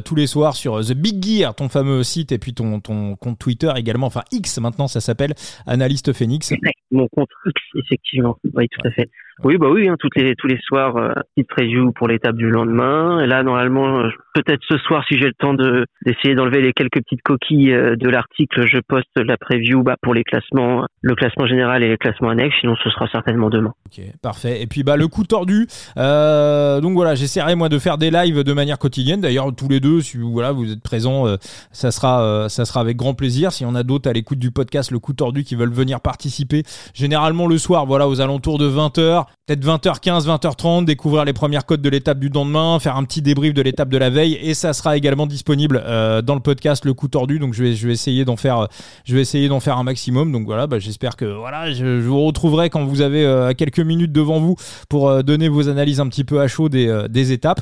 tous 0.04 0.14
les 0.14 0.26
soirs 0.26 0.54
sur 0.54 0.80
The 0.80 0.94
Big 0.94 1.22
Gear, 1.24 1.54
ton 1.54 1.68
fameux 1.68 2.02
site 2.02 2.32
et 2.32 2.38
puis 2.38 2.54
ton 2.54 2.80
ton 2.80 3.16
compte 3.16 3.38
Twitter 3.38 3.70
également, 3.76 4.06
enfin 4.06 4.22
X 4.32 4.60
maintenant 4.60 4.88
ça 4.88 5.00
s'appelle 5.00 5.34
Analyste 5.66 6.12
Phoenix. 6.12 6.52
Mon 7.00 7.08
compte 7.08 7.30
X 7.46 7.62
effectivement, 7.76 8.36
oui 8.52 8.68
tout 8.68 8.86
à 8.86 8.90
fait. 8.90 9.08
Oui, 9.42 9.56
bah 9.56 9.68
oui, 9.70 9.88
hein, 9.88 9.96
toutes 9.98 10.16
les, 10.16 10.34
tous 10.36 10.46
les 10.46 10.58
soirs, 10.62 10.96
euh, 10.96 11.12
petite 11.34 11.48
preview 11.48 11.92
pour 11.92 12.08
l'étape 12.08 12.36
du 12.36 12.50
lendemain. 12.50 13.20
Et 13.20 13.26
là, 13.26 13.42
normalement, 13.42 14.02
peut-être 14.34 14.60
ce 14.68 14.76
soir, 14.78 15.02
si 15.08 15.18
j'ai 15.18 15.26
le 15.26 15.34
temps 15.38 15.54
de 15.54 15.86
d'essayer 16.04 16.34
d'enlever 16.34 16.60
les 16.60 16.72
quelques 16.72 17.02
petites 17.02 17.22
coquilles 17.22 17.72
euh, 17.72 17.96
de 17.96 18.08
l'article, 18.08 18.66
je 18.66 18.78
poste 18.86 19.08
la 19.16 19.36
preview 19.36 19.82
bah, 19.82 19.96
pour 20.02 20.14
les 20.14 20.24
classements, 20.24 20.86
le 21.00 21.14
classement 21.14 21.46
général 21.46 21.82
et 21.82 21.88
les 21.88 21.96
classements 21.96 22.28
annexes. 22.28 22.54
Sinon, 22.60 22.74
ce 22.82 22.90
sera 22.90 23.08
certainement 23.08 23.48
demain. 23.48 23.72
Ok, 23.86 24.04
parfait. 24.22 24.62
Et 24.62 24.66
puis, 24.66 24.82
bah, 24.82 24.96
le 24.96 25.08
coup 25.08 25.24
tordu. 25.24 25.66
Euh, 25.96 26.80
donc 26.80 26.92
voilà, 26.92 27.14
j'essaierai 27.14 27.54
moi 27.54 27.68
de 27.68 27.78
faire 27.78 27.98
des 27.98 28.10
lives 28.10 28.42
de 28.42 28.52
manière 28.52 28.78
quotidienne. 28.78 29.20
D'ailleurs, 29.20 29.54
tous 29.54 29.68
les 29.68 29.80
deux, 29.80 30.00
si 30.00 30.18
vous, 30.18 30.32
voilà, 30.32 30.52
vous 30.52 30.70
êtes 30.70 30.82
présents, 30.82 31.26
euh, 31.26 31.36
ça 31.72 31.90
sera, 31.90 32.22
euh, 32.22 32.48
ça 32.48 32.64
sera 32.64 32.80
avec 32.80 32.96
grand 32.96 33.14
plaisir. 33.14 33.52
Si 33.52 33.64
on 33.64 33.74
a 33.74 33.82
d'autres 33.82 34.08
à 34.08 34.12
l'écoute 34.12 34.38
du 34.38 34.50
podcast, 34.50 34.90
le 34.90 34.98
coup 34.98 35.12
tordu, 35.12 35.44
qui 35.44 35.54
veulent 35.54 35.72
venir 35.72 36.00
participer, 36.00 36.62
généralement 36.94 37.46
le 37.46 37.58
soir, 37.58 37.86
voilà, 37.86 38.08
aux 38.08 38.20
alentours 38.20 38.58
de 38.58 38.66
20 38.66 38.98
h 38.98 39.24
peut-être 39.46 39.64
20h15, 39.64 40.26
20h30, 40.26 40.84
découvrir 40.84 41.24
les 41.24 41.32
premières 41.32 41.66
codes 41.66 41.82
de 41.82 41.88
l'étape 41.88 42.20
du 42.20 42.28
lendemain, 42.28 42.78
faire 42.78 42.96
un 42.96 43.04
petit 43.04 43.20
débrief 43.20 43.52
de 43.52 43.62
l'étape 43.62 43.88
de 43.88 43.98
la 43.98 44.08
veille 44.08 44.38
et 44.40 44.54
ça 44.54 44.72
sera 44.72 44.96
également 44.96 45.26
disponible 45.26 45.82
euh, 45.84 46.22
dans 46.22 46.34
le 46.34 46.40
podcast 46.40 46.84
Le 46.84 46.94
coup 46.94 47.08
tordu. 47.08 47.38
Donc 47.38 47.54
je 47.54 47.64
vais 47.64 47.74
je 47.74 47.86
vais 47.86 47.92
essayer 47.92 48.24
d'en 48.24 48.36
faire 48.36 48.68
je 49.04 49.14
vais 49.14 49.20
essayer 49.20 49.48
d'en 49.48 49.60
faire 49.60 49.78
un 49.78 49.82
maximum. 49.82 50.30
Donc 50.30 50.44
voilà, 50.46 50.66
bah, 50.66 50.78
j'espère 50.78 51.16
que 51.16 51.24
voilà, 51.24 51.72
je, 51.72 52.00
vous 52.00 52.22
retrouverai 52.22 52.70
quand 52.70 52.84
vous 52.84 53.00
avez 53.00 53.24
euh, 53.24 53.52
quelques 53.52 53.80
minutes 53.80 54.12
devant 54.12 54.38
vous 54.38 54.56
pour 54.88 55.08
euh, 55.08 55.22
donner 55.22 55.48
vos 55.48 55.68
analyses 55.68 56.00
un 56.00 56.08
petit 56.08 56.24
peu 56.24 56.40
à 56.40 56.46
chaud 56.46 56.68
des, 56.68 57.32
étapes. 57.32 57.60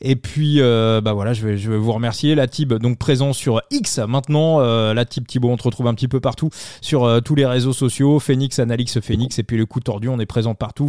Et 0.00 0.16
puis 0.16 0.60
bah 0.60 1.12
voilà, 1.12 1.32
je 1.32 1.46
vais 1.46 1.56
je 1.56 1.70
vais 1.70 1.78
vous 1.78 1.92
remercier 1.92 2.34
la 2.34 2.46
Tib 2.46 2.72
donc 2.74 2.98
présent 2.98 3.32
sur 3.32 3.62
X 3.70 3.98
maintenant 3.98 4.60
la 4.60 5.04
Tib 5.04 5.26
Thibaut 5.26 5.50
on 5.50 5.56
te 5.56 5.62
retrouve 5.62 5.86
un 5.86 5.94
petit 5.94 6.08
peu 6.08 6.20
partout 6.20 6.50
sur 6.80 7.22
tous 7.24 7.34
les 7.34 7.46
réseaux 7.46 7.72
sociaux, 7.72 8.18
Phoenix 8.18 8.58
Analyx 8.58 9.00
Phoenix 9.00 9.38
et 9.38 9.42
puis 9.42 9.56
le 9.56 9.66
coup 9.66 9.80
tordu, 9.80 10.08
on 10.08 10.20
est 10.20 10.26
présent 10.26 10.54
partout, 10.54 10.88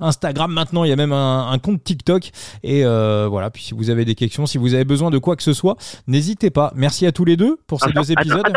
Instagram 0.00 0.52
maintenant, 0.52 0.84
il 0.84 0.90
y 0.90 0.92
a 0.92 0.96
même 0.96 1.12
un, 1.12 1.58
compte 1.58 1.82
TikTok. 1.82 2.30
Et 2.62 2.84
euh, 2.84 3.26
voilà, 3.28 3.50
puis 3.50 3.62
si 3.62 3.74
vous 3.74 3.90
avez 3.90 4.04
des 4.04 4.14
questions, 4.14 4.46
si 4.46 4.58
vous 4.58 4.74
avez 4.74 4.84
besoin 4.84 5.10
de 5.10 5.18
quoi 5.18 5.36
que 5.36 5.42
ce 5.42 5.52
soit, 5.52 5.76
n'hésitez 6.06 6.50
pas. 6.50 6.72
Merci 6.74 7.06
à 7.06 7.12
tous 7.12 7.24
les 7.24 7.36
deux 7.36 7.58
pour 7.66 7.80
ces 7.80 7.92
deux 7.92 8.12
épisodes. 8.12 8.52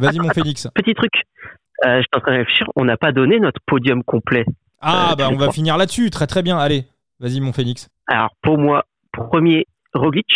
Vas-y 0.00 0.18
mon 0.18 0.30
Félix. 0.30 0.68
Petit 0.74 0.94
truc. 0.94 1.12
Euh, 1.86 1.96
je 1.96 2.00
suis 2.00 2.08
en 2.14 2.20
train 2.20 2.32
de 2.32 2.38
réfléchir, 2.38 2.66
on 2.76 2.84
n'a 2.84 2.98
pas 2.98 3.10
donné 3.10 3.40
notre 3.40 3.60
podium 3.66 4.04
complet. 4.04 4.44
Ah, 4.80 5.12
euh, 5.12 5.16
bah 5.16 5.28
on 5.32 5.36
va 5.36 5.50
finir 5.50 5.76
là-dessus. 5.78 6.10
Très 6.10 6.26
très 6.26 6.42
bien. 6.42 6.58
Allez, 6.58 6.84
vas-y 7.20 7.40
mon 7.40 7.52
Félix. 7.52 7.88
Alors 8.06 8.30
pour 8.42 8.58
moi, 8.58 8.84
premier 9.12 9.66
Roglic, 9.94 10.26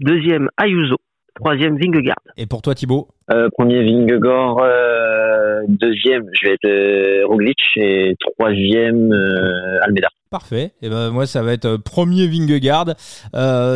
deuxième 0.00 0.48
Ayuso, 0.56 0.96
troisième 1.34 1.78
Vingegaard. 1.78 2.16
Et 2.36 2.46
pour 2.46 2.62
toi 2.62 2.74
Thibaut 2.74 3.08
euh, 3.30 3.48
Premier 3.56 3.82
Vingegaard, 3.82 4.58
euh, 4.58 5.62
deuxième 5.68 6.26
je 6.32 6.46
vais 6.48 6.54
être 6.54 6.66
euh, 6.66 7.26
Roglic 7.26 7.58
et 7.76 8.14
troisième 8.20 9.12
euh, 9.12 9.82
Almeida. 9.82 10.08
Parfait. 10.30 10.72
Et 10.82 10.90
ben 10.90 11.10
moi 11.10 11.26
ça 11.26 11.42
va 11.42 11.52
être 11.52 11.76
premier 11.76 12.26
Vingegaard, 12.26 12.94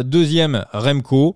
deuxième 0.04 0.64
Remco. 0.72 1.34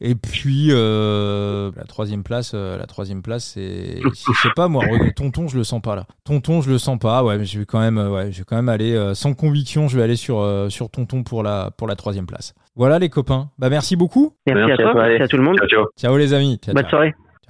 Et 0.00 0.14
puis 0.14 0.68
euh, 0.70 1.70
la 1.76 1.84
troisième 1.84 2.22
place, 2.22 2.52
euh, 2.54 2.78
la 2.78 2.86
troisième 2.86 3.22
place, 3.22 3.44
c'est, 3.54 4.00
je 4.00 4.40
sais 4.42 4.50
pas 4.54 4.68
moi, 4.68 4.84
Tonton, 5.16 5.48
je 5.48 5.56
le 5.56 5.64
sens 5.64 5.80
pas 5.80 5.96
là. 5.96 6.06
Tonton, 6.24 6.60
je 6.60 6.70
le 6.70 6.78
sens 6.78 6.98
pas. 6.98 7.24
Ouais, 7.24 7.38
mais 7.38 7.44
je 7.44 7.58
vais 7.58 7.66
quand 7.66 7.80
même, 7.80 7.98
ouais, 7.98 8.30
je 8.30 8.38
vais 8.38 8.44
quand 8.44 8.56
même 8.56 8.68
aller 8.68 9.12
sans 9.14 9.34
conviction. 9.34 9.88
Je 9.88 9.96
vais 9.96 10.02
aller 10.02 10.16
sur 10.16 10.66
sur 10.70 10.90
Tonton 10.90 11.22
pour 11.22 11.42
la 11.42 11.70
pour 11.76 11.88
la 11.88 11.96
troisième 11.96 12.26
place. 12.26 12.54
Voilà 12.76 12.98
les 12.98 13.08
copains. 13.08 13.50
Bah 13.58 13.70
merci 13.70 13.96
beaucoup. 13.96 14.34
Merci, 14.46 14.72
à 14.72 14.76
toi, 14.76 14.94
merci 14.94 15.22
à 15.22 15.28
tout 15.28 15.36
le 15.36 15.42
monde. 15.42 15.56
Ciao, 15.58 15.68
ciao. 15.68 15.84
ciao 15.98 16.16
les 16.16 16.32
amis. 16.32 16.60
Bonne 16.72 16.88
soirée. 16.88 17.14